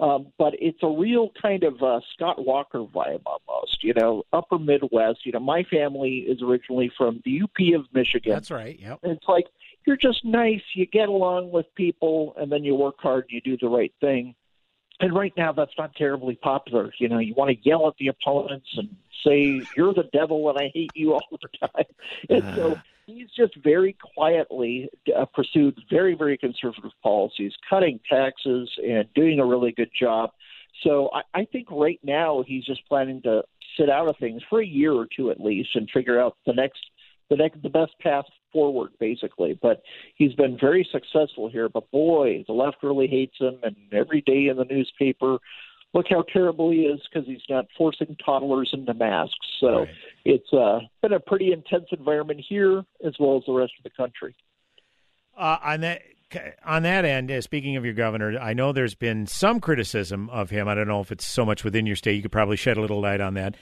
Um, 0.00 0.32
but 0.38 0.54
it's 0.58 0.78
a 0.82 0.88
real 0.88 1.30
kind 1.40 1.62
of 1.62 1.80
uh, 1.82 2.00
Scott 2.14 2.44
Walker 2.44 2.78
vibe 2.80 3.20
almost, 3.26 3.84
you 3.84 3.92
know, 3.92 4.24
upper 4.32 4.58
Midwest. 4.58 5.24
You 5.24 5.32
know, 5.32 5.40
my 5.40 5.64
family 5.64 6.24
is 6.26 6.40
originally 6.42 6.90
from 6.96 7.20
the 7.26 7.42
UP 7.42 7.78
of 7.78 7.84
Michigan. 7.92 8.32
That's 8.32 8.50
right. 8.50 8.80
Yep. 8.80 9.00
And 9.02 9.12
it's 9.12 9.28
like 9.28 9.46
you're 9.86 9.96
just 9.96 10.24
nice. 10.24 10.62
You 10.74 10.86
get 10.86 11.08
along 11.08 11.50
with 11.50 11.66
people, 11.74 12.34
and 12.36 12.50
then 12.50 12.64
you 12.64 12.74
work 12.74 12.96
hard. 12.98 13.24
and 13.24 13.32
You 13.32 13.40
do 13.40 13.56
the 13.60 13.68
right 13.68 13.92
thing. 14.00 14.34
And 15.00 15.12
right 15.12 15.32
now, 15.36 15.52
that's 15.52 15.72
not 15.76 15.94
terribly 15.96 16.36
popular. 16.36 16.92
You 16.98 17.08
know, 17.08 17.18
you 17.18 17.34
want 17.34 17.50
to 17.50 17.68
yell 17.68 17.88
at 17.88 17.94
the 17.98 18.08
opponents 18.08 18.68
and 18.76 18.94
say 19.24 19.60
you're 19.76 19.94
the 19.94 20.08
devil 20.12 20.48
and 20.48 20.58
I 20.58 20.70
hate 20.72 20.92
you 20.94 21.14
all 21.14 21.26
the 21.30 21.48
time. 21.58 21.84
And 22.28 22.56
so 22.56 22.80
he's 23.06 23.28
just 23.36 23.56
very 23.56 23.96
quietly 24.14 24.88
uh, 25.16 25.24
pursued 25.26 25.76
very, 25.90 26.14
very 26.14 26.38
conservative 26.38 26.92
policies, 27.02 27.52
cutting 27.68 28.00
taxes 28.08 28.70
and 28.86 29.12
doing 29.14 29.40
a 29.40 29.46
really 29.46 29.72
good 29.72 29.90
job. 29.98 30.30
So 30.82 31.10
I, 31.12 31.40
I 31.40 31.44
think 31.46 31.68
right 31.70 32.00
now 32.02 32.44
he's 32.46 32.64
just 32.64 32.86
planning 32.88 33.22
to 33.22 33.42
sit 33.78 33.90
out 33.90 34.08
of 34.08 34.16
things 34.18 34.42
for 34.48 34.60
a 34.60 34.66
year 34.66 34.92
or 34.92 35.06
two 35.14 35.30
at 35.30 35.40
least 35.40 35.70
and 35.74 35.88
figure 35.90 36.20
out 36.20 36.36
the 36.46 36.52
next 36.52 36.80
the 37.30 37.36
next 37.36 37.62
the 37.62 37.70
best 37.70 37.92
path 38.00 38.26
forward 38.52 38.90
basically 39.00 39.58
but 39.60 39.82
he's 40.14 40.34
been 40.34 40.58
very 40.58 40.86
successful 40.92 41.48
here 41.48 41.68
but 41.68 41.90
boy 41.90 42.44
the 42.46 42.52
left 42.52 42.76
really 42.82 43.06
hates 43.06 43.36
him 43.38 43.58
and 43.62 43.76
every 43.92 44.20
day 44.22 44.48
in 44.48 44.56
the 44.56 44.64
newspaper 44.64 45.38
look 45.94 46.06
how 46.08 46.22
terrible 46.32 46.70
he 46.70 46.80
is 46.82 47.00
because 47.10 47.26
he's 47.28 47.42
not 47.50 47.66
forcing 47.76 48.16
toddlers 48.24 48.70
into 48.72 48.94
masks 48.94 49.36
so 49.60 49.80
Right. 49.80 49.88
it's 50.24 50.52
uh, 50.52 50.80
been 51.02 51.12
a 51.12 51.20
pretty 51.20 51.52
intense 51.52 51.86
environment 51.90 52.40
here 52.48 52.84
as 53.04 53.14
well 53.18 53.36
as 53.36 53.42
the 53.46 53.52
rest 53.52 53.72
of 53.78 53.84
the 53.84 53.90
country 53.90 54.34
Uh, 55.36 55.58
on 55.62 55.80
that 55.80 56.02
on 56.64 56.82
that 56.84 57.04
end, 57.04 57.30
uh, 57.30 57.42
speaking 57.42 57.76
of 57.76 57.84
your 57.84 57.92
governor, 57.92 58.38
I 58.38 58.54
know 58.54 58.72
there's 58.72 58.94
been 58.94 59.26
some 59.26 59.60
criticism 59.60 60.30
of 60.30 60.48
him. 60.48 60.66
I 60.66 60.74
don't 60.74 60.88
know 60.88 61.02
if 61.02 61.12
it's 61.12 61.26
so 61.26 61.44
much 61.44 61.62
within 61.62 61.84
your 61.84 61.94
state. 61.94 62.16
You 62.16 62.22
could 62.22 62.32
probably 62.32 62.56
shed 62.56 62.78
a 62.78 62.80
little 62.80 63.02
light 63.02 63.20
on 63.20 63.34
that. 63.34 63.54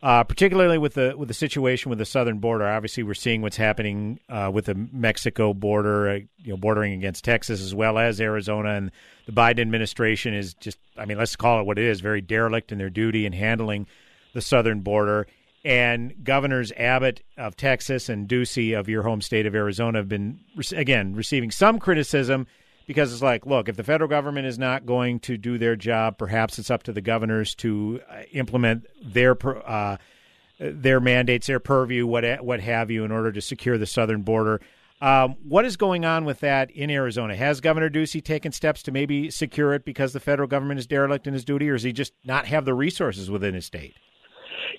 Uh, 0.00 0.22
particularly 0.22 0.78
with 0.78 0.94
the 0.94 1.12
with 1.16 1.26
the 1.26 1.34
situation 1.34 1.90
with 1.90 1.98
the 1.98 2.04
southern 2.04 2.38
border, 2.38 2.64
obviously 2.68 3.02
we're 3.02 3.14
seeing 3.14 3.42
what's 3.42 3.56
happening 3.56 4.20
uh, 4.28 4.48
with 4.52 4.66
the 4.66 4.74
Mexico 4.92 5.52
border, 5.52 6.08
uh, 6.08 6.14
you 6.36 6.50
know, 6.50 6.56
bordering 6.56 6.92
against 6.92 7.24
Texas 7.24 7.60
as 7.60 7.74
well 7.74 7.98
as 7.98 8.20
Arizona, 8.20 8.74
and 8.74 8.92
the 9.26 9.32
Biden 9.32 9.58
administration 9.58 10.34
is 10.34 10.54
just, 10.54 10.78
I 10.96 11.04
mean, 11.04 11.18
let's 11.18 11.34
call 11.34 11.60
it 11.60 11.66
what 11.66 11.78
it 11.78 11.84
is, 11.84 12.00
very 12.00 12.20
derelict 12.20 12.70
in 12.70 12.78
their 12.78 12.90
duty 12.90 13.26
in 13.26 13.32
handling 13.32 13.88
the 14.34 14.40
southern 14.40 14.82
border. 14.82 15.26
And 15.64 16.14
governors 16.22 16.70
Abbott 16.76 17.24
of 17.36 17.56
Texas 17.56 18.08
and 18.08 18.28
Ducey 18.28 18.78
of 18.78 18.88
your 18.88 19.02
home 19.02 19.20
state 19.20 19.46
of 19.46 19.54
Arizona 19.56 19.98
have 19.98 20.08
been, 20.08 20.38
again, 20.76 21.16
receiving 21.16 21.50
some 21.50 21.80
criticism 21.80 22.46
because 22.88 23.12
it's 23.12 23.22
like, 23.22 23.44
look, 23.44 23.68
if 23.68 23.76
the 23.76 23.84
federal 23.84 24.08
government 24.08 24.46
is 24.46 24.58
not 24.58 24.86
going 24.86 25.20
to 25.20 25.36
do 25.36 25.58
their 25.58 25.76
job, 25.76 26.16
perhaps 26.16 26.58
it's 26.58 26.70
up 26.70 26.82
to 26.84 26.92
the 26.92 27.02
governors 27.02 27.54
to 27.56 28.00
uh, 28.10 28.22
implement 28.32 28.86
their 29.04 29.36
uh, 29.68 29.98
their 30.58 30.98
mandates, 30.98 31.46
their 31.46 31.60
purview, 31.60 32.06
what 32.06 32.42
what 32.42 32.60
have 32.60 32.90
you, 32.90 33.04
in 33.04 33.12
order 33.12 33.30
to 33.30 33.42
secure 33.42 33.76
the 33.76 33.86
southern 33.86 34.22
border. 34.22 34.60
Um, 35.00 35.36
what 35.46 35.64
is 35.66 35.76
going 35.76 36.04
on 36.06 36.24
with 36.24 36.40
that 36.40 36.70
in 36.72 36.90
Arizona? 36.90 37.36
Has 37.36 37.60
Governor 37.60 37.90
Ducey 37.90 38.24
taken 38.24 38.50
steps 38.50 38.82
to 38.84 38.90
maybe 38.90 39.30
secure 39.30 39.74
it 39.74 39.84
because 39.84 40.12
the 40.14 40.18
federal 40.18 40.48
government 40.48 40.80
is 40.80 40.86
derelict 40.86 41.26
in 41.26 41.34
his 41.34 41.44
duty, 41.44 41.68
or 41.68 41.74
does 41.74 41.84
he 41.84 41.92
just 41.92 42.14
not 42.24 42.46
have 42.46 42.64
the 42.64 42.74
resources 42.74 43.30
within 43.30 43.54
his 43.54 43.66
state? 43.66 43.94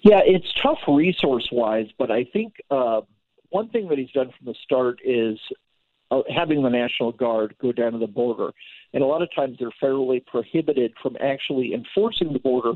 Yeah, 0.02 0.20
it's 0.26 0.48
tough 0.62 0.80
resource 0.88 1.48
wise, 1.52 1.88
but 1.98 2.10
I 2.10 2.26
think 2.26 2.56
uh, 2.72 3.02
one 3.50 3.70
thing 3.70 3.88
that 3.90 4.00
he's 4.00 4.12
done 4.12 4.32
from 4.36 4.48
the 4.48 4.56
start 4.64 5.00
is 5.06 5.38
having 6.36 6.64
the 6.64 6.70
National 6.70 7.12
Guard 7.12 7.56
go 7.62 7.72
down 7.72 7.94
to 7.94 8.00
the 8.00 8.08
border. 8.08 8.52
And 8.94 9.04
a 9.04 9.06
lot 9.06 9.22
of 9.22 9.30
times 9.36 9.58
they're 9.60 9.70
federally 9.82 10.26
prohibited 10.26 10.94
from 11.02 11.16
actually 11.22 11.74
enforcing 11.74 12.34
the 12.34 12.40
border, 12.40 12.74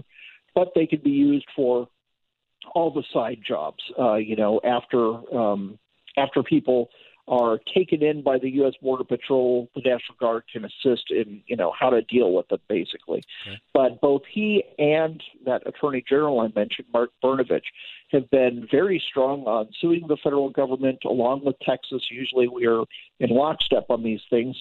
but 0.54 0.70
they 0.76 0.86
could 0.86 1.04
be 1.04 1.10
used 1.10 1.48
for 1.56 1.88
all 2.76 2.92
the 2.92 3.04
side 3.14 3.40
jobs. 3.46 3.84
Uh, 4.00 4.16
you 4.16 4.36
know, 4.36 4.62
after 4.64 5.36
um, 5.36 5.80
after 6.18 6.44
people 6.44 6.90
are 7.28 7.60
taken 7.74 8.04
in 8.04 8.22
by 8.22 8.38
the 8.38 8.50
U.S. 8.52 8.74
Border 8.82 9.06
Patrol, 9.06 9.70
the 9.76 9.82
National 9.82 10.18
Guard 10.20 10.44
can 10.52 10.66
assist 10.66 11.10
in 11.10 11.42
you 11.48 11.56
know 11.56 11.72
how 11.78 11.90
to 11.90 12.02
deal 12.02 12.34
with 12.34 12.48
it 12.52 12.62
basically. 12.68 13.24
But 13.74 14.02
both 14.02 14.24
he 14.30 14.64
and 14.78 15.22
that 15.46 15.66
Attorney 15.66 16.04
General 16.08 16.42
I 16.42 16.48
mentioned, 16.56 16.88
Mark 16.92 17.12
Brnovich, 17.24 17.64
have 18.12 18.30
been 18.30 18.68
very 18.70 19.02
strong 19.10 19.44
on 19.44 19.70
suing 19.80 20.06
the 20.08 20.18
federal 20.24 20.50
government 20.50 21.00
along 21.06 21.46
with 21.46 21.56
Texas. 21.60 22.04
Usually 22.12 22.48
we 22.48 22.66
are 22.68 22.84
in 23.20 23.30
lockstep 23.30 23.86
on 23.90 24.04
these 24.04 24.22
things. 24.30 24.56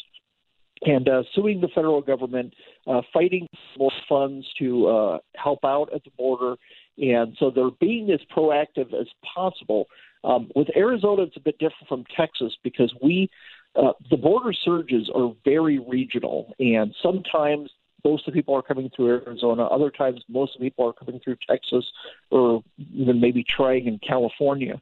And 0.85 1.09
uh, 1.09 1.23
suing 1.35 1.61
the 1.61 1.69
federal 1.69 2.01
government, 2.01 2.55
uh, 2.89 3.03
fighting 3.13 3.47
for 3.77 3.79
more 3.79 3.93
funds 4.09 4.47
to 4.59 4.89
uh, 4.89 5.19
help 5.37 5.61
out 5.65 5.93
at 5.95 6.03
the 6.03 6.11
border. 6.19 6.57
And 6.99 7.37
so 7.39 7.51
they're 7.51 7.71
being 7.81 8.11
as 8.11 8.21
proactive 8.37 8.93
as 8.93 9.07
possible. 9.35 9.87
Um, 10.25 10.51
with 10.55 10.69
Arizona, 10.77 11.23
it's 11.23 11.37
a 11.37 11.41
bit 11.41 11.59
different 11.59 11.89
from 11.89 12.05
Texas 12.17 12.53
because 12.63 12.95
we, 13.03 13.29
uh, 13.75 13.93
the 14.11 14.17
border 14.17 14.53
surges 14.53 15.11
are 15.15 15.33
very 15.45 15.79
regional. 15.79 16.53
And 16.59 16.95
sometimes 17.03 17.71
most 18.05 18.27
of 18.27 18.35
the 18.35 18.39
people 18.39 18.55
are 18.55 18.63
coming 18.63 18.91
through 18.95 19.23
Arizona. 19.27 19.65
Other 19.65 19.91
times, 19.91 20.23
most 20.29 20.55
of 20.55 20.61
the 20.61 20.67
people 20.67 20.87
are 20.87 20.93
coming 20.93 21.21
through 21.23 21.37
Texas 21.49 21.85
or 22.31 22.63
even 22.95 23.21
maybe 23.21 23.45
trying 23.45 23.87
in 23.87 23.99
California. 23.99 24.81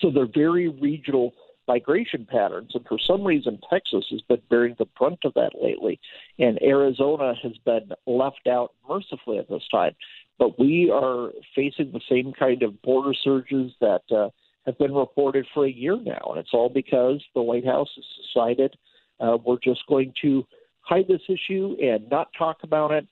So 0.00 0.10
they're 0.10 0.26
very 0.26 0.68
regional 0.68 1.34
migration 1.66 2.26
patterns. 2.26 2.72
And 2.74 2.84
for 2.86 2.98
some 2.98 3.24
reason, 3.24 3.58
Texas 3.70 4.04
has 4.10 4.20
been 4.22 4.42
bearing 4.50 4.76
the 4.78 4.86
brunt 4.98 5.20
of 5.24 5.34
that 5.34 5.52
lately. 5.60 5.98
And 6.38 6.60
Arizona 6.62 7.34
has 7.42 7.56
been 7.64 7.90
left 8.06 8.46
out 8.46 8.72
mercifully 8.88 9.38
at 9.38 9.48
this 9.48 9.66
time. 9.70 9.94
But 10.38 10.58
we 10.58 10.90
are 10.90 11.30
facing 11.54 11.92
the 11.92 12.00
same 12.08 12.32
kind 12.32 12.62
of 12.62 12.80
border 12.82 13.14
surges 13.14 13.72
that 13.80 14.02
uh, 14.14 14.30
have 14.66 14.78
been 14.78 14.94
reported 14.94 15.46
for 15.52 15.66
a 15.66 15.70
year 15.70 15.98
now. 16.00 16.20
And 16.30 16.38
it's 16.38 16.52
all 16.52 16.68
because 16.68 17.22
the 17.34 17.42
White 17.42 17.66
House 17.66 17.88
has 17.96 18.04
decided 18.24 18.76
uh, 19.20 19.38
we're 19.44 19.58
just 19.62 19.86
going 19.88 20.12
to 20.22 20.46
hide 20.80 21.06
this 21.08 21.22
issue 21.28 21.76
and 21.80 22.08
not 22.10 22.28
talk 22.36 22.58
about 22.62 22.90
it 22.92 23.06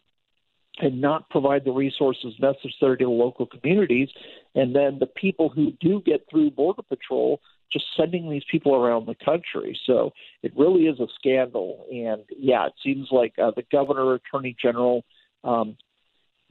and 0.78 1.00
not 1.00 1.28
provide 1.28 1.64
the 1.64 1.70
resources 1.70 2.34
necessary 2.40 2.96
to 2.98 3.08
local 3.08 3.46
communities. 3.46 4.08
And 4.54 4.74
then 4.74 4.98
the 4.98 5.06
people 5.06 5.48
who 5.48 5.72
do 5.80 6.02
get 6.04 6.26
through 6.30 6.52
Border 6.52 6.82
Patrol 6.82 7.40
just 7.72 7.84
sending 7.96 8.30
these 8.30 8.42
people 8.50 8.74
around 8.74 9.06
the 9.06 9.14
country. 9.24 9.78
So 9.86 10.12
it 10.42 10.52
really 10.56 10.84
is 10.84 11.00
a 11.00 11.06
scandal. 11.18 11.86
And 11.90 12.22
yeah, 12.38 12.66
it 12.66 12.74
seems 12.82 13.08
like 13.10 13.34
uh, 13.38 13.52
the 13.54 13.64
governor, 13.70 14.14
attorney 14.14 14.56
general, 14.60 15.04
um, 15.44 15.76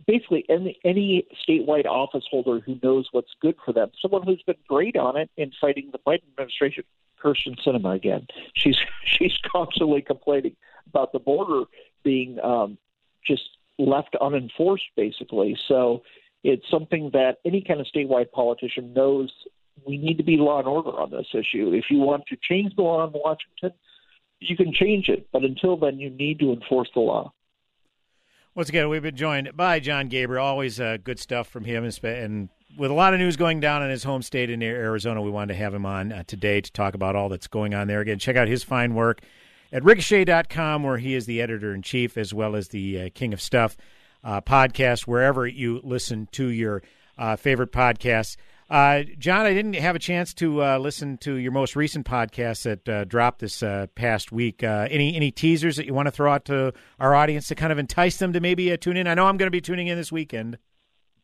basically 0.05 0.45
any, 0.49 0.79
any 0.83 1.27
statewide 1.47 1.85
office 1.85 2.23
holder 2.29 2.59
who 2.59 2.79
knows 2.81 3.07
what's 3.11 3.31
good 3.41 3.55
for 3.63 3.73
them, 3.73 3.91
someone 4.01 4.23
who's 4.23 4.41
been 4.43 4.55
great 4.67 4.95
on 4.95 5.17
it 5.17 5.29
in 5.37 5.51
fighting 5.59 5.89
the 5.91 5.99
Biden 5.99 6.27
administration. 6.31 6.83
Kyrsten 7.23 7.55
Sinema 7.63 7.95
again. 7.95 8.25
She's 8.55 8.79
she's 9.05 9.37
constantly 9.51 10.01
complaining 10.01 10.55
about 10.87 11.11
the 11.11 11.19
border 11.19 11.65
being 12.03 12.39
um, 12.39 12.79
just 13.25 13.43
left 13.77 14.15
unenforced, 14.19 14.89
basically. 14.95 15.57
So 15.67 16.03
it's 16.43 16.69
something 16.69 17.11
that 17.13 17.37
any 17.45 17.61
kind 17.61 17.79
of 17.79 17.87
statewide 17.87 18.31
politician 18.31 18.93
knows 18.93 19.31
we 19.85 19.97
need 19.97 20.17
to 20.17 20.23
be 20.23 20.37
law 20.37 20.59
and 20.59 20.67
order 20.67 20.99
on 20.99 21.11
this 21.11 21.27
issue. 21.33 21.73
If 21.73 21.85
you 21.89 21.99
want 21.99 22.25
to 22.27 22.37
change 22.41 22.75
the 22.75 22.83
law 22.83 23.05
in 23.05 23.13
Washington, 23.13 23.71
you 24.39 24.57
can 24.57 24.73
change 24.73 25.09
it, 25.09 25.27
but 25.31 25.43
until 25.43 25.77
then, 25.77 25.99
you 25.99 26.09
need 26.09 26.39
to 26.39 26.51
enforce 26.51 26.89
the 26.93 26.99
law. 26.99 27.31
Once 28.53 28.67
again, 28.67 28.89
we've 28.89 29.01
been 29.01 29.15
joined 29.15 29.55
by 29.55 29.79
Jon 29.79 30.09
Gabriel. 30.09 30.45
Always 30.45 30.77
uh, 30.77 30.97
good 31.01 31.17
stuff 31.19 31.47
from 31.47 31.63
him, 31.63 31.85
and 32.03 32.49
with 32.77 32.91
a 32.91 32.93
lot 32.93 33.13
of 33.13 33.19
news 33.21 33.37
going 33.37 33.61
down 33.61 33.81
in 33.81 33.89
his 33.89 34.03
home 34.03 34.21
state 34.21 34.49
in 34.49 34.61
Arizona, 34.61 35.21
we 35.21 35.29
wanted 35.29 35.53
to 35.53 35.59
have 35.59 35.73
him 35.73 35.85
on 35.85 36.11
uh, 36.11 36.23
today 36.27 36.59
to 36.59 36.71
talk 36.71 36.93
about 36.93 37.15
all 37.15 37.29
that's 37.29 37.47
going 37.47 37.73
on 37.73 37.87
there. 37.87 38.01
Again, 38.01 38.19
check 38.19 38.35
out 38.35 38.49
his 38.49 38.61
fine 38.61 38.93
work 38.93 39.21
at 39.71 39.85
ricochet.com, 39.85 40.83
where 40.83 40.97
he 40.97 41.15
is 41.15 41.25
the 41.27 41.41
editor 41.41 41.73
in 41.73 41.81
chief, 41.81 42.17
as 42.17 42.33
well 42.33 42.57
as 42.57 42.67
the 42.67 43.03
uh, 43.03 43.09
King 43.13 43.31
of 43.33 43.41
Stuff 43.41 43.77
uh, 44.21 44.41
podcast, 44.41 45.07
wherever 45.07 45.47
you 45.47 45.79
listen 45.83 46.27
to 46.33 46.47
your 46.47 46.83
uh, 47.17 47.37
favorite 47.37 47.71
podcasts. 47.71 48.35
Uh, 48.71 49.03
Jon, 49.17 49.45
I 49.45 49.53
didn't 49.53 49.73
have 49.73 49.97
a 49.97 49.99
chance 49.99 50.34
to 50.36 50.63
uh, 50.63 50.77
listen 50.77 51.17
to 51.19 51.36
your 51.36 51.51
most 51.51 51.75
recent 51.75 52.05
podcast 52.05 52.63
that 52.63 52.88
uh, 52.88 53.03
dropped 53.03 53.39
this 53.39 53.62
uh, 53.62 53.88
past 53.95 54.31
week. 54.31 54.63
Uh, 54.63 54.88
any 54.89 55.13
any 55.13 55.29
teasers 55.29 55.75
that 55.75 55.86
you 55.86 55.93
want 55.93 56.07
to 56.07 56.12
throw 56.12 56.31
out 56.31 56.45
to 56.45 56.73
our 56.97 57.13
audience 57.13 57.49
to 57.49 57.55
kind 57.55 57.73
of 57.73 57.77
entice 57.79 58.15
them 58.15 58.31
to 58.31 58.39
maybe 58.39 58.71
uh, 58.71 58.77
tune 58.77 58.95
in? 58.95 59.07
I 59.07 59.13
know 59.13 59.25
I'm 59.25 59.36
going 59.36 59.47
to 59.47 59.51
be 59.51 59.60
tuning 59.60 59.88
in 59.88 59.97
this 59.97 60.10
weekend. 60.10 60.57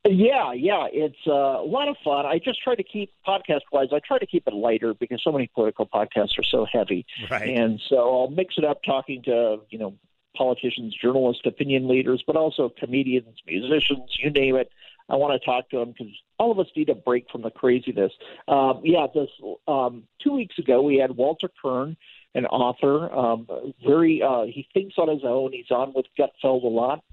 Yeah, 0.05 0.51
yeah, 0.53 0.87
it's 0.91 1.17
uh, 1.25 1.31
a 1.31 1.65
lot 1.65 1.87
of 1.87 1.95
fun. 2.03 2.25
I 2.25 2.37
just 2.39 2.61
try 2.61 2.75
to 2.75 2.83
keep 2.83 3.11
podcast 3.25 3.61
wise. 3.71 3.89
I 3.93 3.99
try 4.05 4.19
to 4.19 4.25
keep 4.25 4.45
it 4.45 4.53
lighter 4.53 4.93
because 4.93 5.21
so 5.23 5.31
many 5.31 5.47
political 5.47 5.85
podcasts 5.85 6.37
are 6.37 6.43
so 6.43 6.65
heavy, 6.69 7.05
Right. 7.31 7.47
and 7.49 7.81
so 7.87 7.97
I'll 7.97 8.29
mix 8.29 8.55
it 8.57 8.65
up, 8.65 8.83
talking 8.83 9.23
to 9.23 9.61
you 9.69 9.79
know 9.79 9.93
politicians, 10.35 10.95
journalists, 11.01 11.43
opinion 11.45 11.87
leaders, 11.87 12.23
but 12.27 12.35
also 12.35 12.69
comedians, 12.77 13.37
musicians, 13.47 14.17
you 14.21 14.29
name 14.31 14.57
it. 14.57 14.69
I 15.09 15.15
want 15.15 15.39
to 15.39 15.45
talk 15.45 15.69
to 15.69 15.79
him 15.79 15.91
because 15.97 16.13
all 16.37 16.51
of 16.51 16.59
us 16.59 16.67
need 16.75 16.89
a 16.89 16.95
break 16.95 17.27
from 17.31 17.41
the 17.41 17.49
craziness. 17.51 18.11
Um, 18.47 18.81
yeah, 18.83 19.07
this 19.13 19.29
um, 19.67 20.03
two 20.23 20.33
weeks 20.33 20.57
ago 20.59 20.81
we 20.81 20.97
had 20.97 21.15
Walter 21.15 21.49
Kirn, 21.61 21.95
an 22.35 22.45
author. 22.47 23.13
Um, 23.13 23.47
very, 23.85 24.21
uh, 24.21 24.43
he 24.43 24.67
thinks 24.73 24.95
on 24.97 25.07
his 25.09 25.21
own. 25.23 25.53
He's 25.53 25.71
on 25.71 25.93
with 25.93 26.05
Gutfeld 26.19 26.63
a 26.63 26.67
lot. 26.67 27.03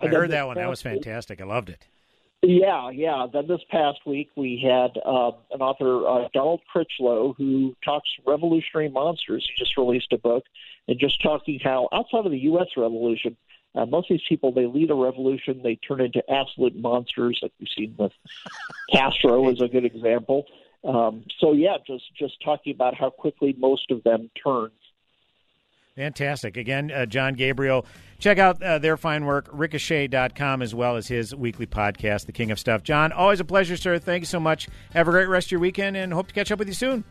I 0.00 0.06
And 0.06 0.14
heard 0.14 0.30
that 0.30 0.46
one. 0.46 0.56
That 0.56 0.68
was 0.70 0.82
week- 0.82 0.94
fantastic. 0.94 1.40
I 1.40 1.44
loved 1.44 1.68
it. 1.68 1.86
yeah, 2.42 2.88
yeah. 2.88 3.26
Then 3.30 3.46
this 3.46 3.60
past 3.70 3.98
week 4.06 4.30
we 4.34 4.58
had 4.64 4.98
uh, 5.04 5.32
an 5.50 5.60
author, 5.60 6.08
uh, 6.08 6.28
Donald 6.32 6.62
Critchlow, 6.72 7.34
who 7.36 7.76
talks 7.84 8.08
revolutionary 8.26 8.88
monsters. 8.88 9.46
He 9.46 9.62
just 9.62 9.76
released 9.76 10.10
a 10.12 10.18
book 10.18 10.44
and 10.88 10.98
just 10.98 11.22
talking 11.22 11.60
how 11.62 11.90
outside 11.92 12.24
of 12.24 12.32
the 12.32 12.38
U.S. 12.38 12.68
Revolution, 12.78 13.36
uh, 13.74 13.86
most 13.86 14.10
of 14.10 14.14
these 14.14 14.26
people 14.28 14.52
they 14.52 14.66
lead 14.66 14.90
a 14.90 14.94
revolution, 14.94 15.60
they 15.62 15.76
turn 15.76 16.00
into 16.00 16.22
absolute 16.30 16.76
monsters, 16.76 17.38
like 17.42 17.52
we've 17.60 17.68
seen 17.76 17.94
with 17.98 18.12
Castro 18.92 19.48
is 19.50 19.60
a 19.60 19.68
good 19.68 19.84
example. 19.84 20.44
Um, 20.82 21.24
so 21.38 21.52
yeah, 21.52 21.76
just 21.86 22.04
just 22.18 22.34
talking 22.42 22.74
about 22.74 22.94
how 22.94 23.10
quickly 23.10 23.54
most 23.58 23.90
of 23.90 24.02
them 24.02 24.30
turn. 24.42 24.70
Fantastic. 25.96 26.56
Again, 26.56 26.90
uh, 26.90 27.04
Jon 27.04 27.34
Gabriel. 27.34 27.84
Check 28.18 28.38
out 28.38 28.62
uh, 28.62 28.78
their 28.78 28.96
fine 28.96 29.24
work, 29.24 29.48
ricochet.com, 29.52 30.62
as 30.62 30.74
well 30.74 30.96
as 30.96 31.08
his 31.08 31.34
weekly 31.34 31.66
podcast, 31.66 32.26
The 32.26 32.32
King 32.32 32.50
of 32.50 32.58
Stuff. 32.58 32.82
Jon, 32.82 33.12
always 33.12 33.40
a 33.40 33.44
pleasure, 33.44 33.76
sir. 33.76 33.98
Thank 33.98 34.22
you 34.22 34.26
so 34.26 34.40
much. 34.40 34.68
Have 34.92 35.08
a 35.08 35.10
great 35.10 35.28
rest 35.28 35.48
of 35.48 35.52
your 35.52 35.60
weekend 35.60 35.96
and 35.96 36.12
hope 36.12 36.28
to 36.28 36.34
catch 36.34 36.50
up 36.50 36.58
with 36.58 36.68
you 36.68 36.74
soon. 36.74 37.04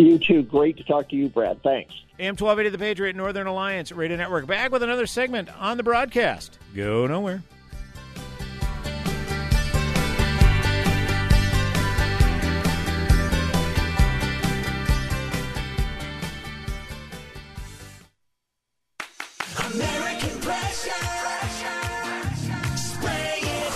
You 0.00 0.18
too. 0.18 0.42
Great 0.42 0.78
to 0.78 0.84
talk 0.84 1.10
to 1.10 1.16
you, 1.16 1.28
Brad. 1.28 1.62
Thanks. 1.62 1.92
AM 2.18 2.34
1280 2.36 2.70
The 2.70 2.78
Patriot 2.78 3.16
Northern 3.16 3.46
Alliance 3.46 3.92
Radio 3.92 4.16
Network 4.16 4.46
back 4.46 4.72
with 4.72 4.82
another 4.82 5.06
segment 5.06 5.50
on 5.60 5.76
the 5.76 5.82
broadcast. 5.82 6.58
Go 6.74 7.06
nowhere. 7.06 7.42
American 19.74 20.40
pressure. 20.40 20.90
Spray 22.76 23.38
it, 23.42 23.72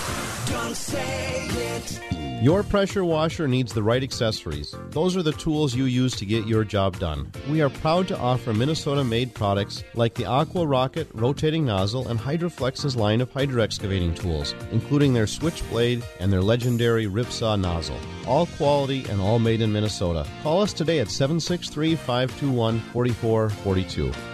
don't 0.50 0.74
say 0.74 1.48
it. 1.48 2.13
Your 2.44 2.62
pressure 2.62 3.06
washer 3.06 3.48
needs 3.48 3.72
the 3.72 3.82
right 3.82 4.02
accessories. 4.02 4.74
Those 4.90 5.16
are 5.16 5.22
the 5.22 5.32
tools 5.32 5.74
you 5.74 5.86
use 5.86 6.14
to 6.16 6.26
get 6.26 6.46
your 6.46 6.62
job 6.62 6.98
done. 6.98 7.32
We 7.48 7.62
are 7.62 7.70
proud 7.70 8.06
to 8.08 8.18
offer 8.18 8.52
Minnesota 8.52 9.02
made 9.02 9.32
products 9.32 9.82
like 9.94 10.12
the 10.12 10.26
Aqua 10.26 10.66
Rocket 10.66 11.08
rotating 11.14 11.64
nozzle 11.64 12.08
and 12.08 12.20
Hydroflex's 12.20 12.96
line 12.96 13.22
of 13.22 13.32
hydro 13.32 13.62
excavating 13.62 14.14
tools, 14.14 14.54
including 14.72 15.14
their 15.14 15.26
switchblade 15.26 16.04
and 16.20 16.30
their 16.30 16.42
legendary 16.42 17.06
Ripsaw 17.06 17.58
nozzle. 17.58 17.98
All 18.26 18.44
quality 18.44 19.06
and 19.08 19.22
all 19.22 19.38
made 19.38 19.62
in 19.62 19.72
Minnesota. 19.72 20.26
Call 20.42 20.60
us 20.60 20.74
today 20.74 20.98
at 20.98 21.10
763 21.10 21.96
521 21.96 22.78
4442. 22.92 24.33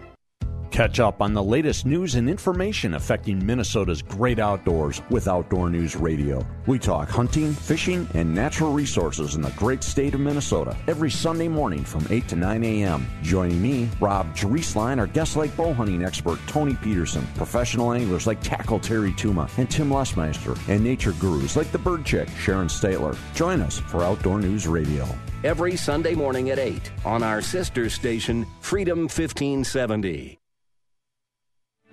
Catch 0.71 1.01
up 1.01 1.21
on 1.21 1.33
the 1.33 1.43
latest 1.43 1.85
news 1.85 2.15
and 2.15 2.29
information 2.29 2.93
affecting 2.93 3.45
Minnesota's 3.45 4.01
great 4.01 4.39
outdoors 4.39 5.01
with 5.09 5.27
Outdoor 5.27 5.69
News 5.69 5.97
Radio. 5.97 6.47
We 6.65 6.79
talk 6.79 7.09
hunting, 7.09 7.51
fishing, 7.51 8.07
and 8.13 8.33
natural 8.33 8.71
resources 8.71 9.35
in 9.35 9.41
the 9.41 9.51
great 9.51 9.83
state 9.83 10.13
of 10.13 10.21
Minnesota 10.21 10.77
every 10.87 11.11
Sunday 11.11 11.49
morning 11.49 11.83
from 11.83 12.07
8 12.09 12.25
to 12.29 12.37
9 12.37 12.63
a.m. 12.63 13.05
Joining 13.21 13.61
me, 13.61 13.89
Rob 13.99 14.33
Drieslein, 14.33 14.97
our 14.97 15.07
guest 15.07 15.35
lake 15.35 15.55
bow 15.57 15.73
hunting 15.73 16.05
expert 16.05 16.39
Tony 16.47 16.75
Peterson, 16.75 17.27
professional 17.35 17.91
anglers 17.91 18.25
like 18.25 18.41
Tackle 18.41 18.79
Terry 18.79 19.11
Tuma 19.11 19.49
and 19.57 19.69
Tim 19.69 19.89
Lesmeister, 19.89 20.57
and 20.69 20.81
nature 20.81 21.11
gurus 21.19 21.57
like 21.57 21.71
the 21.73 21.79
Bird 21.79 22.05
Chick 22.05 22.29
Sharon 22.39 22.67
Stiteler. 22.67 23.17
Join 23.35 23.59
us 23.59 23.77
for 23.77 24.03
Outdoor 24.03 24.39
News 24.39 24.69
Radio. 24.69 25.05
Every 25.43 25.75
Sunday 25.75 26.15
morning 26.15 26.49
at 26.51 26.59
8 26.59 26.91
on 27.03 27.23
our 27.23 27.41
sister 27.41 27.89
station, 27.89 28.47
Freedom 28.61 28.99
1570. 28.99 30.40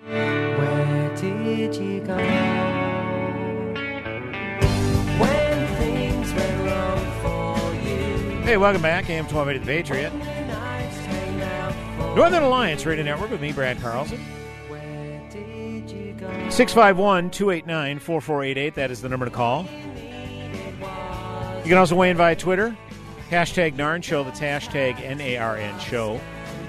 Where 0.09 1.14
did 1.16 1.77
you 1.77 2.01
go? 2.01 2.16
Hey, 8.44 8.57
welcome 8.57 8.81
back. 8.81 9.11
AM 9.11 9.27
1280 9.27 9.59
The 9.59 9.66
Patriot. 9.66 10.14
Northern 12.16 12.42
Alliance 12.42 12.87
Radio 12.87 13.05
Network 13.05 13.31
with 13.31 13.42
me, 13.42 13.53
Brad 13.53 13.79
Carlson. 13.83 14.18
651 16.49 17.31
289 17.31 17.99
4488. 17.99 18.75
That 18.75 18.90
is 18.90 19.03
the 19.03 19.11
number 19.11 19.27
to 19.27 19.31
call. 19.31 19.64
You 19.64 21.64
can 21.64 21.77
also 21.77 21.94
weigh 21.94 22.09
in 22.09 22.16
via 22.16 22.35
Twitter. 22.35 22.75
Hashtag 23.29 23.75
NARN 23.75 24.03
Show. 24.03 24.25
That's 24.25 24.40
hashtag 24.40 24.99
N 25.03 25.21
A 25.21 25.37
R 25.37 25.59
N 25.59 25.79
Show. 25.79 26.18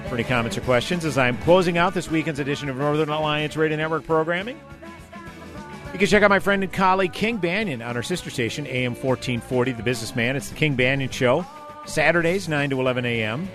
For 0.08 0.14
any 0.14 0.24
comments 0.24 0.58
or 0.58 0.62
questions, 0.62 1.04
as 1.04 1.16
I'm 1.16 1.38
closing 1.38 1.78
out 1.78 1.94
this 1.94 2.10
weekend's 2.10 2.40
edition 2.40 2.68
of 2.68 2.76
Northern 2.76 3.08
Alliance 3.10 3.56
Radio 3.56 3.76
Network 3.76 4.04
programming. 4.04 4.60
You 5.92 5.98
can 5.98 6.08
check 6.08 6.22
out 6.22 6.30
my 6.30 6.38
friend 6.38 6.62
and 6.62 6.72
colleague 6.72 7.12
King 7.12 7.38
Banaian 7.38 7.86
on 7.86 7.96
our 7.96 8.02
sister 8.02 8.30
station, 8.30 8.66
AM 8.66 8.92
1440, 8.92 9.72
The 9.72 9.82
Businessman. 9.82 10.36
It's 10.36 10.48
the 10.48 10.56
King 10.56 10.76
Banaian 10.76 11.12
Show, 11.12 11.44
Saturdays, 11.84 12.48
9 12.48 12.70
to 12.70 12.80
11 12.80 13.04
a.m. 13.04 13.48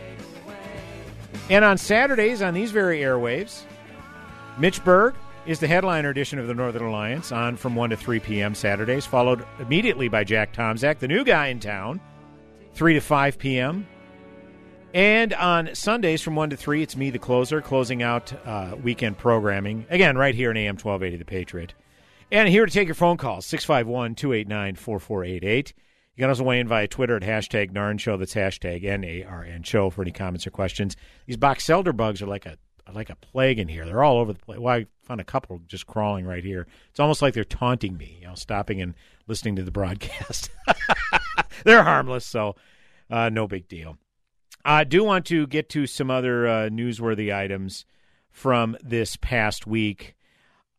And 1.50 1.66
on 1.66 1.78
Saturdays 1.78 2.42
on 2.42 2.54
these 2.54 2.72
very 2.72 3.00
airwaves, 3.00 3.64
Mitch 4.58 4.84
Berg, 4.84 5.16
is 5.46 5.60
the 5.60 5.68
headliner 5.68 6.10
edition 6.10 6.40
of 6.40 6.48
the 6.48 6.54
Northern 6.54 6.84
Alliance 6.84 7.32
on 7.32 7.56
from 7.56 7.76
1 7.76 7.92
to 7.92 7.98
3 7.98 8.20
p.m. 8.20 8.56
Saturdays, 8.56 9.06
followed 9.06 9.46
immediately 9.60 10.08
by 10.08 10.24
Jack 10.24 10.54
Tomczak, 10.54 11.00
the 11.00 11.08
new 11.08 11.24
guy 11.24 11.48
in 11.48 11.60
town, 11.60 12.02
3 12.74 12.96
to 12.96 13.00
5 13.00 13.38
p.m. 13.38 13.88
And 14.96 15.34
on 15.34 15.76
Sundays 15.76 16.22
from 16.22 16.38
1 16.38 16.52
to 16.52 16.56
3, 16.56 16.82
it's 16.82 16.96
me, 16.96 17.10
the 17.10 17.20
closer, 17.20 17.60
closing 17.60 18.02
out 18.02 18.32
uh, 18.48 18.78
weekend 18.82 19.18
programming. 19.18 19.86
Again, 19.90 20.18
right 20.18 20.34
here 20.34 20.52
in 20.52 20.56
AM 20.56 20.76
1280, 20.76 21.18
The 21.18 21.26
Patriot. 21.26 21.74
And 22.32 22.48
here 22.48 22.66
to 22.66 22.72
take 22.72 22.88
your 22.88 22.96
phone 22.96 23.18
calls, 23.18 23.46
651 23.46 24.16
289 24.16 24.76
4488. 24.76 25.74
You 26.16 26.22
can 26.22 26.30
also 26.30 26.46
weigh 26.46 26.62
in 26.62 26.70
via 26.70 26.88
Twitter 26.88 27.18
at 27.18 27.24
hashtag 27.24 27.74
Narn 27.74 28.00
Show. 28.00 28.16
That's 28.16 28.36
hashtag 28.36 28.86
N 28.86 29.04
A 29.04 29.26
R 29.26 29.44
N 29.44 29.64
Show 29.64 29.90
for 29.90 30.02
any 30.02 30.12
comments 30.12 30.48
or 30.48 30.52
questions. 30.52 30.96
These 31.26 31.36
box 31.36 31.70
elder 31.70 31.92
bugs 31.92 32.22
are 32.22 32.28
like 32.28 32.46
a 32.46 32.58
like 32.94 33.10
a 33.10 33.18
plague 33.18 33.60
in 33.60 33.68
here. 33.68 33.86
They're 33.86 34.02
all 34.04 34.20
over 34.20 34.32
the 34.32 34.40
place. 34.40 34.60
Well, 34.60 34.76
I 34.76 34.86
found 35.04 35.20
a 35.20 35.26
couple 35.26 35.60
just 35.68 35.88
crawling 35.88 36.26
right 36.26 36.44
here. 36.44 36.68
It's 36.92 37.02
almost 37.02 37.22
like 37.22 37.34
they're 37.34 37.44
taunting 37.44 37.98
me, 37.98 38.20
you 38.22 38.28
know, 38.28 38.36
stopping 38.36 38.82
and 38.82 38.94
listening 39.28 39.58
to 39.58 39.64
the 39.64 39.72
broadcast. 39.72 40.52
they're 41.66 41.84
harmless, 41.84 42.26
so 42.26 42.56
uh, 43.10 43.28
no 43.28 43.46
big 43.46 43.68
deal. 43.68 43.98
I 44.68 44.84
do 44.84 45.04
want 45.04 45.28
to 45.28 45.46
get 45.46 45.70
to 45.70 45.86
some 45.86 46.10
other 46.10 46.48
uh, 46.48 46.70
newsworthy 46.70 47.34
items 47.34 47.86
from 48.32 48.76
this 48.84 49.16
past 49.16 49.68
week. 49.68 50.16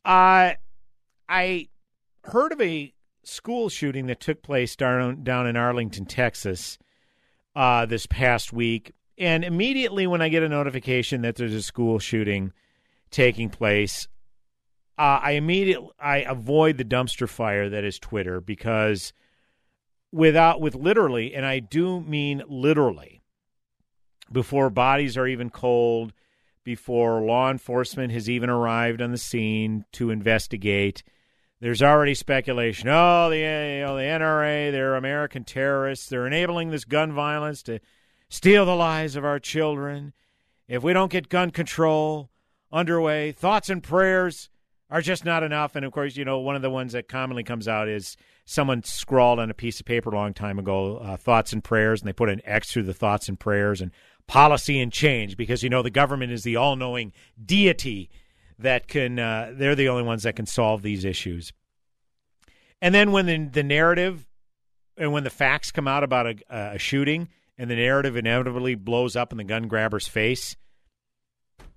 Uh, 0.05 0.55
I 1.29 1.69
heard 2.25 2.51
of 2.51 2.61
a 2.61 2.93
school 3.23 3.69
shooting 3.69 4.07
that 4.07 4.19
took 4.19 4.43
place 4.43 4.75
down 4.75 5.23
down 5.23 5.47
in 5.47 5.57
Arlington, 5.57 6.05
Texas, 6.05 6.79
uh, 7.55 7.87
this 7.87 8.07
past 8.07 8.53
week. 8.53 8.93
And 9.19 9.45
immediately 9.45 10.09
when 10.09 10.21
I 10.21 10.31
get 10.31 10.43
a 10.43 10.49
notification 10.49 11.23
that 11.23 11.37
there's 11.37 11.55
a 11.55 11.63
school 11.63 12.01
shooting 12.01 12.53
taking 13.11 13.51
place, 13.51 14.09
uh, 14.99 15.21
I 15.23 15.33
immediately 15.33 15.91
I 16.01 16.19
avoid 16.19 16.77
the 16.77 16.85
dumpster 16.85 17.29
fire 17.29 17.69
that 17.71 17.85
is 17.85 18.01
Twitter 18.01 18.41
because 18.41 19.13
without 20.11 20.61
with 20.61 20.75
literally, 20.75 21.37
and 21.37 21.47
I 21.47 21.61
do 21.61 22.01
mean 22.01 22.43
literally, 22.49 23.16
before 24.31 24.71
bodies 24.71 25.17
are 25.17 25.27
even 25.27 25.51
cold, 25.51 26.13
before 26.65 27.21
law 27.21 27.51
enforcement 27.51 28.13
has 28.13 28.29
even 28.29 28.51
arrived 28.51 29.01
on 29.01 29.13
the 29.13 29.19
scene 29.19 29.85
to 29.93 30.11
investigate 30.11 31.03
there's 31.61 31.83
already 31.83 32.15
speculation. 32.15 32.89
Oh, 32.89 33.31
the 33.31 33.39
you 33.39 33.81
know, 33.85 33.97
the 33.97 34.03
NRA, 34.03 34.71
they're 34.71 34.95
American 34.95 35.45
terrorists. 35.45 36.09
They're 36.09 36.27
enabling 36.27 36.71
this 36.71 36.85
gun 36.85 37.13
violence 37.13 37.63
to 37.65 37.81
steal 38.29 38.67
the 38.67 38.77
lives 38.77 39.17
of 39.17 39.25
our 39.25 39.39
children. 39.39 40.13
If 40.69 40.83
we 40.83 40.93
don't 40.93 41.11
get 41.11 41.29
gun 41.29 41.51
control 41.51 42.31
underway, 42.71 43.33
thoughts 43.33 43.71
and 43.71 43.83
prayers 43.83 44.51
are 44.91 45.01
just 45.01 45.25
not 45.25 45.43
enough. 45.43 45.77
And 45.77 45.85
of 45.85 45.93
course, 45.93 46.17
you 46.17 46.25
know, 46.25 46.41
one 46.41 46.57
of 46.57 46.63
the 46.63 46.71
ones 46.71 46.93
that 46.93 47.09
commonly 47.09 47.43
comes 47.43 47.69
out 47.69 47.89
is 47.89 48.17
someone 48.45 48.83
scrawled 48.83 49.39
on 49.39 49.51
a 49.51 49.55
piece 49.55 49.81
of 49.81 49.87
paper 49.87 50.11
a 50.11 50.15
long 50.15 50.35
time 50.35 50.59
ago, 50.59 50.99
uh, 50.99 51.17
thoughts 51.17 51.53
and 51.53 51.65
prayers, 51.65 52.01
and 52.03 52.09
they 52.09 52.13
put 52.13 52.29
an 52.29 52.43
X 52.45 52.71
through 52.71 52.83
the 52.83 52.95
thoughts 52.95 53.29
and 53.29 53.41
prayers 53.41 53.81
and 53.81 53.93
policy 54.27 54.81
and 54.81 54.93
change 54.93 55.37
because, 55.37 55.63
you 55.63 55.71
know, 55.71 55.83
the 55.83 55.91
government 55.91 56.33
is 56.33 56.43
the 56.43 56.57
all 56.57 56.77
knowing 56.77 57.13
deity 57.45 58.11
that 58.59 58.89
can 58.89 59.19
uh, 59.19 59.53
they're 59.55 59.75
the 59.75 59.89
only 59.89 60.03
ones 60.03 60.23
that 60.23 60.37
can 60.37 60.47
solve 60.47 60.83
these 60.83 61.05
issues. 61.05 61.53
And 62.81 62.95
then 62.95 63.13
when 63.13 63.27
the, 63.27 63.39
the 63.49 63.63
narrative 63.63 64.27
and 64.97 65.13
when 65.13 65.25
the 65.25 65.31
facts 65.31 65.71
come 65.71 65.89
out 65.89 66.03
about 66.03 66.27
a, 66.27 66.37
a 66.51 66.79
shooting 66.79 67.29
and 67.59 67.71
the 67.71 67.77
narrative 67.77 68.17
inevitably 68.17 68.75
blows 68.75 69.17
up 69.17 69.33
in 69.33 69.39
the 69.39 69.45
gun 69.45 69.69
grabber's 69.69 70.09
face, 70.09 70.57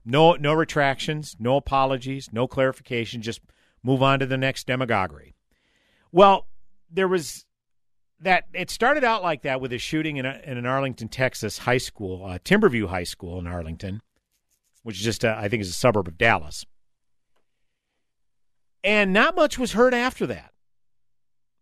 no 0.06 0.34
no 0.34 0.54
retractions, 0.54 1.36
no 1.40 1.58
apologies, 1.58 2.30
no 2.32 2.48
clarification, 2.48 3.22
just 3.22 3.42
move 3.84 4.02
on 4.02 4.20
to 4.20 4.26
the 4.26 4.38
next 4.38 4.68
demagoguery. 4.68 5.36
Well, 6.12 6.48
there 6.90 7.08
was 7.08 7.46
that 8.22 8.46
it 8.54 8.70
started 8.70 9.04
out 9.04 9.24
like 9.24 9.44
that 9.44 9.62
with 9.62 9.72
a 9.72 9.78
shooting 9.78 10.18
in, 10.18 10.26
a, 10.26 10.42
in 10.44 10.58
an 10.58 10.66
Arlington, 10.66 11.08
Texas 11.08 11.60
high 11.60 11.78
school, 11.78 12.26
uh, 12.26 12.40
Timberview 12.40 12.88
High 12.88 13.04
School 13.04 13.40
in 13.40 13.48
Arlington, 13.48 14.02
which 14.84 14.98
is 14.98 15.04
just, 15.04 15.24
uh, 15.24 15.36
I 15.38 15.48
think, 15.48 15.62
is 15.62 15.70
a 15.70 15.74
suburb 15.74 16.08
of 16.08 16.18
Dallas. 16.18 16.66
And 18.84 19.14
not 19.14 19.36
much 19.36 19.58
was 19.58 19.74
heard 19.74 19.94
after 19.94 20.28
that. 20.28 20.54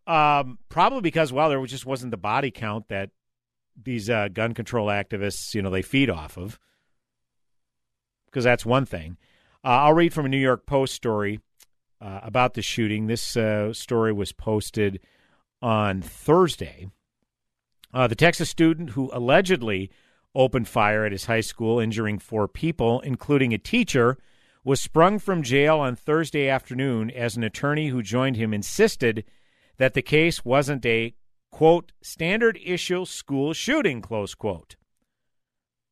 Um, 0.07 0.59
probably 0.69 1.01
because, 1.01 1.33
well, 1.33 1.49
there 1.49 1.63
just 1.65 1.85
wasn't 1.85 2.11
the 2.11 2.17
body 2.17 2.51
count 2.51 2.87
that 2.87 3.09
these 3.81 4.09
uh, 4.09 4.29
gun 4.29 4.53
control 4.53 4.87
activists, 4.87 5.53
you 5.53 5.61
know, 5.61 5.69
they 5.69 5.81
feed 5.81 6.09
off 6.09 6.37
of. 6.37 6.59
Because 8.25 8.43
that's 8.43 8.65
one 8.65 8.85
thing. 8.85 9.17
Uh, 9.63 9.83
I'll 9.83 9.93
read 9.93 10.13
from 10.13 10.25
a 10.25 10.29
New 10.29 10.37
York 10.37 10.65
Post 10.65 10.93
story 10.93 11.39
uh, 11.99 12.21
about 12.23 12.53
the 12.53 12.61
shooting. 12.61 13.07
This 13.07 13.35
uh, 13.35 13.73
story 13.73 14.13
was 14.13 14.31
posted 14.31 15.01
on 15.61 16.01
Thursday. 16.01 16.89
Uh, 17.93 18.07
the 18.07 18.15
Texas 18.15 18.49
student 18.49 18.91
who 18.91 19.09
allegedly 19.13 19.89
opened 20.35 20.67
fire 20.67 21.05
at 21.05 21.11
his 21.11 21.25
high 21.25 21.41
school, 21.41 21.79
injuring 21.79 22.19
four 22.19 22.47
people, 22.47 22.99
including 23.01 23.53
a 23.53 23.57
teacher, 23.57 24.17
was 24.63 24.81
sprung 24.81 25.17
from 25.17 25.41
jail 25.41 25.79
on 25.79 25.95
Thursday 25.95 26.49
afternoon 26.49 27.09
as 27.09 27.37
an 27.37 27.43
attorney 27.43 27.87
who 27.87 28.03
joined 28.03 28.35
him 28.35 28.53
insisted 28.53 29.23
that 29.77 29.93
the 29.93 30.01
case 30.01 30.43
wasn't 30.43 30.85
a, 30.85 31.15
quote, 31.51 31.91
standard 32.01 32.59
issue 32.63 33.05
school 33.05 33.53
shooting, 33.53 34.01
close 34.01 34.35
quote. 34.35 34.75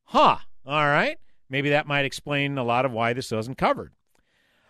Huh. 0.05 0.37
All 0.65 0.85
right. 0.85 1.17
Maybe 1.49 1.69
that 1.69 1.87
might 1.87 2.05
explain 2.05 2.57
a 2.57 2.63
lot 2.63 2.85
of 2.85 2.91
why 2.91 3.13
this 3.13 3.31
wasn't 3.31 3.57
covered. 3.57 3.93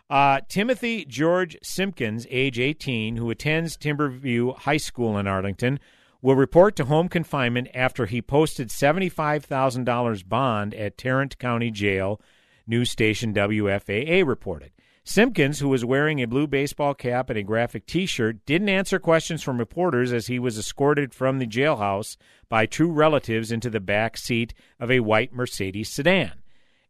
Uh, 0.07 0.39
Timothy 0.47 1.03
George 1.05 1.57
Simpkins, 1.63 2.27
age 2.29 2.59
18, 2.59 3.15
who 3.15 3.31
attends 3.31 3.75
Timberview 3.75 4.55
High 4.55 4.77
School 4.77 5.17
in 5.17 5.25
Arlington, 5.25 5.79
will 6.21 6.35
report 6.35 6.75
to 6.75 6.85
home 6.85 7.09
confinement 7.09 7.69
after 7.73 8.05
he 8.05 8.21
posted 8.21 8.69
$75,000 8.69 10.27
bond 10.27 10.73
at 10.75 10.97
Tarrant 10.97 11.39
County 11.39 11.71
Jail, 11.71 12.21
news 12.67 12.91
station 12.91 13.33
WFAA 13.33 14.25
reported. 14.25 14.71
Simpkins, 15.03 15.59
who 15.59 15.69
was 15.69 15.85
wearing 15.85 16.21
a 16.21 16.27
blue 16.27 16.47
baseball 16.47 16.95
cap 16.95 17.29
and 17.29 17.37
a 17.37 17.43
graphic 17.43 17.85
t 17.85 18.05
shirt, 18.05 18.43
didn't 18.45 18.69
answer 18.69 18.97
questions 18.97 19.43
from 19.43 19.59
reporters 19.59 20.11
as 20.11 20.27
he 20.27 20.39
was 20.39 20.57
escorted 20.57 21.13
from 21.13 21.37
the 21.37 21.45
jailhouse 21.45 22.17
by 22.49 22.65
two 22.65 22.91
relatives 22.91 23.51
into 23.51 23.69
the 23.69 23.79
back 23.79 24.17
seat 24.17 24.53
of 24.79 24.89
a 24.89 25.01
white 25.01 25.31
Mercedes 25.31 25.89
sedan. 25.89 26.33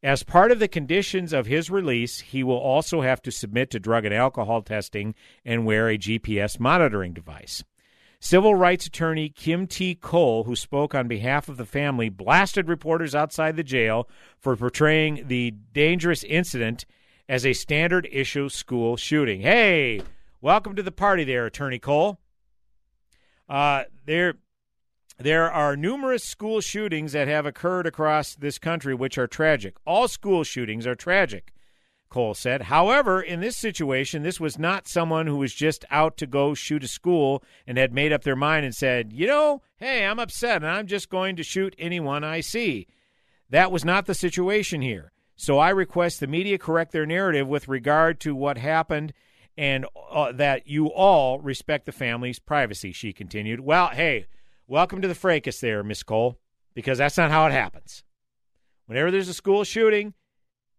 As 0.05 0.21
part 0.21 0.51
of 0.51 0.59
the 0.59 0.67
conditions 0.67 1.33
of 1.33 1.47
his 1.47 1.71
release, 1.71 2.19
he 2.19 2.43
will 2.43 2.59
also 2.59 3.01
have 3.01 3.23
to 3.23 3.31
submit 3.31 3.71
to 3.71 3.79
drug 3.79 4.05
and 4.05 4.13
alcohol 4.13 4.61
testing 4.61 5.15
and 5.43 5.65
wear 5.65 5.89
a 5.89 5.97
GPS 5.97 6.59
monitoring 6.59 7.11
device. 7.11 7.63
Civil 8.19 8.53
rights 8.53 8.85
attorney 8.85 9.29
Kim 9.29 9.65
T. 9.65 9.95
Cole, 9.95 10.43
who 10.43 10.55
spoke 10.55 10.93
on 10.93 11.07
behalf 11.07 11.49
of 11.49 11.57
the 11.57 11.65
family, 11.65 12.09
blasted 12.09 12.67
reporters 12.67 13.15
outside 13.15 13.55
the 13.55 13.63
jail 13.63 14.07
for 14.37 14.55
portraying 14.55 15.23
the 15.27 15.49
dangerous 15.73 16.23
incident 16.23 16.85
as 17.27 17.43
a 17.43 17.53
standard 17.53 18.07
issue 18.11 18.47
school 18.47 18.97
shooting. 18.97 19.41
Hey, 19.41 20.03
welcome 20.39 20.75
to 20.75 20.83
the 20.83 20.91
party 20.91 21.23
there, 21.23 21.47
Attorney 21.47 21.79
Cole. 21.79 22.19
Uh, 23.49 23.85
there, 24.05 24.35
there 25.17 25.51
are 25.51 25.77
numerous 25.77 26.23
school 26.23 26.59
shootings 26.59 27.13
that 27.13 27.27
have 27.27 27.45
occurred 27.45 27.87
across 27.87 28.35
this 28.35 28.59
country 28.59 28.93
which 28.93 29.17
are 29.17 29.27
tragic. 29.27 29.75
All 29.85 30.07
school 30.07 30.43
shootings 30.43 30.85
are 30.85 30.95
tragic, 30.95 31.53
Cole 32.09 32.33
said. 32.33 32.63
However, 32.63 33.21
in 33.21 33.39
this 33.39 33.55
situation, 33.55 34.23
this 34.23 34.39
was 34.39 34.59
not 34.59 34.87
someone 34.87 35.27
who 35.27 35.37
was 35.37 35.53
just 35.53 35.85
out 35.89 36.17
to 36.17 36.27
go 36.27 36.53
shoot 36.53 36.83
a 36.83 36.87
school 36.87 37.43
and 37.65 37.77
had 37.77 37.93
made 37.93 38.11
up 38.11 38.23
their 38.23 38.35
mind 38.35 38.65
and 38.65 38.75
said, 38.75 39.13
you 39.13 39.25
know, 39.25 39.61
hey, 39.77 40.05
I'm 40.05 40.19
upset 40.19 40.57
and 40.57 40.67
I'm 40.67 40.87
just 40.87 41.09
going 41.09 41.37
to 41.37 41.43
shoot 41.43 41.75
anyone 41.79 42.23
I 42.23 42.41
see. 42.41 42.87
That 43.49 43.71
was 43.71 43.85
not 43.85 44.07
the 44.07 44.15
situation 44.15 44.81
here. 44.81 45.13
So 45.37 45.59
I 45.59 45.69
request 45.69 46.19
the 46.19 46.27
media 46.27 46.57
correct 46.57 46.91
their 46.91 47.05
narrative 47.05 47.47
with 47.47 47.67
regard 47.67 48.19
to 48.21 48.35
what 48.35 48.57
happened 48.57 49.13
and 49.57 49.85
uh, 50.11 50.31
that 50.33 50.67
you 50.67 50.87
all 50.87 51.39
respect 51.39 51.85
the 51.85 51.91
family's 51.91 52.39
privacy, 52.39 52.91
she 52.91 53.13
continued. 53.13 53.61
Well, 53.61 53.87
hey, 53.87 54.25
welcome 54.67 55.01
to 55.01 55.07
the 55.07 55.15
fracas 55.15 55.59
there, 55.59 55.83
Miss 55.83 56.03
Cole, 56.03 56.39
because 56.73 56.97
that's 56.97 57.17
not 57.17 57.31
how 57.31 57.45
it 57.45 57.51
happens. 57.51 58.03
Whenever 58.87 59.11
there's 59.11 59.29
a 59.29 59.33
school 59.33 59.63
shooting, 59.63 60.13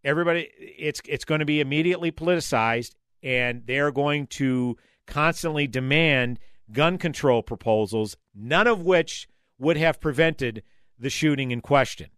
everybody 0.05 0.51
it's 0.59 1.01
it's 1.07 1.25
going 1.25 1.41
to 1.41 1.45
be 1.45 1.61
immediately 1.61 2.13
politicized 2.13 2.95
and 3.23 3.63
they're 3.67 3.91
going 3.91 4.27
to 4.29 4.77
constantly 5.07 5.67
demand 5.67 6.39
gun 6.73 6.99
control 6.99 7.43
proposals, 7.43 8.17
none 8.35 8.67
of 8.67 8.83
which 8.83 9.29
would 9.59 9.77
have 9.77 10.01
prevented 10.01 10.63
the 10.99 11.11
shooting 11.11 11.51
in 11.51 11.61
question. 11.61 12.09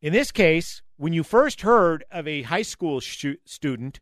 In 0.00 0.12
this 0.12 0.30
case, 0.30 0.82
when 0.96 1.12
you 1.12 1.22
first 1.22 1.62
heard 1.62 2.04
of 2.10 2.26
a 2.28 2.42
high 2.42 2.62
school 2.62 3.00
sh- 3.00 3.26
student 3.44 4.00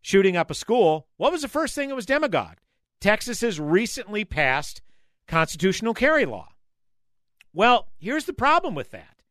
shooting 0.00 0.36
up 0.36 0.50
a 0.50 0.54
school, 0.54 1.06
what 1.16 1.32
was 1.32 1.42
the 1.42 1.48
first 1.48 1.74
thing 1.74 1.88
that 1.88 1.94
was 1.94 2.06
demagogued? 2.06 2.60
Texas 3.00 3.40
has 3.40 3.60
recently 3.60 4.24
passed 4.24 4.80
constitutional 5.26 5.94
carry 5.94 6.24
law. 6.24 6.48
Well, 7.52 7.88
here's 7.98 8.24
the 8.24 8.32
problem 8.32 8.74
with 8.74 8.90
that 8.90 9.22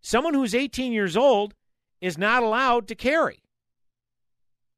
someone 0.00 0.34
who's 0.34 0.54
18 0.54 0.92
years 0.92 1.16
old 1.16 1.54
is 2.00 2.16
not 2.16 2.42
allowed 2.42 2.88
to 2.88 2.94
carry. 2.94 3.42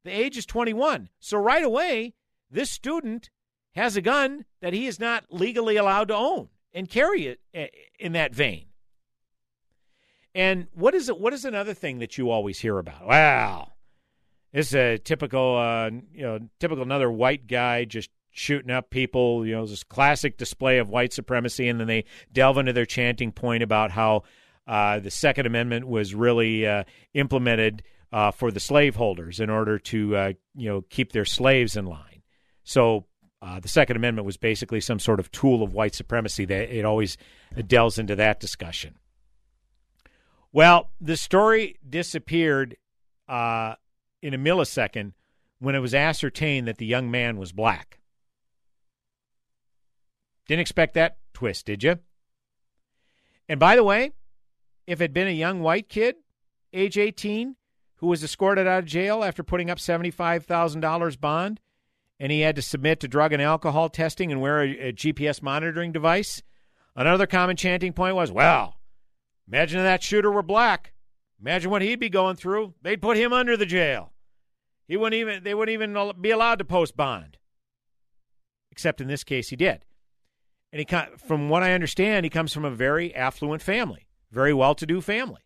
The 0.03 0.11
age 0.11 0.37
is 0.37 0.45
21. 0.45 1.09
So 1.19 1.37
right 1.37 1.63
away, 1.63 2.15
this 2.49 2.71
student 2.71 3.29
has 3.75 3.95
a 3.95 4.01
gun 4.01 4.45
that 4.61 4.73
he 4.73 4.87
is 4.87 4.99
not 4.99 5.25
legally 5.29 5.77
allowed 5.77 6.07
to 6.09 6.15
own 6.15 6.49
and 6.73 6.89
carry 6.89 7.27
it 7.27 7.39
eh, 7.53 7.67
in 7.99 8.13
that 8.13 8.33
vein. 8.33 8.65
And 10.33 10.67
what 10.73 10.95
is 10.95 11.09
it? 11.09 11.19
What 11.19 11.33
is 11.33 11.43
another 11.45 11.73
thing 11.73 11.99
that 11.99 12.17
you 12.17 12.29
always 12.29 12.59
hear 12.59 12.77
about? 12.77 13.05
Wow, 13.05 13.73
this 14.53 14.67
is 14.67 14.75
a 14.75 14.97
typical, 14.97 15.57
uh, 15.57 15.89
you 16.13 16.23
know, 16.23 16.39
typical 16.59 16.83
another 16.83 17.11
white 17.11 17.47
guy 17.47 17.83
just 17.83 18.09
shooting 18.31 18.71
up 18.71 18.89
people. 18.89 19.45
You 19.45 19.55
know, 19.55 19.65
this 19.65 19.83
classic 19.83 20.37
display 20.37 20.79
of 20.79 20.89
white 20.89 21.13
supremacy, 21.13 21.67
and 21.67 21.79
then 21.79 21.87
they 21.87 22.05
delve 22.31 22.57
into 22.57 22.73
their 22.73 22.85
chanting 22.85 23.31
point 23.31 23.63
about 23.63 23.91
how 23.91 24.23
uh, 24.67 24.99
the 24.99 25.11
Second 25.11 25.45
Amendment 25.45 25.87
was 25.87 26.15
really 26.15 26.65
uh, 26.65 26.83
implemented 27.13 27.83
uh, 28.11 28.31
for 28.31 28.51
the 28.51 28.59
slaveholders 28.59 29.39
in 29.39 29.49
order 29.49 29.79
to, 29.79 30.15
uh, 30.15 30.33
you 30.55 30.69
know, 30.69 30.81
keep 30.89 31.11
their 31.11 31.25
slaves 31.25 31.77
in 31.77 31.85
line. 31.85 32.23
So 32.63 33.05
uh, 33.41 33.59
the 33.59 33.67
Second 33.67 33.95
Amendment 33.95 34.25
was 34.25 34.37
basically 34.37 34.81
some 34.81 34.99
sort 34.99 35.19
of 35.19 35.31
tool 35.31 35.63
of 35.63 35.73
white 35.73 35.95
supremacy. 35.95 36.45
That 36.45 36.75
it 36.75 36.85
always 36.85 37.17
delves 37.67 37.97
into 37.97 38.15
that 38.15 38.39
discussion. 38.39 38.95
Well, 40.53 40.89
the 40.99 41.15
story 41.15 41.77
disappeared 41.87 42.75
uh, 43.29 43.75
in 44.21 44.33
a 44.33 44.37
millisecond 44.37 45.13
when 45.59 45.75
it 45.75 45.79
was 45.79 45.95
ascertained 45.95 46.67
that 46.67 46.77
the 46.77 46.85
young 46.85 47.09
man 47.09 47.37
was 47.37 47.51
black. 47.51 47.99
Didn't 50.51 50.59
expect 50.63 50.95
that 50.95 51.15
twist, 51.33 51.65
did 51.65 51.81
you? 51.81 51.99
And 53.47 53.57
by 53.57 53.77
the 53.77 53.85
way, 53.85 54.11
if 54.85 54.99
it 54.99 55.03
had 55.05 55.13
been 55.13 55.29
a 55.29 55.31
young 55.31 55.61
white 55.61 55.87
kid, 55.87 56.15
age 56.73 56.97
18, 56.97 57.55
who 57.95 58.07
was 58.07 58.21
escorted 58.21 58.67
out 58.67 58.79
of 58.79 58.85
jail 58.85 59.23
after 59.23 59.43
putting 59.43 59.69
up 59.69 59.77
$75,000 59.77 61.21
bond, 61.21 61.61
and 62.19 62.33
he 62.33 62.41
had 62.41 62.57
to 62.57 62.61
submit 62.61 62.99
to 62.99 63.07
drug 63.07 63.31
and 63.31 63.41
alcohol 63.41 63.87
testing 63.87 64.29
and 64.29 64.41
wear 64.41 64.61
a, 64.61 64.89
a 64.89 64.91
GPS 64.91 65.41
monitoring 65.41 65.93
device, 65.93 66.43
another 66.97 67.27
common 67.27 67.55
chanting 67.55 67.93
point 67.93 68.17
was, 68.17 68.29
well, 68.29 68.75
imagine 69.47 69.79
if 69.79 69.85
that 69.85 70.03
shooter 70.03 70.29
were 70.29 70.43
black. 70.43 70.91
Imagine 71.39 71.71
what 71.71 71.81
he'd 71.81 71.97
be 71.97 72.09
going 72.09 72.35
through. 72.35 72.73
They'd 72.81 73.01
put 73.01 73.15
him 73.15 73.31
under 73.31 73.55
the 73.55 73.65
jail. 73.65 74.11
He 74.85 74.97
wouldn't 74.97 75.17
even 75.17 75.45
they 75.45 75.53
wouldn't 75.53 75.73
even 75.73 76.11
be 76.19 76.31
allowed 76.31 76.59
to 76.59 76.65
post 76.65 76.97
bond. 76.97 77.37
Except 78.69 78.99
in 78.99 79.07
this 79.07 79.23
case 79.23 79.47
he 79.47 79.55
did. 79.55 79.85
And 80.71 80.79
he 80.79 80.97
from 81.17 81.49
what 81.49 81.63
I 81.63 81.73
understand, 81.73 82.25
he 82.25 82.29
comes 82.29 82.53
from 82.53 82.65
a 82.65 82.71
very 82.71 83.13
affluent 83.13 83.61
family, 83.61 84.07
very 84.31 84.53
well-to-do 84.53 85.01
family. 85.01 85.41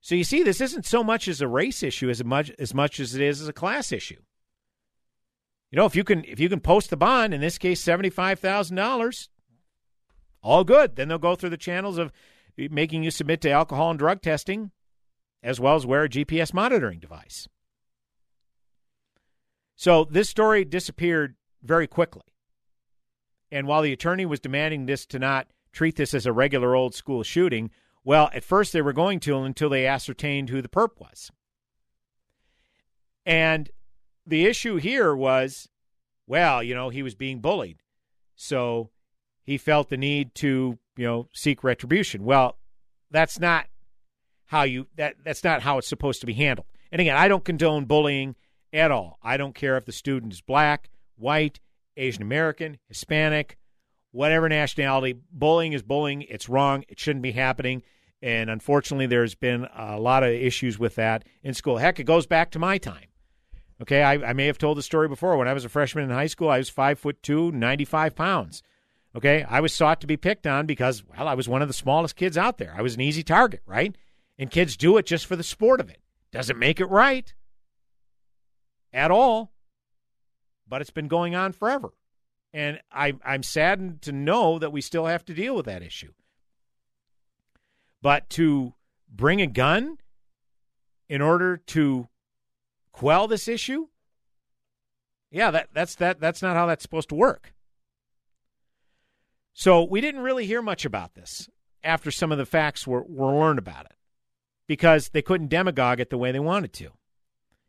So 0.00 0.16
you 0.16 0.24
see, 0.24 0.42
this 0.42 0.60
isn't 0.60 0.84
so 0.84 1.04
much 1.04 1.28
as 1.28 1.40
a 1.40 1.46
race 1.46 1.82
issue 1.82 2.10
as 2.10 2.24
much 2.24 2.50
as 2.58 2.74
much 2.74 2.98
as 2.98 3.14
it 3.14 3.22
is 3.22 3.40
as 3.40 3.48
a 3.48 3.52
class 3.52 3.92
issue. 3.92 4.20
You 5.70 5.76
know, 5.76 5.86
if 5.86 5.94
you 5.94 6.02
can 6.02 6.24
if 6.24 6.40
you 6.40 6.48
can 6.48 6.60
post 6.60 6.90
the 6.90 6.96
bond, 6.96 7.32
in 7.32 7.40
this 7.40 7.58
case 7.58 7.80
seventy 7.80 8.10
five 8.10 8.40
thousand 8.40 8.76
dollars, 8.76 9.30
all 10.42 10.64
good. 10.64 10.96
Then 10.96 11.08
they'll 11.08 11.18
go 11.18 11.36
through 11.36 11.50
the 11.50 11.56
channels 11.56 11.98
of 11.98 12.12
making 12.56 13.04
you 13.04 13.12
submit 13.12 13.40
to 13.42 13.50
alcohol 13.50 13.90
and 13.90 13.98
drug 13.98 14.20
testing, 14.20 14.72
as 15.42 15.60
well 15.60 15.76
as 15.76 15.86
wear 15.86 16.04
a 16.04 16.08
GPS 16.08 16.52
monitoring 16.52 16.98
device. 16.98 17.48
So 19.76 20.04
this 20.04 20.28
story 20.28 20.64
disappeared 20.64 21.36
very 21.62 21.86
quickly. 21.86 22.22
And 23.52 23.66
while 23.66 23.82
the 23.82 23.92
attorney 23.92 24.24
was 24.24 24.40
demanding 24.40 24.86
this 24.86 25.04
to 25.06 25.18
not 25.18 25.46
treat 25.72 25.96
this 25.96 26.14
as 26.14 26.26
a 26.26 26.32
regular 26.32 26.74
old 26.74 26.94
school 26.94 27.22
shooting, 27.22 27.70
well, 28.02 28.30
at 28.32 28.42
first 28.42 28.72
they 28.72 28.82
were 28.82 28.94
going 28.94 29.20
to 29.20 29.42
until 29.42 29.68
they 29.68 29.86
ascertained 29.86 30.48
who 30.48 30.62
the 30.62 30.68
perp 30.68 30.98
was. 30.98 31.30
And 33.26 33.70
the 34.26 34.46
issue 34.46 34.76
here 34.76 35.14
was, 35.14 35.68
well, 36.26 36.62
you 36.62 36.74
know, 36.74 36.88
he 36.88 37.02
was 37.02 37.14
being 37.14 37.40
bullied. 37.40 37.82
So 38.34 38.90
he 39.44 39.58
felt 39.58 39.90
the 39.90 39.96
need 39.96 40.34
to, 40.36 40.78
you 40.96 41.06
know, 41.06 41.28
seek 41.32 41.62
retribution. 41.62 42.24
Well, 42.24 42.56
that's 43.10 43.38
not 43.38 43.66
how 44.46 44.62
you 44.62 44.86
that 44.96 45.16
that's 45.24 45.44
not 45.44 45.62
how 45.62 45.78
it's 45.78 45.88
supposed 45.88 46.20
to 46.20 46.26
be 46.26 46.34
handled. 46.34 46.66
And 46.90 47.00
again, 47.00 47.16
I 47.16 47.28
don't 47.28 47.44
condone 47.44 47.84
bullying 47.84 48.34
at 48.72 48.90
all. 48.90 49.18
I 49.22 49.36
don't 49.36 49.54
care 49.54 49.76
if 49.76 49.84
the 49.84 49.92
student 49.92 50.32
is 50.32 50.40
black, 50.40 50.88
white, 51.16 51.60
Asian 51.96 52.22
American, 52.22 52.78
Hispanic, 52.88 53.56
whatever 54.10 54.48
nationality. 54.48 55.18
Bullying 55.32 55.72
is 55.72 55.82
bullying. 55.82 56.22
It's 56.22 56.48
wrong. 56.48 56.84
It 56.88 56.98
shouldn't 56.98 57.22
be 57.22 57.32
happening. 57.32 57.82
And 58.20 58.48
unfortunately, 58.50 59.06
there's 59.06 59.34
been 59.34 59.66
a 59.76 59.98
lot 59.98 60.22
of 60.22 60.30
issues 60.30 60.78
with 60.78 60.94
that 60.94 61.24
in 61.42 61.54
school. 61.54 61.78
Heck, 61.78 61.98
it 61.98 62.04
goes 62.04 62.26
back 62.26 62.52
to 62.52 62.58
my 62.58 62.78
time. 62.78 63.06
Okay, 63.80 64.02
I, 64.02 64.12
I 64.14 64.32
may 64.32 64.46
have 64.46 64.58
told 64.58 64.78
the 64.78 64.82
story 64.82 65.08
before. 65.08 65.36
When 65.36 65.48
I 65.48 65.54
was 65.54 65.64
a 65.64 65.68
freshman 65.68 66.04
in 66.04 66.10
high 66.10 66.28
school, 66.28 66.48
I 66.48 66.58
was 66.58 66.68
five 66.68 67.00
foot 67.00 67.20
two, 67.20 67.50
95 67.50 68.14
pounds. 68.14 68.62
Okay, 69.14 69.42
I 69.42 69.60
was 69.60 69.74
sought 69.74 70.00
to 70.02 70.06
be 70.06 70.16
picked 70.16 70.46
on 70.46 70.66
because, 70.66 71.02
well, 71.04 71.26
I 71.26 71.34
was 71.34 71.48
one 71.48 71.62
of 71.62 71.68
the 71.68 71.74
smallest 71.74 72.14
kids 72.14 72.38
out 72.38 72.58
there. 72.58 72.74
I 72.76 72.80
was 72.80 72.94
an 72.94 73.00
easy 73.00 73.24
target, 73.24 73.60
right? 73.66 73.94
And 74.38 74.50
kids 74.50 74.76
do 74.76 74.96
it 74.98 75.06
just 75.06 75.26
for 75.26 75.36
the 75.36 75.42
sport 75.42 75.80
of 75.80 75.90
it. 75.90 75.98
Doesn't 76.30 76.58
make 76.58 76.80
it 76.80 76.86
right 76.86 77.34
at 78.92 79.10
all, 79.10 79.51
but 80.72 80.80
it's 80.80 80.88
been 80.88 81.06
going 81.06 81.34
on 81.34 81.52
forever. 81.52 81.92
And 82.54 82.80
I, 82.90 83.12
I'm 83.22 83.42
saddened 83.42 84.00
to 84.02 84.10
know 84.10 84.58
that 84.58 84.72
we 84.72 84.80
still 84.80 85.04
have 85.04 85.22
to 85.26 85.34
deal 85.34 85.54
with 85.54 85.66
that 85.66 85.82
issue. 85.82 86.14
But 88.00 88.30
to 88.30 88.72
bring 89.06 89.42
a 89.42 89.46
gun 89.46 89.98
in 91.10 91.20
order 91.20 91.58
to 91.58 92.08
quell 92.90 93.28
this 93.28 93.48
issue, 93.48 93.88
yeah, 95.30 95.50
that, 95.50 95.68
that's 95.74 95.94
that 95.96 96.20
that's 96.20 96.40
not 96.40 96.56
how 96.56 96.64
that's 96.64 96.82
supposed 96.82 97.10
to 97.10 97.16
work. 97.16 97.52
So 99.52 99.84
we 99.84 100.00
didn't 100.00 100.22
really 100.22 100.46
hear 100.46 100.62
much 100.62 100.86
about 100.86 101.12
this 101.12 101.50
after 101.84 102.10
some 102.10 102.32
of 102.32 102.38
the 102.38 102.46
facts 102.46 102.86
were, 102.86 103.04
were 103.06 103.38
learned 103.38 103.58
about 103.58 103.84
it 103.84 103.96
because 104.66 105.10
they 105.10 105.20
couldn't 105.20 105.48
demagogue 105.48 106.00
it 106.00 106.08
the 106.08 106.16
way 106.16 106.32
they 106.32 106.40
wanted 106.40 106.72
to. 106.72 106.92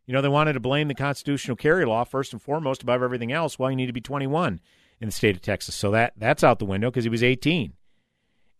You 0.06 0.12
know, 0.12 0.20
they 0.20 0.28
wanted 0.28 0.52
to 0.54 0.60
blame 0.60 0.88
the 0.88 0.94
constitutional 0.94 1.56
carry 1.56 1.84
law 1.84 2.04
first 2.04 2.32
and 2.32 2.42
foremost 2.42 2.82
above 2.82 3.02
everything 3.02 3.32
else. 3.32 3.58
Well, 3.58 3.70
you 3.70 3.76
need 3.76 3.86
to 3.86 3.92
be 3.92 4.00
21 4.00 4.60
in 5.00 5.08
the 5.08 5.12
state 5.12 5.36
of 5.36 5.42
Texas. 5.42 5.74
So 5.74 5.90
that 5.92 6.12
that's 6.16 6.44
out 6.44 6.58
the 6.58 6.64
window 6.64 6.90
because 6.90 7.04
he 7.04 7.10
was 7.10 7.22
18. 7.22 7.72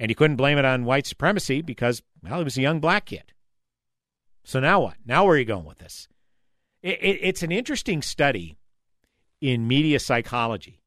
And 0.01 0.11
he 0.11 0.15
couldn't 0.15 0.37
blame 0.37 0.59
it 0.59 0.65
on 0.65 0.85
white 0.85 1.07
supremacy 1.07 1.63
because, 1.63 2.03
well, 2.23 2.39
he 2.39 2.45
was 2.45 2.57
a 2.57 2.63
young 2.63 2.81
black 2.81 3.07
kid. 3.07 3.33
So 4.43 4.61
now 4.61 4.81
what? 4.81 4.97
Now 5.07 5.25
where 5.25 5.37
are 5.37 5.39
you 5.39 5.45
going 5.45 5.65
with 5.65 5.79
this? 5.79 6.09
It, 6.83 6.99
it, 7.03 7.19
it's 7.23 7.43
an 7.43 7.53
interesting 7.53 8.03
study 8.03 8.59
in 9.41 9.69
media 9.69 9.99
psychology 9.99 10.81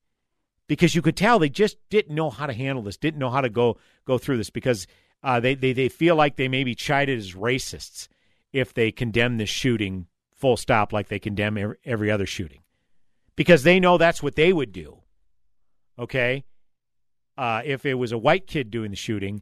because 0.67 0.95
you 0.95 1.01
could 1.01 1.15
tell 1.15 1.39
they 1.39 1.49
just 1.49 1.77
didn't 1.89 2.13
know 2.13 2.29
how 2.29 2.45
to 2.45 2.53
handle 2.53 2.83
this, 2.83 2.97
didn't 2.97 3.19
know 3.19 3.29
how 3.29 3.41
to 3.41 3.49
go 3.49 3.77
go 4.05 4.17
through 4.17 4.37
this 4.37 4.49
because 4.49 4.87
uh, 5.23 5.39
they, 5.39 5.55
they 5.55 5.73
they 5.73 5.89
feel 5.89 6.15
like 6.15 6.35
they 6.35 6.47
may 6.47 6.63
be 6.63 6.75
chided 6.75 7.17
as 7.17 7.33
racists 7.33 8.07
if 8.53 8.73
they 8.73 8.91
condemn 8.91 9.37
this 9.37 9.49
shooting 9.49 10.07
full 10.37 10.57
stop 10.57 10.93
like 10.93 11.07
they 11.07 11.19
condemn 11.19 11.75
every, 11.85 12.11
other 12.11 12.25
shooting 12.25 12.61
because 13.35 13.63
they 13.63 13.79
know 13.79 13.97
that's 13.97 14.23
what 14.23 14.35
they 14.35 14.53
would 14.53 14.71
do. 14.71 14.99
Okay, 15.99 16.45
uh, 17.37 17.61
if 17.65 17.85
it 17.85 17.95
was 17.95 18.11
a 18.11 18.17
white 18.17 18.47
kid 18.47 18.69
doing 18.69 18.91
the 18.91 18.97
shooting, 18.97 19.41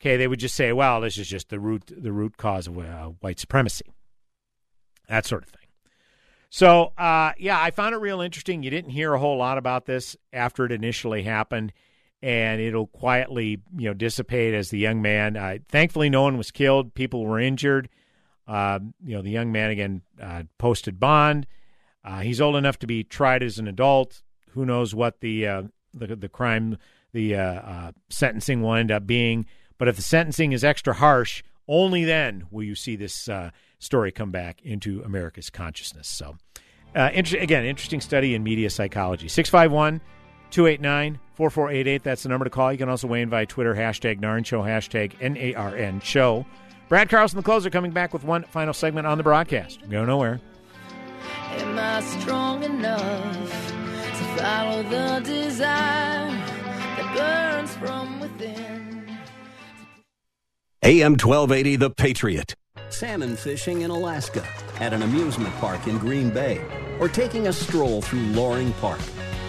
okay, 0.00 0.16
they 0.16 0.26
would 0.26 0.40
just 0.40 0.54
say, 0.54 0.72
"Well, 0.72 1.00
this 1.00 1.18
is 1.18 1.28
just 1.28 1.50
the 1.50 1.60
root 1.60 1.84
the 1.86 2.12
root 2.12 2.36
cause 2.36 2.66
of 2.66 2.78
uh, 2.78 3.10
white 3.20 3.38
supremacy," 3.38 3.84
that 5.08 5.26
sort 5.26 5.42
of 5.42 5.50
thing. 5.50 5.66
So, 6.48 6.92
uh, 6.96 7.32
yeah, 7.38 7.60
I 7.60 7.70
found 7.70 7.94
it 7.94 7.98
real 7.98 8.20
interesting. 8.20 8.62
You 8.62 8.70
didn't 8.70 8.92
hear 8.92 9.12
a 9.12 9.18
whole 9.18 9.36
lot 9.36 9.58
about 9.58 9.84
this 9.84 10.16
after 10.32 10.64
it 10.64 10.72
initially 10.72 11.22
happened, 11.22 11.72
and 12.22 12.60
it'll 12.60 12.86
quietly, 12.86 13.60
you 13.76 13.88
know, 13.88 13.94
dissipate 13.94 14.54
as 14.54 14.70
the 14.70 14.78
young 14.78 15.02
man. 15.02 15.36
Uh, 15.36 15.58
thankfully, 15.68 16.08
no 16.08 16.22
one 16.22 16.38
was 16.38 16.50
killed. 16.50 16.94
People 16.94 17.26
were 17.26 17.38
injured. 17.38 17.90
Uh, 18.46 18.78
you 19.04 19.16
know, 19.16 19.22
the 19.22 19.30
young 19.30 19.52
man 19.52 19.70
again 19.70 20.02
uh, 20.20 20.44
posted 20.58 21.00
bond. 21.00 21.46
Uh, 22.04 22.20
he's 22.20 22.40
old 22.40 22.56
enough 22.56 22.78
to 22.78 22.86
be 22.86 23.02
tried 23.02 23.42
as 23.42 23.58
an 23.58 23.66
adult. 23.66 24.22
Who 24.50 24.64
knows 24.64 24.94
what 24.94 25.20
the 25.20 25.46
uh, 25.46 25.62
the, 25.92 26.14
the 26.14 26.28
crime, 26.28 26.78
the 27.12 27.92
sentencing 28.08 28.62
will 28.62 28.74
end 28.74 28.90
up 28.90 29.06
being? 29.06 29.46
But 29.78 29.88
if 29.88 29.96
the 29.96 30.02
sentencing 30.02 30.52
is 30.52 30.64
extra 30.64 30.94
harsh, 30.94 31.42
only 31.68 32.04
then 32.04 32.44
will 32.50 32.62
you 32.62 32.74
see 32.74 32.96
this 32.96 33.28
story 33.78 34.12
come 34.12 34.30
back 34.30 34.62
into 34.62 35.02
America's 35.02 35.50
consciousness. 35.50 36.08
So, 36.08 36.36
uh, 36.94 37.10
inter- 37.12 37.38
again, 37.38 37.64
interesting 37.64 38.00
study 38.00 38.34
in 38.34 38.42
media 38.42 38.70
psychology. 38.70 39.28
651 39.28 40.00
289 40.50 41.18
4488. 41.34 42.02
That's 42.02 42.22
the 42.22 42.28
number 42.28 42.44
to 42.44 42.50
call. 42.50 42.72
You 42.72 42.78
can 42.78 42.88
also 42.88 43.06
weigh 43.06 43.22
in 43.22 43.30
via 43.30 43.46
Twitter, 43.46 43.74
hashtag 43.74 44.20
NARN 44.20 44.44
Show, 44.44 44.62
hashtag 44.62 45.14
N 45.20 45.36
A 45.36 45.54
R 45.54 45.76
N 45.76 46.00
Show. 46.00 46.46
Brad 46.88 47.08
Carlson, 47.08 47.36
the 47.36 47.42
closer, 47.42 47.68
coming 47.68 47.90
back 47.90 48.12
with 48.12 48.22
one 48.24 48.44
final 48.44 48.72
segment 48.72 49.06
on 49.06 49.18
the 49.18 49.24
broadcast. 49.24 49.80
Go 49.90 50.04
nowhere. 50.04 50.40
Am 51.50 51.78
I 51.78 52.00
strong 52.20 52.62
enough 52.62 53.72
to 53.72 54.40
follow 54.40 54.82
the 54.84 55.20
desire 55.24 56.30
that 56.30 57.14
burns 57.16 57.74
from 57.76 58.20
within? 58.20 59.18
AM 60.82 61.12
1280, 61.12 61.76
The 61.76 61.90
Patriot. 61.90 62.54
salmon 62.88 63.34
fishing 63.34 63.80
in 63.82 63.90
Alaska, 63.90 64.46
at 64.78 64.92
an 64.92 65.02
amusement 65.02 65.52
park 65.56 65.88
in 65.88 65.98
Green 65.98 66.30
Bay, 66.30 66.64
or 67.00 67.08
taking 67.08 67.48
a 67.48 67.52
stroll 67.52 68.00
through 68.00 68.20
Loring 68.26 68.72
Park. 68.74 69.00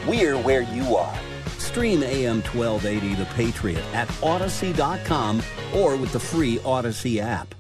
We're 0.08 0.38
where 0.38 0.62
you 0.62 0.96
are. 0.96 1.20
Stream 1.60 2.04
AM 2.04 2.42
1280 2.44 3.16
The 3.16 3.26
Patriot 3.36 3.84
at 3.94 4.10
Odyssey.com 4.24 5.42
or 5.76 5.96
with 5.96 6.14
the 6.14 6.20
free 6.20 6.60
Odyssey 6.66 7.20
app. 7.20 7.57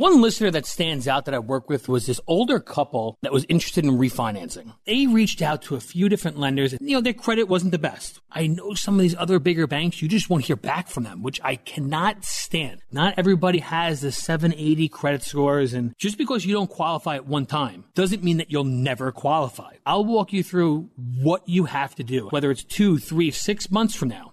One 0.00 0.22
listener 0.22 0.50
that 0.52 0.64
stands 0.64 1.06
out 1.06 1.26
that 1.26 1.34
I 1.34 1.40
worked 1.40 1.68
with 1.68 1.86
was 1.86 2.06
this 2.06 2.22
older 2.26 2.58
couple 2.58 3.18
that 3.20 3.34
was 3.34 3.44
interested 3.50 3.84
in 3.84 3.98
refinancing. 3.98 4.72
They 4.86 5.06
reached 5.06 5.42
out 5.42 5.60
to 5.64 5.76
a 5.76 5.80
few 5.80 6.08
different 6.08 6.38
lenders. 6.38 6.72
You 6.80 6.94
know, 6.94 7.02
their 7.02 7.12
credit 7.12 7.48
wasn't 7.48 7.72
the 7.72 7.78
best. 7.78 8.18
I 8.32 8.46
know 8.46 8.72
some 8.72 8.94
of 8.94 9.02
these 9.02 9.14
other 9.14 9.38
bigger 9.38 9.66
banks, 9.66 10.00
you 10.00 10.08
just 10.08 10.30
won't 10.30 10.46
hear 10.46 10.56
back 10.56 10.88
from 10.88 11.02
them, 11.02 11.22
which 11.22 11.38
I 11.44 11.56
cannot 11.56 12.24
stand. 12.24 12.80
Not 12.90 13.12
everybody 13.18 13.58
has 13.58 14.00
the 14.00 14.10
780 14.10 14.88
credit 14.88 15.22
scores, 15.22 15.74
and 15.74 15.94
just 15.98 16.16
because 16.16 16.46
you 16.46 16.54
don't 16.54 16.70
qualify 16.70 17.16
at 17.16 17.26
one 17.26 17.44
time 17.44 17.84
doesn't 17.92 18.24
mean 18.24 18.38
that 18.38 18.50
you'll 18.50 18.64
never 18.64 19.12
qualify. 19.12 19.74
I'll 19.84 20.06
walk 20.06 20.32
you 20.32 20.42
through 20.42 20.88
what 20.96 21.46
you 21.46 21.66
have 21.66 21.94
to 21.96 22.04
do, 22.04 22.28
whether 22.28 22.50
it's 22.50 22.64
two, 22.64 22.96
three, 22.96 23.30
six 23.32 23.70
months 23.70 23.94
from 23.94 24.08
now. 24.08 24.32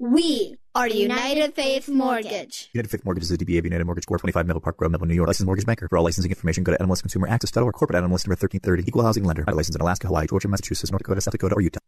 We 0.00 0.54
are 0.76 0.86
United 0.86 1.54
Faith 1.54 1.88
Mortgage. 1.88 2.70
United 2.72 2.88
Faith 2.88 3.04
Mortgage 3.04 3.24
is 3.24 3.32
a 3.32 3.36
DBA 3.36 3.58
of 3.58 3.64
United 3.64 3.84
Mortgage 3.84 4.06
Corp. 4.06 4.20
25 4.20 4.46
Middle 4.46 4.60
Park 4.60 4.80
Road, 4.80 4.92
Melville, 4.92 5.08
New 5.08 5.14
York. 5.14 5.26
Licensed 5.26 5.46
mortgage 5.46 5.66
banker. 5.66 5.88
For 5.88 5.98
all 5.98 6.04
licensing 6.04 6.30
information, 6.30 6.62
go 6.62 6.70
to 6.70 6.78
nmlsconsumerAccess.org 6.78 7.66
or 7.66 7.72
corporate 7.72 7.96
NMLS 7.96 8.24
number 8.28 8.36
1330. 8.38 8.84
Equal 8.86 9.02
housing 9.02 9.24
lender. 9.24 9.42
By 9.42 9.50
license 9.50 9.74
in 9.74 9.80
Alaska, 9.80 10.06
Hawaii, 10.06 10.28
Georgia, 10.28 10.46
Massachusetts, 10.46 10.92
North 10.92 11.02
Dakota, 11.02 11.20
South 11.20 11.32
Dakota, 11.32 11.56
or 11.56 11.62
Utah. 11.62 11.80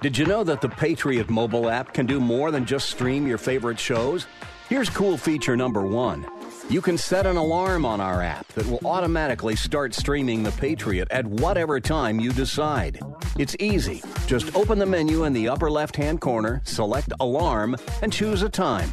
Did 0.00 0.16
you 0.16 0.24
know 0.24 0.42
that 0.42 0.62
the 0.62 0.70
Patriot 0.70 1.28
mobile 1.28 1.68
app 1.68 1.92
can 1.92 2.06
do 2.06 2.18
more 2.18 2.50
than 2.50 2.64
just 2.64 2.88
stream 2.88 3.26
your 3.26 3.36
favorite 3.36 3.78
shows? 3.78 4.26
Here's 4.70 4.88
cool 4.88 5.18
feature 5.18 5.54
number 5.54 5.82
one. 5.82 6.24
You 6.72 6.80
can 6.80 6.96
set 6.96 7.26
an 7.26 7.36
alarm 7.36 7.84
on 7.84 8.00
our 8.00 8.22
app 8.22 8.48
that 8.54 8.66
will 8.66 8.80
automatically 8.86 9.54
start 9.56 9.92
streaming 9.92 10.42
The 10.42 10.52
Patriot 10.52 11.06
at 11.10 11.26
whatever 11.26 11.78
time 11.78 12.18
you 12.18 12.32
decide. 12.32 12.98
It's 13.38 13.54
easy. 13.60 14.02
Just 14.26 14.56
open 14.56 14.78
the 14.78 14.86
menu 14.86 15.24
in 15.24 15.34
the 15.34 15.48
upper 15.48 15.70
left 15.70 15.94
hand 15.94 16.22
corner, 16.22 16.62
select 16.64 17.12
Alarm, 17.20 17.76
and 18.00 18.10
choose 18.10 18.40
a 18.40 18.48
time. 18.48 18.90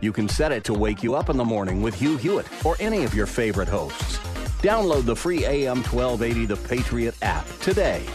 You 0.00 0.10
can 0.10 0.26
set 0.26 0.52
it 0.52 0.64
to 0.64 0.72
wake 0.72 1.02
you 1.02 1.14
up 1.16 1.28
in 1.28 1.36
the 1.36 1.44
morning 1.44 1.82
with 1.82 1.94
Hugh 1.94 2.16
Hewitt 2.16 2.46
or 2.64 2.76
any 2.80 3.04
of 3.04 3.12
your 3.12 3.26
favorite 3.26 3.68
hosts. 3.68 4.16
Download 4.62 5.04
the 5.04 5.14
free 5.14 5.44
AM 5.44 5.82
1280 5.82 6.46
The 6.46 6.56
Patriot 6.66 7.14
app 7.20 7.46
today. 7.60 8.06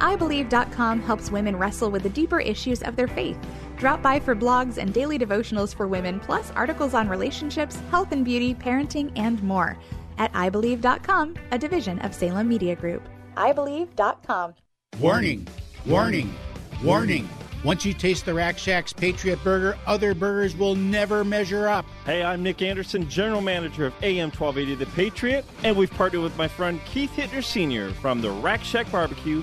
I 0.00 0.16
iBelieve.com 0.16 1.00
helps 1.02 1.30
women 1.30 1.54
wrestle 1.54 1.92
with 1.92 2.02
the 2.02 2.08
deeper 2.08 2.40
issues 2.40 2.82
of 2.82 2.96
their 2.96 3.06
faith. 3.06 3.38
Drop 3.80 4.02
by 4.02 4.20
for 4.20 4.36
blogs 4.36 4.76
and 4.76 4.92
daily 4.92 5.18
devotionals 5.18 5.74
for 5.74 5.88
women, 5.88 6.20
plus 6.20 6.50
articles 6.50 6.92
on 6.92 7.08
relationships, 7.08 7.80
health 7.90 8.12
and 8.12 8.26
beauty, 8.26 8.54
parenting, 8.54 9.10
and 9.16 9.42
more. 9.42 9.78
At 10.18 10.30
iBelieve.com, 10.34 11.34
a 11.50 11.58
division 11.58 11.98
of 12.00 12.14
Salem 12.14 12.46
Media 12.46 12.76
Group. 12.76 13.08
iBelieve.com. 13.38 14.52
Warning, 15.00 15.48
warning, 15.86 16.34
warning. 16.84 17.26
Once 17.64 17.86
you 17.86 17.94
taste 17.94 18.26
the 18.26 18.34
Rack 18.34 18.58
Shack's 18.58 18.92
Patriot 18.92 19.42
Burger, 19.42 19.78
other 19.86 20.12
burgers 20.12 20.54
will 20.54 20.74
never 20.74 21.24
measure 21.24 21.66
up. 21.66 21.86
Hey, 22.04 22.22
I'm 22.22 22.42
Nick 22.42 22.60
Anderson, 22.60 23.08
General 23.08 23.40
Manager 23.40 23.86
of 23.86 23.94
AM 24.02 24.30
1280 24.30 24.74
The 24.74 24.90
Patriot, 24.90 25.46
and 25.64 25.74
we've 25.74 25.90
partnered 25.90 26.22
with 26.22 26.36
my 26.36 26.48
friend 26.48 26.80
Keith 26.84 27.12
Hittner 27.16 27.42
Sr. 27.42 27.92
from 27.94 28.20
the 28.20 28.30
Rack 28.30 28.62
Shack 28.62 28.92
Barbecue 28.92 29.42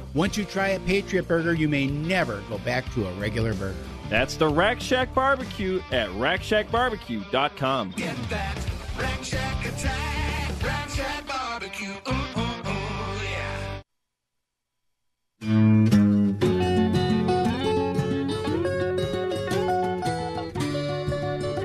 Once 0.13 0.37
you 0.37 0.43
try 0.43 0.69
a 0.69 0.79
Patriot 0.81 1.25
Burger, 1.25 1.53
you 1.53 1.69
may 1.69 1.87
never 1.87 2.43
go 2.49 2.57
back 2.59 2.91
to 2.93 3.07
a 3.07 3.13
regular 3.13 3.53
burger. 3.53 3.77
That's 4.09 4.35
the 4.35 4.49
Rack 4.49 4.81
Shack 4.81 5.13
Barbecue 5.13 5.81
at 5.91 6.09
rackshackbarbecue.com. 6.09 7.91
Get 7.91 8.17
that 8.29 8.59
Rack 8.99 9.23
Shack 9.23 9.65
attack, 9.65 10.63
Rack 10.63 10.89
Shack 10.89 11.25
barbecue. 11.25 11.93
Ooh, 12.09 12.11
ooh, 12.11 12.41
ooh, 12.41 13.21
yeah. 13.23 13.81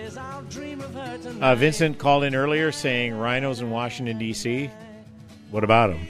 Uh, 1.43 1.55
Vincent 1.57 1.99
called 1.99 2.25
in 2.25 2.35
earlier 2.35 2.73
saying 2.73 3.15
rhinos 3.15 3.61
in 3.61 3.69
Washington, 3.71 4.17
D.C. 4.19 4.71
What 5.51 5.63
about 5.63 5.91
them? 5.91 6.09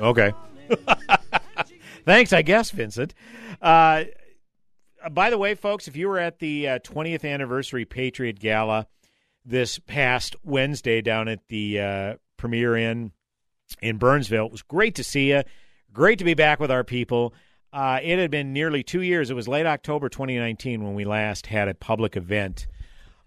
Okay. 0.00 0.32
Thanks, 2.08 2.32
I 2.32 2.40
guess, 2.40 2.70
Vincent. 2.70 3.12
Uh, 3.60 4.04
by 5.10 5.28
the 5.28 5.36
way, 5.36 5.54
folks, 5.54 5.88
if 5.88 5.94
you 5.94 6.08
were 6.08 6.18
at 6.18 6.38
the 6.38 6.66
uh, 6.66 6.78
20th 6.78 7.22
anniversary 7.22 7.84
Patriot 7.84 8.40
Gala 8.40 8.86
this 9.44 9.78
past 9.78 10.34
Wednesday 10.42 11.02
down 11.02 11.28
at 11.28 11.46
the 11.48 11.78
uh, 11.78 12.14
Premier 12.38 12.74
Inn 12.78 13.12
in 13.82 13.98
Burnsville, 13.98 14.46
it 14.46 14.52
was 14.52 14.62
great 14.62 14.94
to 14.94 15.04
see 15.04 15.32
you. 15.32 15.42
Great 15.92 16.18
to 16.20 16.24
be 16.24 16.32
back 16.32 16.60
with 16.60 16.70
our 16.70 16.82
people. 16.82 17.34
Uh, 17.74 18.00
it 18.02 18.18
had 18.18 18.30
been 18.30 18.54
nearly 18.54 18.82
two 18.82 19.02
years. 19.02 19.28
It 19.28 19.34
was 19.34 19.46
late 19.46 19.66
October 19.66 20.08
2019 20.08 20.82
when 20.82 20.94
we 20.94 21.04
last 21.04 21.46
had 21.48 21.68
a 21.68 21.74
public 21.74 22.16
event 22.16 22.68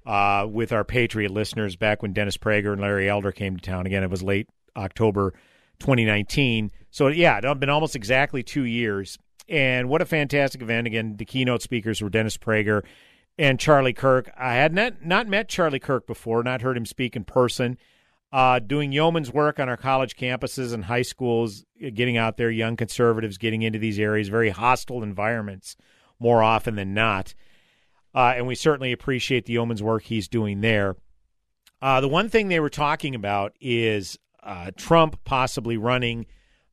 uh, 0.07 0.47
with 0.49 0.71
our 0.71 0.83
Patriot 0.83 1.29
listeners 1.29 1.75
back 1.75 2.01
when 2.01 2.13
Dennis 2.13 2.37
Prager 2.37 2.71
and 2.71 2.81
Larry 2.81 3.07
Elder 3.07 3.31
came 3.31 3.57
to 3.57 3.61
town. 3.61 3.85
Again, 3.85 4.01
it 4.01 4.09
was 4.09 4.23
late 4.23 4.49
October 4.75 5.35
2019. 5.77 6.71
So, 6.91 7.07
yeah, 7.07 7.39
it's 7.41 7.59
been 7.59 7.69
almost 7.69 7.95
exactly 7.95 8.43
two 8.43 8.65
years. 8.65 9.17
And 9.49 9.89
what 9.89 10.01
a 10.01 10.05
fantastic 10.05 10.61
event. 10.61 10.87
Again, 10.87 11.17
the 11.17 11.25
keynote 11.25 11.61
speakers 11.61 12.01
were 12.01 12.09
Dennis 12.09 12.37
Prager 12.37 12.83
and 13.37 13.59
Charlie 13.59 13.93
Kirk. 13.93 14.31
I 14.37 14.53
had 14.53 14.73
not, 14.73 15.03
not 15.03 15.27
met 15.27 15.49
Charlie 15.49 15.79
Kirk 15.79 16.05
before, 16.05 16.43
not 16.43 16.61
heard 16.61 16.77
him 16.77 16.85
speak 16.85 17.15
in 17.15 17.23
person. 17.23 17.77
Uh, 18.31 18.59
doing 18.59 18.93
yeoman's 18.93 19.33
work 19.33 19.59
on 19.59 19.67
our 19.67 19.75
college 19.75 20.15
campuses 20.15 20.73
and 20.73 20.85
high 20.85 21.01
schools, 21.01 21.65
getting 21.93 22.15
out 22.15 22.37
there, 22.37 22.49
young 22.49 22.77
conservatives 22.77 23.37
getting 23.37 23.61
into 23.61 23.77
these 23.77 23.99
areas, 23.99 24.29
very 24.29 24.49
hostile 24.49 25.03
environments 25.03 25.75
more 26.17 26.41
often 26.41 26.75
than 26.75 26.93
not. 26.93 27.33
Uh, 28.15 28.33
and 28.35 28.47
we 28.47 28.55
certainly 28.55 28.93
appreciate 28.93 29.45
the 29.45 29.53
yeoman's 29.53 29.83
work 29.83 30.03
he's 30.03 30.29
doing 30.29 30.61
there. 30.61 30.95
Uh, 31.81 31.99
the 31.99 32.07
one 32.07 32.29
thing 32.29 32.47
they 32.47 32.59
were 32.59 32.69
talking 32.69 33.15
about 33.15 33.53
is 33.59 34.17
uh, 34.43 34.71
Trump 34.77 35.21
possibly 35.25 35.75
running, 35.75 36.25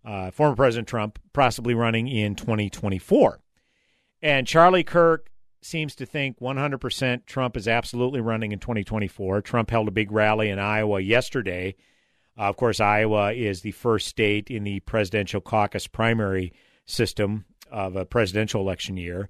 uh, 0.04 0.30
former 0.30 0.56
President 0.56 0.88
Trump 0.88 1.18
possibly 1.32 1.74
running 1.74 2.08
in 2.08 2.34
2024. 2.34 3.40
And 4.22 4.46
Charlie 4.46 4.84
Kirk 4.84 5.30
seems 5.60 5.94
to 5.96 6.06
think 6.06 6.38
100% 6.40 7.26
Trump 7.26 7.56
is 7.56 7.68
absolutely 7.68 8.20
running 8.20 8.52
in 8.52 8.58
2024. 8.58 9.42
Trump 9.42 9.70
held 9.70 9.88
a 9.88 9.92
big 9.92 10.10
rally 10.12 10.48
in 10.48 10.58
Iowa 10.58 11.00
yesterday. 11.00 11.74
Uh, 12.38 12.42
of 12.42 12.56
course, 12.56 12.80
Iowa 12.80 13.32
is 13.32 13.62
the 13.62 13.72
first 13.72 14.06
state 14.06 14.50
in 14.50 14.64
the 14.64 14.80
presidential 14.80 15.40
caucus 15.40 15.86
primary 15.86 16.52
system 16.86 17.44
of 17.70 17.96
a 17.96 18.04
presidential 18.04 18.60
election 18.60 18.96
year. 18.96 19.28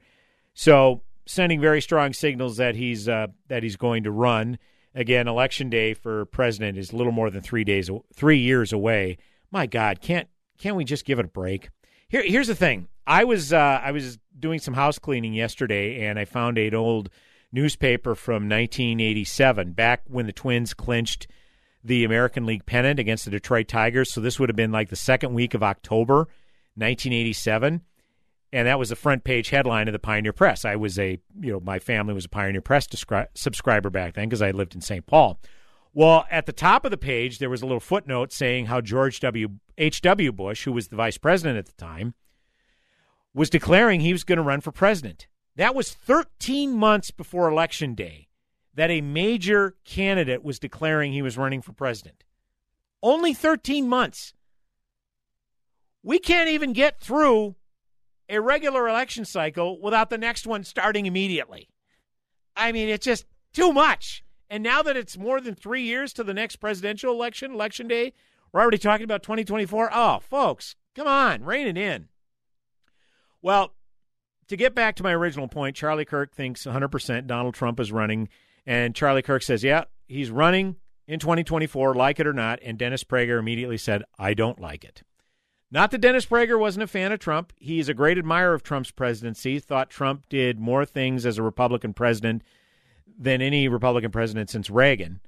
So, 0.54 1.02
sending 1.26 1.60
very 1.60 1.80
strong 1.80 2.12
signals 2.12 2.58
that 2.58 2.76
he's 2.76 3.08
uh, 3.08 3.28
that 3.48 3.62
he's 3.62 3.76
going 3.76 4.04
to 4.04 4.10
run 4.10 4.58
Again, 4.98 5.28
election 5.28 5.70
day 5.70 5.94
for 5.94 6.24
president 6.26 6.76
is 6.76 6.92
a 6.92 6.96
little 6.96 7.12
more 7.12 7.30
than 7.30 7.40
three 7.40 7.62
days, 7.62 7.90
three 8.14 8.38
years 8.38 8.72
away. 8.72 9.18
My 9.50 9.66
God, 9.66 10.00
can't 10.00 10.28
can't 10.59 10.76
we 10.76 10.84
just 10.84 11.04
give 11.04 11.18
it 11.18 11.26
a 11.26 11.28
break? 11.28 11.70
Here, 12.09 12.22
here's 12.22 12.48
the 12.48 12.54
thing. 12.54 12.88
I 13.06 13.24
was 13.24 13.52
uh, 13.52 13.80
I 13.82 13.92
was 13.92 14.18
doing 14.38 14.59
some 14.59 14.74
house 14.74 14.98
cleaning 14.98 15.34
yesterday, 15.34 16.06
and 16.06 16.18
I 16.18 16.24
found 16.24 16.59
an 16.59 16.74
old 16.74 17.11
newspaper 17.52 18.14
from 18.14 18.48
1987, 18.48 19.72
back 19.72 20.02
when 20.06 20.26
the 20.26 20.32
Twins 20.32 20.74
clinched 20.74 21.26
the 21.82 22.04
American 22.04 22.44
League 22.44 22.66
pennant 22.66 22.98
against 22.98 23.24
the 23.24 23.30
Detroit 23.30 23.68
Tigers. 23.68 24.12
So 24.12 24.20
this 24.20 24.38
would 24.38 24.48
have 24.48 24.56
been 24.56 24.72
like 24.72 24.90
the 24.90 24.96
second 24.96 25.32
week 25.32 25.54
of 25.54 25.62
October, 25.62 26.28
1987 26.74 27.82
and 28.52 28.66
that 28.66 28.78
was 28.78 28.88
the 28.88 28.96
front 28.96 29.24
page 29.24 29.50
headline 29.50 29.88
of 29.88 29.92
the 29.92 29.98
Pioneer 29.98 30.32
Press. 30.32 30.64
I 30.64 30.76
was 30.76 30.98
a, 30.98 31.20
you 31.40 31.52
know, 31.52 31.61
my 31.61 31.78
family 31.78 32.14
was 32.14 32.24
a 32.24 32.30
Pioneer 32.30 32.62
Press 32.62 32.86
descri- 32.86 33.28
subscriber 33.34 33.90
back 33.90 34.14
then 34.14 34.28
because 34.28 34.42
I 34.42 34.52
lived 34.52 34.74
in 34.74 34.80
St. 34.80 35.06
Paul. 35.06 35.38
Well, 35.95 36.26
at 36.30 36.47
the 36.47 36.53
top 36.53 36.84
of 36.84 36.91
the 36.91 36.99
page, 36.99 37.39
there 37.39 37.51
was 37.51 37.62
a 37.62 37.66
little 37.66 37.80
footnote 37.80 38.32
saying 38.32 38.66
how 38.66 38.80
George 38.80 39.20
W. 39.20 39.49
Bush, 40.32 40.64
who 40.64 40.72
was 40.72 40.89
the 40.89 40.97
vice 40.97 41.18
president 41.18 41.59
at 41.59 41.66
the 41.66 41.72
time, 41.72 42.14
was 43.34 43.51
declaring 43.51 44.01
he 44.01 44.12
was 44.12 44.24
going 44.24 44.36
to 44.36 44.43
run 44.43 44.61
for 44.61 44.72
president. 44.72 45.26
That 45.57 45.74
was 45.74 45.93
13 45.93 46.72
months 46.72 47.11
before 47.11 47.49
Election 47.49 47.95
Day 47.95 48.28
that 48.74 48.91
a 48.91 49.01
major 49.01 49.74
candidate 49.84 50.45
was 50.45 50.61
declaring 50.61 51.12
he 51.12 51.22
was 51.22 51.36
running 51.36 51.62
for 51.62 51.72
president. 51.72 52.22
Only 53.03 53.34
13 53.34 53.89
months. 53.89 54.34
We 56.05 56.20
can't 56.20 56.49
even 56.49 56.72
get 56.72 57.01
through 57.01 57.57
a 58.28 58.41
regular 58.41 58.89
election 58.89 59.24
cycle 59.24 59.80
without 59.80 60.11
the 60.11 60.18
next 60.18 60.47
one 60.47 60.62
starting 60.62 61.07
immediately. 61.07 61.68
I 62.55 62.72
mean, 62.72 62.89
it's 62.89 63.05
just 63.05 63.24
too 63.53 63.72
much. 63.72 64.22
And 64.51 64.62
now 64.62 64.82
that 64.82 64.96
it's 64.96 65.18
more 65.18 65.40
than 65.40 65.55
three 65.55 65.82
years 65.82 66.12
to 66.14 66.24
the 66.24 66.34
next 66.34 66.57
presidential 66.57 67.12
election, 67.12 67.53
election 67.53 67.86
day, 67.88 68.14
we're 68.53 68.61
already 68.61 68.78
talking 68.78 69.05
about 69.05 69.22
2024. 69.22 69.90
Oh, 69.92 70.18
folks, 70.20 70.74
come 70.94 71.07
on, 71.07 71.44
rein 71.44 71.66
it 71.66 71.76
in. 71.76 72.09
Well, 73.42 73.74
to 74.49 74.57
get 74.57 74.74
back 74.74 74.96
to 74.96 75.03
my 75.03 75.12
original 75.12 75.49
point, 75.49 75.76
Charlie 75.76 76.07
Kirk 76.07 76.34
thinks 76.34 76.64
100% 76.64 77.26
Donald 77.26 77.55
Trump 77.55 77.78
is 77.78 77.92
running. 77.92 78.28
And 78.66 78.94
Charlie 78.94 79.22
Kirk 79.22 79.42
says, 79.42 79.62
yeah, 79.62 79.84
he's 80.07 80.30
running 80.30 80.76
in 81.07 81.20
2024, 81.20 81.94
like 81.94 82.18
it 82.18 82.26
or 82.26 82.32
not. 82.32 82.59
And 82.62 82.78
Dennis 82.78 83.05
Prager 83.05 83.38
immediately 83.38 83.78
said, 83.78 84.03
I 84.18 84.34
don't 84.34 84.61
like 84.61 84.84
it. 84.84 85.03
Not 85.70 85.90
that 85.90 86.01
Dennis 86.01 86.24
Prager 86.24 86.59
wasn't 86.59 86.84
a 86.84 86.86
fan 86.86 87.12
of 87.12 87.18
Trump. 87.18 87.53
He's 87.59 87.90
a 87.90 87.94
great 87.94 88.16
admirer 88.16 88.55
of 88.55 88.62
Trump's 88.62 88.90
presidency, 88.90 89.59
thought 89.59 89.90
Trump 89.90 90.26
did 90.30 90.59
more 90.59 90.86
things 90.86 91.26
as 91.26 91.36
a 91.36 91.42
Republican 91.42 91.92
president 91.92 92.42
than 93.18 93.42
any 93.42 93.68
Republican 93.68 94.10
president 94.10 94.48
since 94.48 94.70
Reagan. 94.70 95.20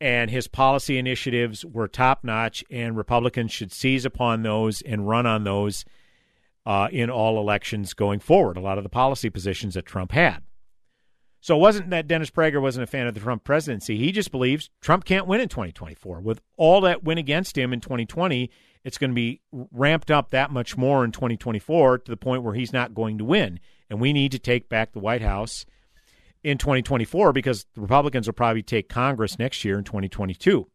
And 0.00 0.30
his 0.30 0.46
policy 0.46 0.96
initiatives 0.96 1.64
were 1.64 1.88
top 1.88 2.22
notch, 2.22 2.64
and 2.70 2.96
Republicans 2.96 3.50
should 3.50 3.72
seize 3.72 4.04
upon 4.04 4.42
those 4.42 4.80
and 4.82 5.08
run 5.08 5.26
on 5.26 5.42
those 5.42 5.84
uh, 6.64 6.88
in 6.92 7.10
all 7.10 7.40
elections 7.40 7.94
going 7.94 8.20
forward. 8.20 8.56
A 8.56 8.60
lot 8.60 8.78
of 8.78 8.84
the 8.84 8.90
policy 8.90 9.28
positions 9.28 9.74
that 9.74 9.86
Trump 9.86 10.12
had. 10.12 10.42
So 11.40 11.56
it 11.56 11.60
wasn't 11.60 11.90
that 11.90 12.08
Dennis 12.08 12.30
Prager 12.30 12.60
wasn't 12.60 12.84
a 12.84 12.88
fan 12.88 13.06
of 13.06 13.14
the 13.14 13.20
Trump 13.20 13.44
presidency. 13.44 13.96
He 13.96 14.12
just 14.12 14.30
believes 14.30 14.70
Trump 14.80 15.04
can't 15.04 15.26
win 15.26 15.40
in 15.40 15.48
2024. 15.48 16.20
With 16.20 16.40
all 16.56 16.80
that 16.82 17.04
went 17.04 17.20
against 17.20 17.56
him 17.56 17.72
in 17.72 17.80
2020, 17.80 18.50
it's 18.84 18.98
going 18.98 19.10
to 19.10 19.14
be 19.14 19.40
ramped 19.52 20.10
up 20.10 20.30
that 20.30 20.50
much 20.50 20.76
more 20.76 21.04
in 21.04 21.12
2024 21.12 21.98
to 21.98 22.10
the 22.10 22.16
point 22.16 22.42
where 22.42 22.54
he's 22.54 22.72
not 22.72 22.94
going 22.94 23.18
to 23.18 23.24
win. 23.24 23.60
And 23.88 24.00
we 24.00 24.12
need 24.12 24.32
to 24.32 24.38
take 24.38 24.68
back 24.68 24.92
the 24.92 24.98
White 24.98 25.22
House 25.22 25.64
in 26.42 26.58
2024 26.58 27.32
because 27.32 27.66
the 27.74 27.80
Republicans 27.80 28.26
will 28.26 28.34
probably 28.34 28.62
take 28.62 28.88
Congress 28.88 29.38
next 29.38 29.64
year 29.64 29.78
in 29.78 29.84
2022. 29.84 30.68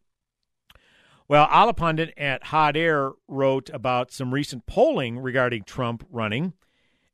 Well, 1.26 1.46
Allahpundit 1.48 2.12
at 2.18 2.44
Hot 2.44 2.76
Air 2.76 3.12
wrote 3.28 3.70
about 3.72 4.12
some 4.12 4.34
recent 4.34 4.66
polling 4.66 5.18
regarding 5.18 5.64
Trump 5.64 6.06
running, 6.10 6.52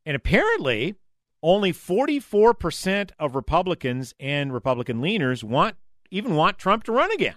and 0.04 0.16
apparently 0.16 0.96
only 1.42 1.72
44% 1.72 3.10
of 3.18 3.36
Republicans 3.36 4.14
and 4.18 4.52
Republican 4.52 5.00
leaners 5.00 5.44
want 5.44 5.76
even 6.10 6.34
want 6.34 6.58
Trump 6.58 6.82
to 6.84 6.92
run 6.92 7.12
again. 7.12 7.36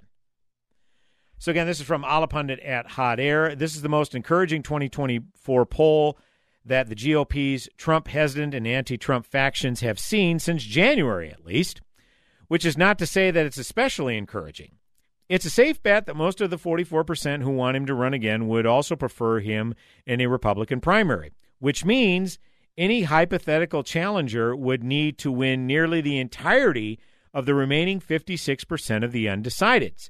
So 1.38 1.52
again, 1.52 1.68
this 1.68 1.80
is 1.80 1.86
from 1.86 2.04
Allahpundit 2.04 2.66
at 2.68 2.88
Hot 2.92 3.20
Air. 3.20 3.54
This 3.54 3.76
is 3.76 3.82
the 3.82 3.90
most 3.90 4.16
encouraging 4.16 4.64
2024 4.64 5.66
poll 5.68 6.18
that 6.66 6.88
the 6.90 6.96
GOP's 6.96 7.68
Trump 7.78 8.08
hesitant 8.08 8.54
and 8.54 8.68
anti-Trump 8.68 9.26
factions 9.26 9.82
have 9.82 10.00
seen 10.00 10.40
since 10.40 10.64
January 10.64 11.30
at 11.30 11.46
least, 11.46 11.82
which 12.48 12.66
is 12.66 12.78
not 12.78 12.98
to 13.00 13.06
say 13.06 13.32
that 13.32 13.46
it's 13.46 13.58
especially 13.58 14.18
encouraging. 14.18 14.78
It's 15.30 15.46
a 15.46 15.50
safe 15.50 15.82
bet 15.82 16.06
that 16.06 16.16
most 16.16 16.42
of 16.42 16.50
the 16.50 16.58
44% 16.58 17.42
who 17.42 17.52
want 17.52 17.78
him 17.78 17.86
to 17.86 17.94
run 17.94 18.14
again 18.14 18.48
would 18.48 18.66
also 18.66 18.96
prefer 18.96 19.40
him 19.40 19.74
in 20.06 20.22
a 20.22 20.28
Republican 20.28 20.80
primary, 20.80 21.32
which 21.60 21.86
means 21.86 22.38
any 22.78 23.04
hypothetical 23.04 23.84
challenger 23.84 24.56
would 24.56 24.84
need 24.84 25.18
to 25.20 25.32
win 25.32 25.66
nearly 25.66 26.02
the 26.02 26.18
entirety 26.20 27.00
of 27.34 27.46
the 27.46 27.56
remaining 27.56 28.00
56% 28.00 29.04
of 29.04 29.12
the 29.12 29.26
undecideds. 29.26 30.10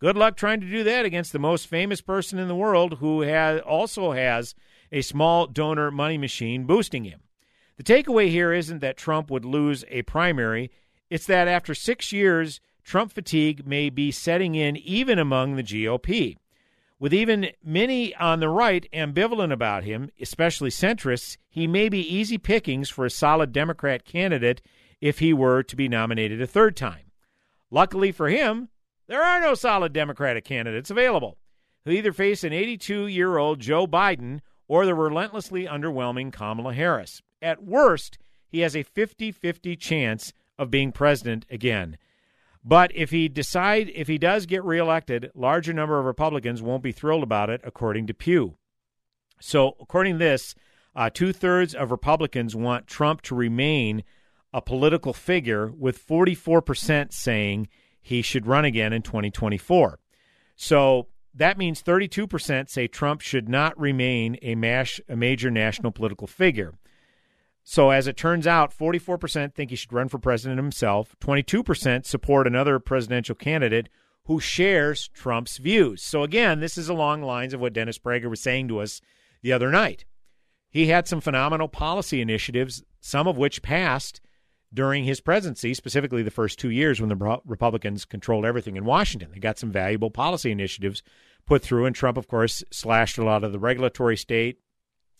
Good 0.00 0.16
luck 0.16 0.36
trying 0.36 0.60
to 0.60 0.70
do 0.70 0.82
that 0.84 1.04
against 1.04 1.32
the 1.32 1.38
most 1.38 1.66
famous 1.66 2.00
person 2.00 2.38
in 2.38 2.48
the 2.48 2.54
world 2.54 2.98
who 2.98 3.22
has, 3.22 3.60
also 3.60 4.12
has 4.12 4.54
a 4.92 5.02
small 5.02 5.46
donor 5.46 5.90
money 5.90 6.18
machine 6.18 6.64
boosting 6.64 7.04
him. 7.04 7.20
The 7.76 7.82
takeaway 7.82 8.28
here 8.30 8.52
isn't 8.52 8.80
that 8.80 8.96
Trump 8.96 9.30
would 9.30 9.44
lose 9.44 9.84
a 9.88 10.02
primary, 10.02 10.70
it's 11.10 11.26
that 11.26 11.48
after 11.48 11.74
six 11.74 12.12
years, 12.12 12.60
Trump 12.84 13.12
fatigue 13.12 13.66
may 13.66 13.90
be 13.90 14.10
setting 14.10 14.54
in 14.54 14.76
even 14.76 15.18
among 15.18 15.56
the 15.56 15.62
GOP. 15.62 16.36
With 17.00 17.12
even 17.12 17.50
many 17.62 18.14
on 18.14 18.40
the 18.40 18.48
right 18.48 18.86
ambivalent 18.92 19.52
about 19.52 19.84
him, 19.84 20.10
especially 20.20 20.70
centrists, 20.70 21.36
he 21.48 21.66
may 21.66 21.88
be 21.88 22.00
easy 22.00 22.38
pickings 22.38 22.88
for 22.88 23.04
a 23.04 23.10
solid 23.10 23.52
Democrat 23.52 24.04
candidate 24.04 24.62
if 25.00 25.18
he 25.18 25.32
were 25.32 25.62
to 25.64 25.76
be 25.76 25.88
nominated 25.88 26.40
a 26.40 26.46
third 26.46 26.76
time. 26.76 27.10
Luckily 27.70 28.12
for 28.12 28.28
him, 28.28 28.68
there 29.06 29.22
are 29.22 29.40
no 29.40 29.54
solid 29.54 29.92
Democratic 29.92 30.44
candidates 30.44 30.90
available 30.90 31.36
who 31.84 31.90
either 31.90 32.12
face 32.12 32.44
an 32.44 32.52
82 32.52 33.06
year 33.08 33.36
old 33.36 33.60
Joe 33.60 33.86
Biden 33.86 34.40
or 34.68 34.86
the 34.86 34.94
relentlessly 34.94 35.66
underwhelming 35.66 36.32
Kamala 36.32 36.74
Harris. 36.74 37.22
At 37.42 37.62
worst, 37.62 38.18
he 38.48 38.60
has 38.60 38.74
a 38.74 38.82
50 38.82 39.32
50 39.32 39.76
chance 39.76 40.32
of 40.58 40.70
being 40.70 40.92
president 40.92 41.44
again. 41.50 41.98
But 42.64 42.90
if 42.94 43.10
he 43.10 43.28
decide 43.28 43.90
if 43.94 44.08
he 44.08 44.16
does 44.16 44.46
get 44.46 44.64
reelected, 44.64 45.30
larger 45.34 45.72
number 45.72 45.98
of 45.98 46.06
Republicans 46.06 46.62
won't 46.62 46.82
be 46.82 46.92
thrilled 46.92 47.22
about 47.22 47.50
it, 47.50 47.60
according 47.62 48.06
to 48.06 48.14
Pew. 48.14 48.56
So, 49.40 49.76
according 49.80 50.14
to 50.14 50.24
this, 50.24 50.54
uh, 50.96 51.10
two 51.10 51.32
thirds 51.32 51.74
of 51.74 51.90
Republicans 51.90 52.56
want 52.56 52.86
Trump 52.86 53.20
to 53.22 53.34
remain 53.34 54.04
a 54.54 54.62
political 54.62 55.12
figure, 55.12 55.66
with 55.66 56.06
44% 56.06 57.12
saying 57.12 57.68
he 58.00 58.22
should 58.22 58.46
run 58.46 58.64
again 58.64 58.92
in 58.92 59.02
2024. 59.02 59.98
So 60.54 61.08
that 61.34 61.58
means 61.58 61.82
32% 61.82 62.68
say 62.68 62.86
Trump 62.86 63.20
should 63.20 63.48
not 63.48 63.78
remain 63.78 64.38
a, 64.42 64.54
mash, 64.54 65.00
a 65.08 65.16
major 65.16 65.50
national 65.50 65.92
political 65.92 66.26
figure. 66.26 66.74
So, 67.66 67.90
as 67.90 68.06
it 68.06 68.16
turns 68.16 68.46
out, 68.46 68.76
44% 68.76 69.54
think 69.54 69.70
he 69.70 69.76
should 69.76 69.92
run 69.92 70.08
for 70.08 70.18
president 70.18 70.58
himself. 70.58 71.16
22% 71.20 72.04
support 72.04 72.46
another 72.46 72.78
presidential 72.78 73.34
candidate 73.34 73.88
who 74.26 74.38
shares 74.38 75.08
Trump's 75.08 75.56
views. 75.56 76.02
So, 76.02 76.22
again, 76.22 76.60
this 76.60 76.76
is 76.76 76.90
along 76.90 77.20
the 77.20 77.26
lines 77.26 77.54
of 77.54 77.60
what 77.60 77.72
Dennis 77.72 77.98
Prager 77.98 78.28
was 78.28 78.40
saying 78.40 78.68
to 78.68 78.80
us 78.80 79.00
the 79.42 79.52
other 79.52 79.70
night. 79.70 80.04
He 80.70 80.88
had 80.88 81.08
some 81.08 81.22
phenomenal 81.22 81.68
policy 81.68 82.20
initiatives, 82.20 82.82
some 83.00 83.26
of 83.26 83.38
which 83.38 83.62
passed 83.62 84.20
during 84.74 85.04
his 85.04 85.20
presidency, 85.20 85.72
specifically 85.72 86.22
the 86.22 86.30
first 86.30 86.58
two 86.58 86.70
years 86.70 87.00
when 87.00 87.08
the 87.08 87.40
Republicans 87.46 88.04
controlled 88.04 88.44
everything 88.44 88.76
in 88.76 88.84
Washington. 88.84 89.30
They 89.32 89.38
got 89.38 89.58
some 89.58 89.70
valuable 89.70 90.10
policy 90.10 90.50
initiatives 90.50 91.02
put 91.46 91.62
through, 91.62 91.86
and 91.86 91.94
Trump, 91.94 92.18
of 92.18 92.26
course, 92.26 92.64
slashed 92.70 93.16
a 93.16 93.24
lot 93.24 93.44
of 93.44 93.52
the 93.52 93.58
regulatory 93.58 94.16
state. 94.16 94.58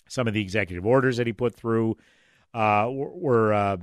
Some 0.09 0.27
of 0.27 0.35
the 0.35 0.43
executive 0.43 0.85
orders 0.85 1.17
that 1.17 1.27
he 1.27 1.33
put 1.33 1.55
through 1.55 1.97
uh, 2.53 2.89
were 2.91 3.55
uh, 3.55 3.77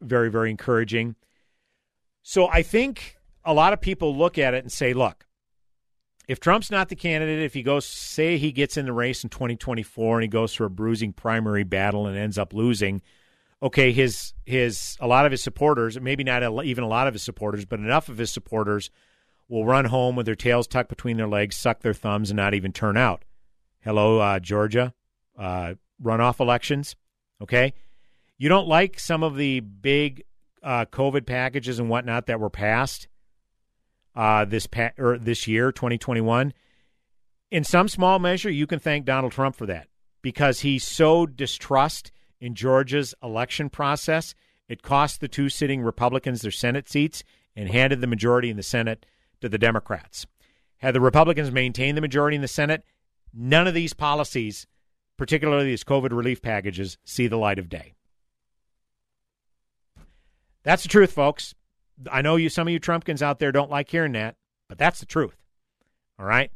very, 0.00 0.30
very 0.30 0.50
encouraging. 0.50 1.16
So 2.22 2.48
I 2.48 2.62
think 2.62 3.16
a 3.44 3.54
lot 3.54 3.72
of 3.72 3.80
people 3.80 4.16
look 4.16 4.38
at 4.38 4.54
it 4.54 4.62
and 4.62 4.70
say, 4.70 4.92
look, 4.92 5.26
if 6.28 6.38
Trump's 6.38 6.70
not 6.70 6.88
the 6.88 6.96
candidate, 6.96 7.40
if 7.40 7.54
he 7.54 7.62
goes, 7.62 7.86
say 7.86 8.36
he 8.36 8.52
gets 8.52 8.76
in 8.76 8.86
the 8.86 8.92
race 8.92 9.24
in 9.24 9.30
2024 9.30 10.16
and 10.16 10.22
he 10.22 10.28
goes 10.28 10.54
through 10.54 10.66
a 10.66 10.70
bruising 10.70 11.12
primary 11.12 11.64
battle 11.64 12.06
and 12.06 12.16
ends 12.18 12.36
up 12.36 12.52
losing– 12.52 13.00
okay, 13.64 13.90
his 13.92 14.34
his 14.44 14.96
a 15.00 15.08
lot 15.08 15.26
of 15.26 15.32
his 15.32 15.42
supporters, 15.42 16.00
maybe 16.00 16.22
not 16.22 16.42
a, 16.44 16.62
even 16.62 16.84
a 16.84 16.88
lot 16.88 17.08
of 17.08 17.14
his 17.14 17.22
supporters, 17.22 17.64
but 17.64 17.80
enough 17.80 18.08
of 18.08 18.18
his 18.18 18.30
supporters 18.30 18.90
will 19.48 19.64
run 19.64 19.86
home 19.86 20.14
with 20.16 20.26
their 20.26 20.36
tails 20.36 20.66
tucked 20.68 20.88
between 20.88 21.16
their 21.16 21.28
legs, 21.28 21.56
suck 21.56 21.80
their 21.80 21.94
thumbs, 21.94 22.30
and 22.30 22.36
not 22.36 22.54
even 22.54 22.72
turn 22.72 22.96
out. 22.96 23.24
Hello, 23.80 24.18
uh, 24.20 24.38
Georgia, 24.38 24.94
uh, 25.38 25.74
runoff 26.02 26.40
elections. 26.40 26.94
Okay, 27.42 27.74
you 28.38 28.48
don't 28.48 28.68
like 28.68 29.00
some 29.00 29.22
of 29.22 29.36
the 29.36 29.60
big 29.60 30.24
uh, 30.62 30.84
COVID 30.86 31.26
packages 31.26 31.78
and 31.78 31.88
whatnot 31.88 32.26
that 32.26 32.40
were 32.40 32.50
passed. 32.50 33.08
uh, 34.16 34.44
this 34.44 34.66
pa- 34.66 34.92
or 34.98 35.18
this 35.18 35.48
year, 35.48 35.72
2021. 35.72 36.52
In 37.50 37.64
some 37.64 37.88
small 37.88 38.18
measure, 38.18 38.50
you 38.50 38.66
can 38.66 38.78
thank 38.78 39.04
Donald 39.04 39.32
Trump 39.32 39.56
for 39.56 39.66
that 39.66 39.88
because 40.22 40.60
he 40.60 40.78
sowed 40.78 41.36
distrust 41.36 42.12
in 42.44 42.54
Georgia's 42.54 43.14
election 43.22 43.70
process. 43.70 44.34
It 44.68 44.82
cost 44.82 45.20
the 45.20 45.28
two 45.28 45.48
sitting 45.48 45.80
Republicans 45.80 46.42
their 46.42 46.50
Senate 46.50 46.90
seats 46.90 47.24
and 47.56 47.70
handed 47.70 48.02
the 48.02 48.06
majority 48.06 48.50
in 48.50 48.58
the 48.58 48.62
Senate 48.62 49.06
to 49.40 49.48
the 49.48 49.56
Democrats. 49.56 50.26
Had 50.76 50.94
the 50.94 51.00
Republicans 51.00 51.50
maintained 51.50 51.96
the 51.96 52.02
majority 52.02 52.34
in 52.34 52.42
the 52.42 52.48
Senate, 52.48 52.84
none 53.32 53.66
of 53.66 53.72
these 53.72 53.94
policies, 53.94 54.66
particularly 55.16 55.64
these 55.64 55.84
COVID 55.84 56.12
relief 56.12 56.42
packages, 56.42 56.98
see 57.02 57.26
the 57.26 57.38
light 57.38 57.58
of 57.58 57.70
day. 57.70 57.94
That's 60.64 60.82
the 60.82 60.90
truth, 60.90 61.12
folks. 61.12 61.54
I 62.12 62.20
know 62.20 62.36
you 62.36 62.50
some 62.50 62.68
of 62.68 62.72
you 62.72 62.80
Trumpkins 62.80 63.22
out 63.22 63.38
there 63.38 63.52
don't 63.52 63.70
like 63.70 63.88
hearing 63.88 64.12
that, 64.12 64.36
but 64.68 64.76
that's 64.76 65.00
the 65.00 65.06
truth. 65.06 65.36
All 66.18 66.26
right? 66.26 66.50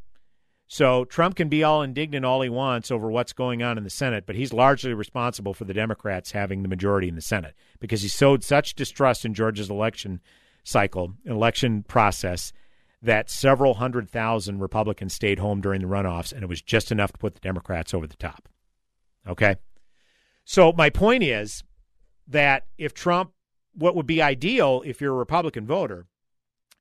So 0.71 1.07
Trump 1.07 1.35
can 1.35 1.49
be 1.49 1.65
all 1.65 1.83
indignant 1.83 2.27
all 2.27 2.43
he 2.43 2.51
wants 2.51 2.91
over 2.91 3.11
what's 3.11 3.33
going 3.33 3.63
on 3.63 3.79
in 3.79 3.85
the 3.85 3.91
Senate, 3.91 4.25
but 4.27 4.37
he's 4.37 4.53
largely 4.53 4.93
responsible 4.93 5.55
for 5.55 5.65
the 5.65 5.73
Democrats 5.73 6.33
having 6.33 6.63
the 6.63 6.69
majority 6.69 7.09
in 7.09 7.15
the 7.15 7.23
Senate 7.23 7.55
because 7.81 8.03
he 8.03 8.09
sowed 8.09 8.45
such 8.45 8.75
distrust 8.75 9.25
in 9.25 9.33
Georgia's 9.33 9.71
election 9.71 10.21
cycle, 10.65 11.15
election 11.25 11.85
process, 11.85 12.53
that 13.01 13.31
several 13.31 13.75
hundred 13.75 14.11
thousand 14.11 14.59
Republicans 14.59 15.15
stayed 15.15 15.39
home 15.39 15.63
during 15.63 15.81
the 15.81 15.87
runoffs, 15.87 16.33
and 16.33 16.43
it 16.43 16.49
was 16.49 16.61
just 16.61 16.93
enough 16.93 17.13
to 17.13 17.19
put 17.19 17.35
the 17.35 17.41
Democrats 17.41 17.95
over 17.95 18.07
the 18.07 18.17
top. 18.17 18.47
Okay? 19.27 19.57
So 20.45 20.73
my 20.73 20.91
point 20.91 21.23
is 21.23 21.65
that 22.27 22.67
if 22.77 22.93
Trump, 22.93 23.33
what 23.73 23.97
would 23.97 24.07
be 24.07 24.21
ideal 24.21 24.83
if 24.85 25.01
you're 25.01 25.15
a 25.15 25.17
Republican 25.19 25.67
voter, 25.67 26.07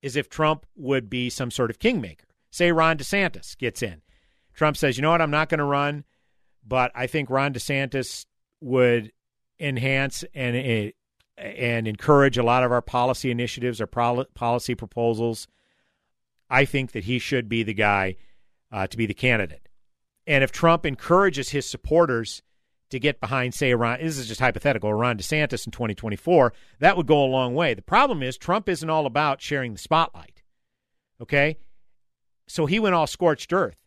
is 0.01 0.17
if 0.17 0.27
Trump 0.29 0.65
would 0.75 1.09
be 1.09 1.29
some 1.29 1.51
sort 1.51 1.69
of 1.69 1.79
kingmaker. 1.79 2.26
Say 2.49 2.71
Ron 2.71 2.97
DeSantis 2.97 3.57
gets 3.57 3.81
in. 3.81 4.01
Trump 4.53 4.77
says, 4.77 4.97
you 4.97 5.01
know 5.01 5.11
what, 5.11 5.21
I'm 5.21 5.31
not 5.31 5.49
going 5.49 5.59
to 5.59 5.63
run, 5.63 6.03
but 6.65 6.91
I 6.95 7.07
think 7.07 7.29
Ron 7.29 7.53
DeSantis 7.53 8.25
would 8.61 9.11
enhance 9.59 10.23
and 10.33 10.93
and 11.37 11.87
encourage 11.87 12.37
a 12.37 12.43
lot 12.43 12.63
of 12.63 12.71
our 12.71 12.81
policy 12.81 13.29
initiatives, 13.29 13.79
or 13.79 13.85
policy 13.87 14.73
proposals. 14.73 15.47
I 16.49 16.65
think 16.65 16.93
that 16.93 17.03
he 17.03 17.19
should 17.19 17.47
be 17.47 17.61
the 17.61 17.75
guy 17.75 18.15
uh, 18.71 18.87
to 18.87 18.97
be 18.97 19.05
the 19.05 19.13
candidate. 19.13 19.67
And 20.25 20.43
if 20.43 20.51
Trump 20.51 20.85
encourages 20.85 21.49
his 21.49 21.69
supporters 21.69 22.41
to 22.89 22.99
get 22.99 23.19
behind, 23.19 23.53
say, 23.53 23.73
Ron, 23.73 23.99
this 24.01 24.17
is 24.17 24.27
just 24.27 24.41
hypothetical, 24.41 24.93
Ron 24.93 25.17
DeSantis 25.17 25.65
in 25.65 25.71
2024, 25.71 26.53
that 26.79 26.97
would 26.97 27.05
go 27.07 27.23
a 27.23 27.27
long 27.27 27.53
way. 27.53 27.73
The 27.73 27.81
problem 27.81 28.23
is 28.23 28.37
Trump 28.37 28.67
isn't 28.67 28.89
all 28.89 29.05
about 29.05 29.41
sharing 29.41 29.73
the 29.73 29.79
spotlight. 29.79 30.41
Okay? 31.21 31.57
So 32.47 32.65
he 32.65 32.79
went 32.79 32.95
all 32.95 33.07
scorched 33.07 33.51
earth 33.53 33.77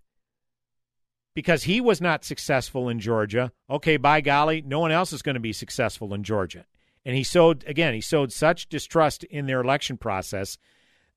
because 1.34 1.64
he 1.64 1.80
was 1.80 2.00
not 2.00 2.24
successful 2.24 2.88
in 2.88 3.00
Georgia. 3.00 3.52
Okay, 3.68 3.96
by 3.96 4.20
golly, 4.20 4.62
no 4.62 4.78
one 4.80 4.92
else 4.92 5.12
is 5.12 5.22
going 5.22 5.34
to 5.34 5.40
be 5.40 5.52
successful 5.52 6.12
in 6.12 6.22
Georgia. 6.22 6.66
And 7.04 7.16
he 7.16 7.24
sowed, 7.24 7.64
again, 7.66 7.94
he 7.94 8.00
sowed 8.00 8.32
such 8.32 8.68
distrust 8.68 9.24
in 9.24 9.46
their 9.46 9.61
election 9.61 9.96
process 9.96 10.58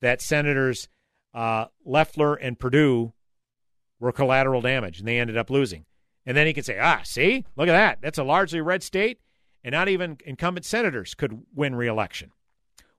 that 0.01 0.21
Senators 0.21 0.87
uh, 1.33 1.65
Loeffler 1.85 2.35
and 2.35 2.57
Perdue 2.57 3.13
were 3.99 4.11
collateral 4.11 4.61
damage, 4.61 4.99
and 4.99 5.07
they 5.07 5.19
ended 5.19 5.37
up 5.37 5.49
losing. 5.49 5.85
And 6.25 6.37
then 6.37 6.47
he 6.47 6.53
could 6.53 6.65
say, 6.65 6.79
ah, 6.79 7.01
see, 7.03 7.45
look 7.55 7.67
at 7.67 7.73
that. 7.73 7.99
That's 8.01 8.17
a 8.17 8.23
largely 8.23 8.61
red 8.61 8.83
state, 8.83 9.19
and 9.63 9.73
not 9.73 9.89
even 9.89 10.17
incumbent 10.25 10.65
senators 10.65 11.15
could 11.15 11.41
win 11.53 11.75
reelection. 11.75 12.31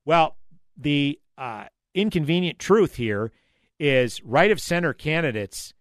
Well, 0.05 0.36
the 0.76 1.18
uh, 1.38 1.66
inconvenient 1.95 2.59
truth 2.59 2.97
here 2.97 3.32
is 3.79 4.22
right 4.25 4.51
of 4.51 4.61
center 4.61 4.93
candidates 4.93 5.75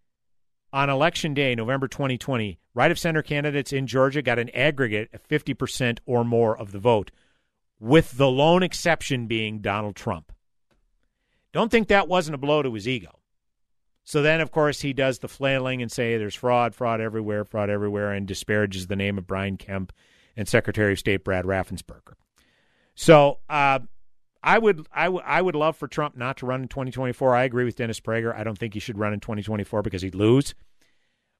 on 0.71 0.89
election 0.89 1.33
day, 1.33 1.53
November 1.53 1.87
2020, 1.87 2.59
right 2.73 2.91
of 2.91 2.97
center 2.97 3.21
candidates 3.21 3.71
in 3.71 3.85
Georgia 3.85 4.21
got 4.21 4.39
an 4.39 4.49
aggregate 4.49 5.09
of 5.13 5.27
50% 5.27 5.99
or 6.05 6.23
more 6.23 6.57
of 6.57 6.71
the 6.71 6.79
vote, 6.79 7.11
with 7.79 8.17
the 8.17 8.29
lone 8.29 8.63
exception 8.63 9.27
being 9.27 9.59
Donald 9.59 9.95
Trump. 9.95 10.31
Don't 11.51 11.69
think 11.69 11.87
that 11.87 12.07
wasn't 12.07 12.35
a 12.35 12.39
blow 12.39 12.63
to 12.63 12.73
his 12.73 12.87
ego. 12.87 13.19
So 14.03 14.21
then, 14.21 14.41
of 14.41 14.51
course, 14.51 14.81
he 14.81 14.91
does 14.91 15.19
the 15.19 15.29
flailing 15.29 15.81
and 15.81 15.91
say 15.91 16.17
there's 16.17 16.35
fraud, 16.35 16.75
fraud 16.75 16.99
everywhere, 16.99 17.45
fraud 17.45 17.69
everywhere, 17.69 18.11
and 18.11 18.27
disparages 18.27 18.87
the 18.87 18.95
name 18.95 19.17
of 19.17 19.27
Brian 19.27 19.55
Kemp 19.55 19.93
and 20.35 20.47
Secretary 20.47 20.93
of 20.93 20.99
State 20.99 21.23
Brad 21.23 21.45
Raffensperger. 21.45 22.15
So 22.95 23.39
uh, 23.47 23.79
I 24.43 24.59
would 24.59 24.85
I, 24.91 25.05
w- 25.05 25.23
I 25.25 25.41
would 25.41 25.55
love 25.55 25.77
for 25.77 25.87
Trump 25.87 26.17
not 26.17 26.37
to 26.37 26.45
run 26.45 26.63
in 26.63 26.67
2024. 26.67 27.35
I 27.35 27.43
agree 27.43 27.63
with 27.63 27.75
Dennis 27.75 27.99
Prager. 27.99 28.35
I 28.35 28.43
don't 28.43 28.57
think 28.57 28.73
he 28.73 28.79
should 28.79 28.97
run 28.99 29.13
in 29.13 29.19
2024 29.21 29.81
because 29.81 30.01
he'd 30.01 30.15
lose. 30.15 30.53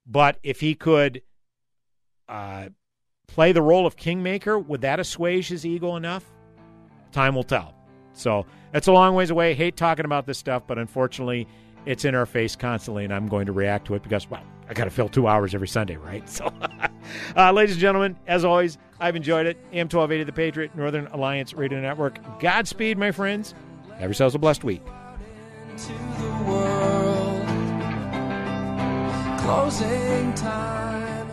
But 0.08 0.38
if 0.44 0.62
he 0.62 0.74
could 0.74 1.22
uh, 2.30 2.70
play 3.28 3.52
the 3.52 3.62
role 3.62 3.86
of 3.86 3.96
kingmaker, 3.96 4.58
would 4.58 4.82
that 4.82 5.00
assuage 5.00 5.50
his 5.50 5.66
ego 5.66 5.96
enough? 5.96 6.24
Time 7.12 7.36
will 7.36 7.44
tell. 7.44 7.76
So 8.14 8.46
that's 8.72 8.88
a 8.88 8.92
long 8.92 9.16
ways 9.16 9.30
away. 9.30 9.54
Hate 9.54 9.76
talking 9.76 10.06
about 10.06 10.26
this 10.26 10.38
stuff, 10.38 10.64
but 10.68 10.78
unfortunately, 10.78 11.48
it's 11.86 12.06
in 12.06 12.16
our 12.16 12.26
face 12.26 12.56
constantly, 12.56 13.04
and 13.04 13.14
I'm 13.14 13.28
going 13.28 13.46
to 13.48 13.52
react 13.52 13.88
to 13.88 13.96
it 13.96 14.04
because, 14.04 14.30
well, 14.30 14.44
I 14.74 14.76
got 14.76 14.86
to 14.86 14.90
fill 14.90 15.08
two 15.08 15.28
hours 15.28 15.54
every 15.54 15.68
Sunday, 15.68 15.98
right? 15.98 16.24
So, 16.34 16.52
uh, 17.38 17.52
ladies 17.52 17.76
and 17.76 17.82
gentlemen, 17.82 18.16
as 18.26 18.44
always, 18.44 18.80
I've 19.00 19.16
enjoyed 19.16 19.46
it. 19.46 19.58
AM 19.72 19.86
1280 19.86 20.24
The 20.24 20.32
Patriot, 20.32 20.76
Northern 20.76 21.06
Alliance 21.08 21.54
Radio 21.54 21.80
Network. 21.80 22.18
Godspeed, 22.40 22.98
my 22.98 23.12
friends. 23.12 23.54
Have 24.00 24.10
yourselves 24.10 24.34
a 24.34 24.40
blessed 24.40 24.64
week. 24.64 24.82
Closing 29.38 30.34
time. 30.34 31.30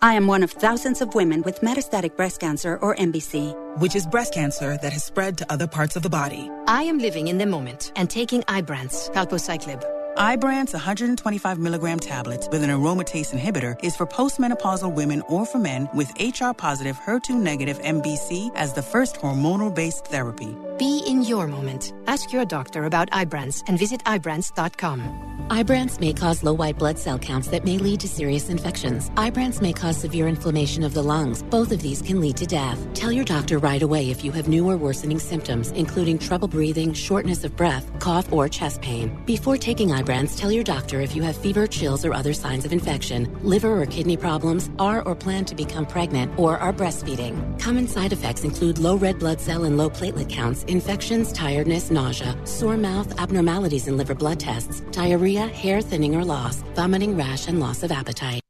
I 0.00 0.14
am 0.14 0.26
one 0.26 0.42
of 0.42 0.50
thousands 0.52 1.02
of 1.02 1.14
women 1.14 1.42
with 1.42 1.60
metastatic 1.60 2.16
breast 2.16 2.40
cancer, 2.40 2.78
or 2.78 2.96
MBC, 2.96 3.78
which 3.78 3.94
is 3.94 4.06
breast 4.06 4.32
cancer 4.32 4.78
that 4.78 4.94
has 4.94 5.04
spread 5.04 5.36
to 5.38 5.52
other 5.52 5.66
parts 5.66 5.96
of 5.96 6.02
the 6.02 6.08
body. 6.08 6.50
I 6.66 6.84
am 6.84 6.98
living 6.98 7.28
in 7.28 7.36
the 7.36 7.46
moment 7.46 7.92
and 7.96 8.08
taking 8.08 8.40
Ibrance, 8.42 9.12
palbociclib. 9.12 9.99
Ibrance 10.20 10.74
125 10.74 11.58
milligram 11.58 11.98
tablets 11.98 12.46
with 12.52 12.62
an 12.62 12.68
aromatase 12.68 13.32
inhibitor 13.32 13.82
is 13.82 13.96
for 13.96 14.06
postmenopausal 14.06 14.94
women 14.94 15.22
or 15.30 15.46
for 15.46 15.58
men 15.58 15.88
with 15.94 16.12
HR 16.20 16.52
positive, 16.52 16.98
HER2 16.98 17.40
negative 17.40 17.78
MBC 17.78 18.50
as 18.54 18.74
the 18.74 18.82
first 18.82 19.16
hormonal 19.16 19.74
based 19.74 20.04
therapy. 20.08 20.54
Be 20.76 21.02
in 21.06 21.22
your 21.22 21.46
moment. 21.46 21.94
Ask 22.06 22.34
your 22.34 22.44
doctor 22.44 22.84
about 22.84 23.10
Ibrance 23.12 23.62
and 23.66 23.78
visit 23.78 24.04
Ibrance.com. 24.04 25.00
Ibrance 25.48 25.98
may 25.98 26.12
cause 26.12 26.44
low 26.44 26.52
white 26.52 26.78
blood 26.78 26.98
cell 26.98 27.18
counts 27.18 27.48
that 27.48 27.64
may 27.64 27.78
lead 27.78 28.00
to 28.00 28.08
serious 28.08 28.50
infections. 28.50 29.10
Ibrance 29.16 29.60
may 29.60 29.72
cause 29.72 29.96
severe 29.96 30.28
inflammation 30.28 30.84
of 30.84 30.94
the 30.94 31.02
lungs. 31.02 31.42
Both 31.42 31.72
of 31.72 31.80
these 31.82 32.02
can 32.02 32.20
lead 32.20 32.36
to 32.36 32.46
death. 32.46 32.78
Tell 32.94 33.10
your 33.10 33.24
doctor 33.24 33.58
right 33.58 33.82
away 33.82 34.10
if 34.10 34.22
you 34.22 34.32
have 34.32 34.48
new 34.48 34.68
or 34.68 34.76
worsening 34.76 35.18
symptoms, 35.18 35.70
including 35.72 36.18
trouble 36.18 36.46
breathing, 36.46 36.92
shortness 36.92 37.42
of 37.42 37.56
breath, 37.56 37.90
cough, 37.98 38.32
or 38.32 38.48
chest 38.48 38.80
pain. 38.80 39.20
Before 39.26 39.56
taking 39.56 39.88
Ibrance, 39.88 40.09
tell 40.36 40.50
your 40.50 40.64
doctor 40.64 41.00
if 41.00 41.14
you 41.14 41.22
have 41.22 41.36
fever, 41.36 41.66
chills, 41.66 42.04
or 42.04 42.12
other 42.12 42.32
signs 42.32 42.64
of 42.64 42.72
infection, 42.72 43.28
liver 43.42 43.80
or 43.80 43.86
kidney 43.86 44.16
problems, 44.16 44.68
are 44.78 45.02
or 45.02 45.14
plan 45.14 45.44
to 45.44 45.54
become 45.54 45.86
pregnant, 45.86 46.36
or 46.36 46.58
are 46.58 46.72
breastfeeding. 46.72 47.34
Common 47.60 47.86
side 47.86 48.12
effects 48.12 48.44
include 48.44 48.78
low 48.78 48.96
red 48.96 49.18
blood 49.20 49.40
cell 49.40 49.64
and 49.64 49.76
low 49.76 49.88
platelet 49.88 50.28
counts, 50.28 50.64
infections, 50.64 51.32
tiredness, 51.32 51.90
nausea, 51.90 52.36
sore 52.44 52.76
mouth, 52.76 53.20
abnormalities 53.20 53.86
in 53.86 53.96
liver 53.96 54.14
blood 54.14 54.40
tests, 54.40 54.80
diarrhea, 54.90 55.46
hair 55.46 55.80
thinning 55.80 56.16
or 56.16 56.24
loss, 56.24 56.62
vomiting, 56.74 57.16
rash, 57.16 57.46
and 57.46 57.60
loss 57.60 57.82
of 57.84 57.92
appetite. 57.92 58.40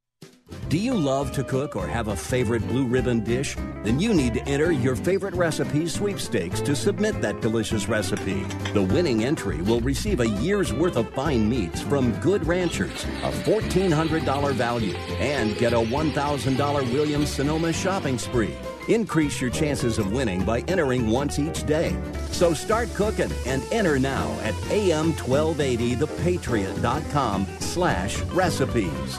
Do 0.69 0.79
you 0.79 0.95
love 0.95 1.33
to 1.33 1.43
cook 1.43 1.75
or 1.75 1.87
have 1.87 2.09
a 2.09 2.17
favorite 2.17 2.67
blue 2.69 2.87
ribbon 2.87 3.25
dish? 3.25 3.57
Then 3.83 3.99
you 3.99 4.13
need 4.15 4.35
to 4.35 4.49
enter 4.49 4.71
your 4.71 4.95
favorite 4.95 5.35
recipe 5.35 5.89
sweepstakes 5.89 6.61
to 6.61 6.77
submit 6.77 7.21
that 7.23 7.41
delicious 7.41 7.89
recipe. 7.89 8.45
The 8.73 8.83
winning 8.83 9.25
entry 9.25 9.61
will 9.63 9.81
receive 9.81 10.21
a 10.21 10.29
year's 10.29 10.73
worth 10.73 10.97
of 10.97 11.11
fine 11.11 11.49
meats 11.49 11.81
from 11.81 12.13
Good 12.21 12.47
Ranchers, 12.47 13.05
a 13.23 13.33
$1,400 13.45 14.55
value, 14.55 14.95
and 15.19 15.57
get 15.57 15.73
a 15.73 15.77
$1,000 15.77 16.93
Williams 16.93 17.31
Sonoma 17.31 17.73
shopping 17.73 18.19
spree. 18.19 18.55
Increase 18.89 19.41
your 19.41 19.51
chances 19.51 19.99
of 19.99 20.13
winning 20.13 20.45
by 20.45 20.61
entering 20.69 21.11
once 21.11 21.39
each 21.39 21.65
day. 21.67 21.97
So 22.31 22.55
start 22.55 22.89
cooking 22.95 23.31
and 23.47 23.63
enter 23.73 23.99
now 23.99 24.31
at 24.43 24.55
am1280thepatriot.com 24.55 27.47
slash 27.61 28.21
recipes. 28.23 29.19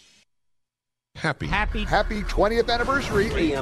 Happy. 1.21 1.45
Happy. 1.45 1.83
Happy 1.83 2.23
20th 2.23 2.67
anniversary. 2.73 3.61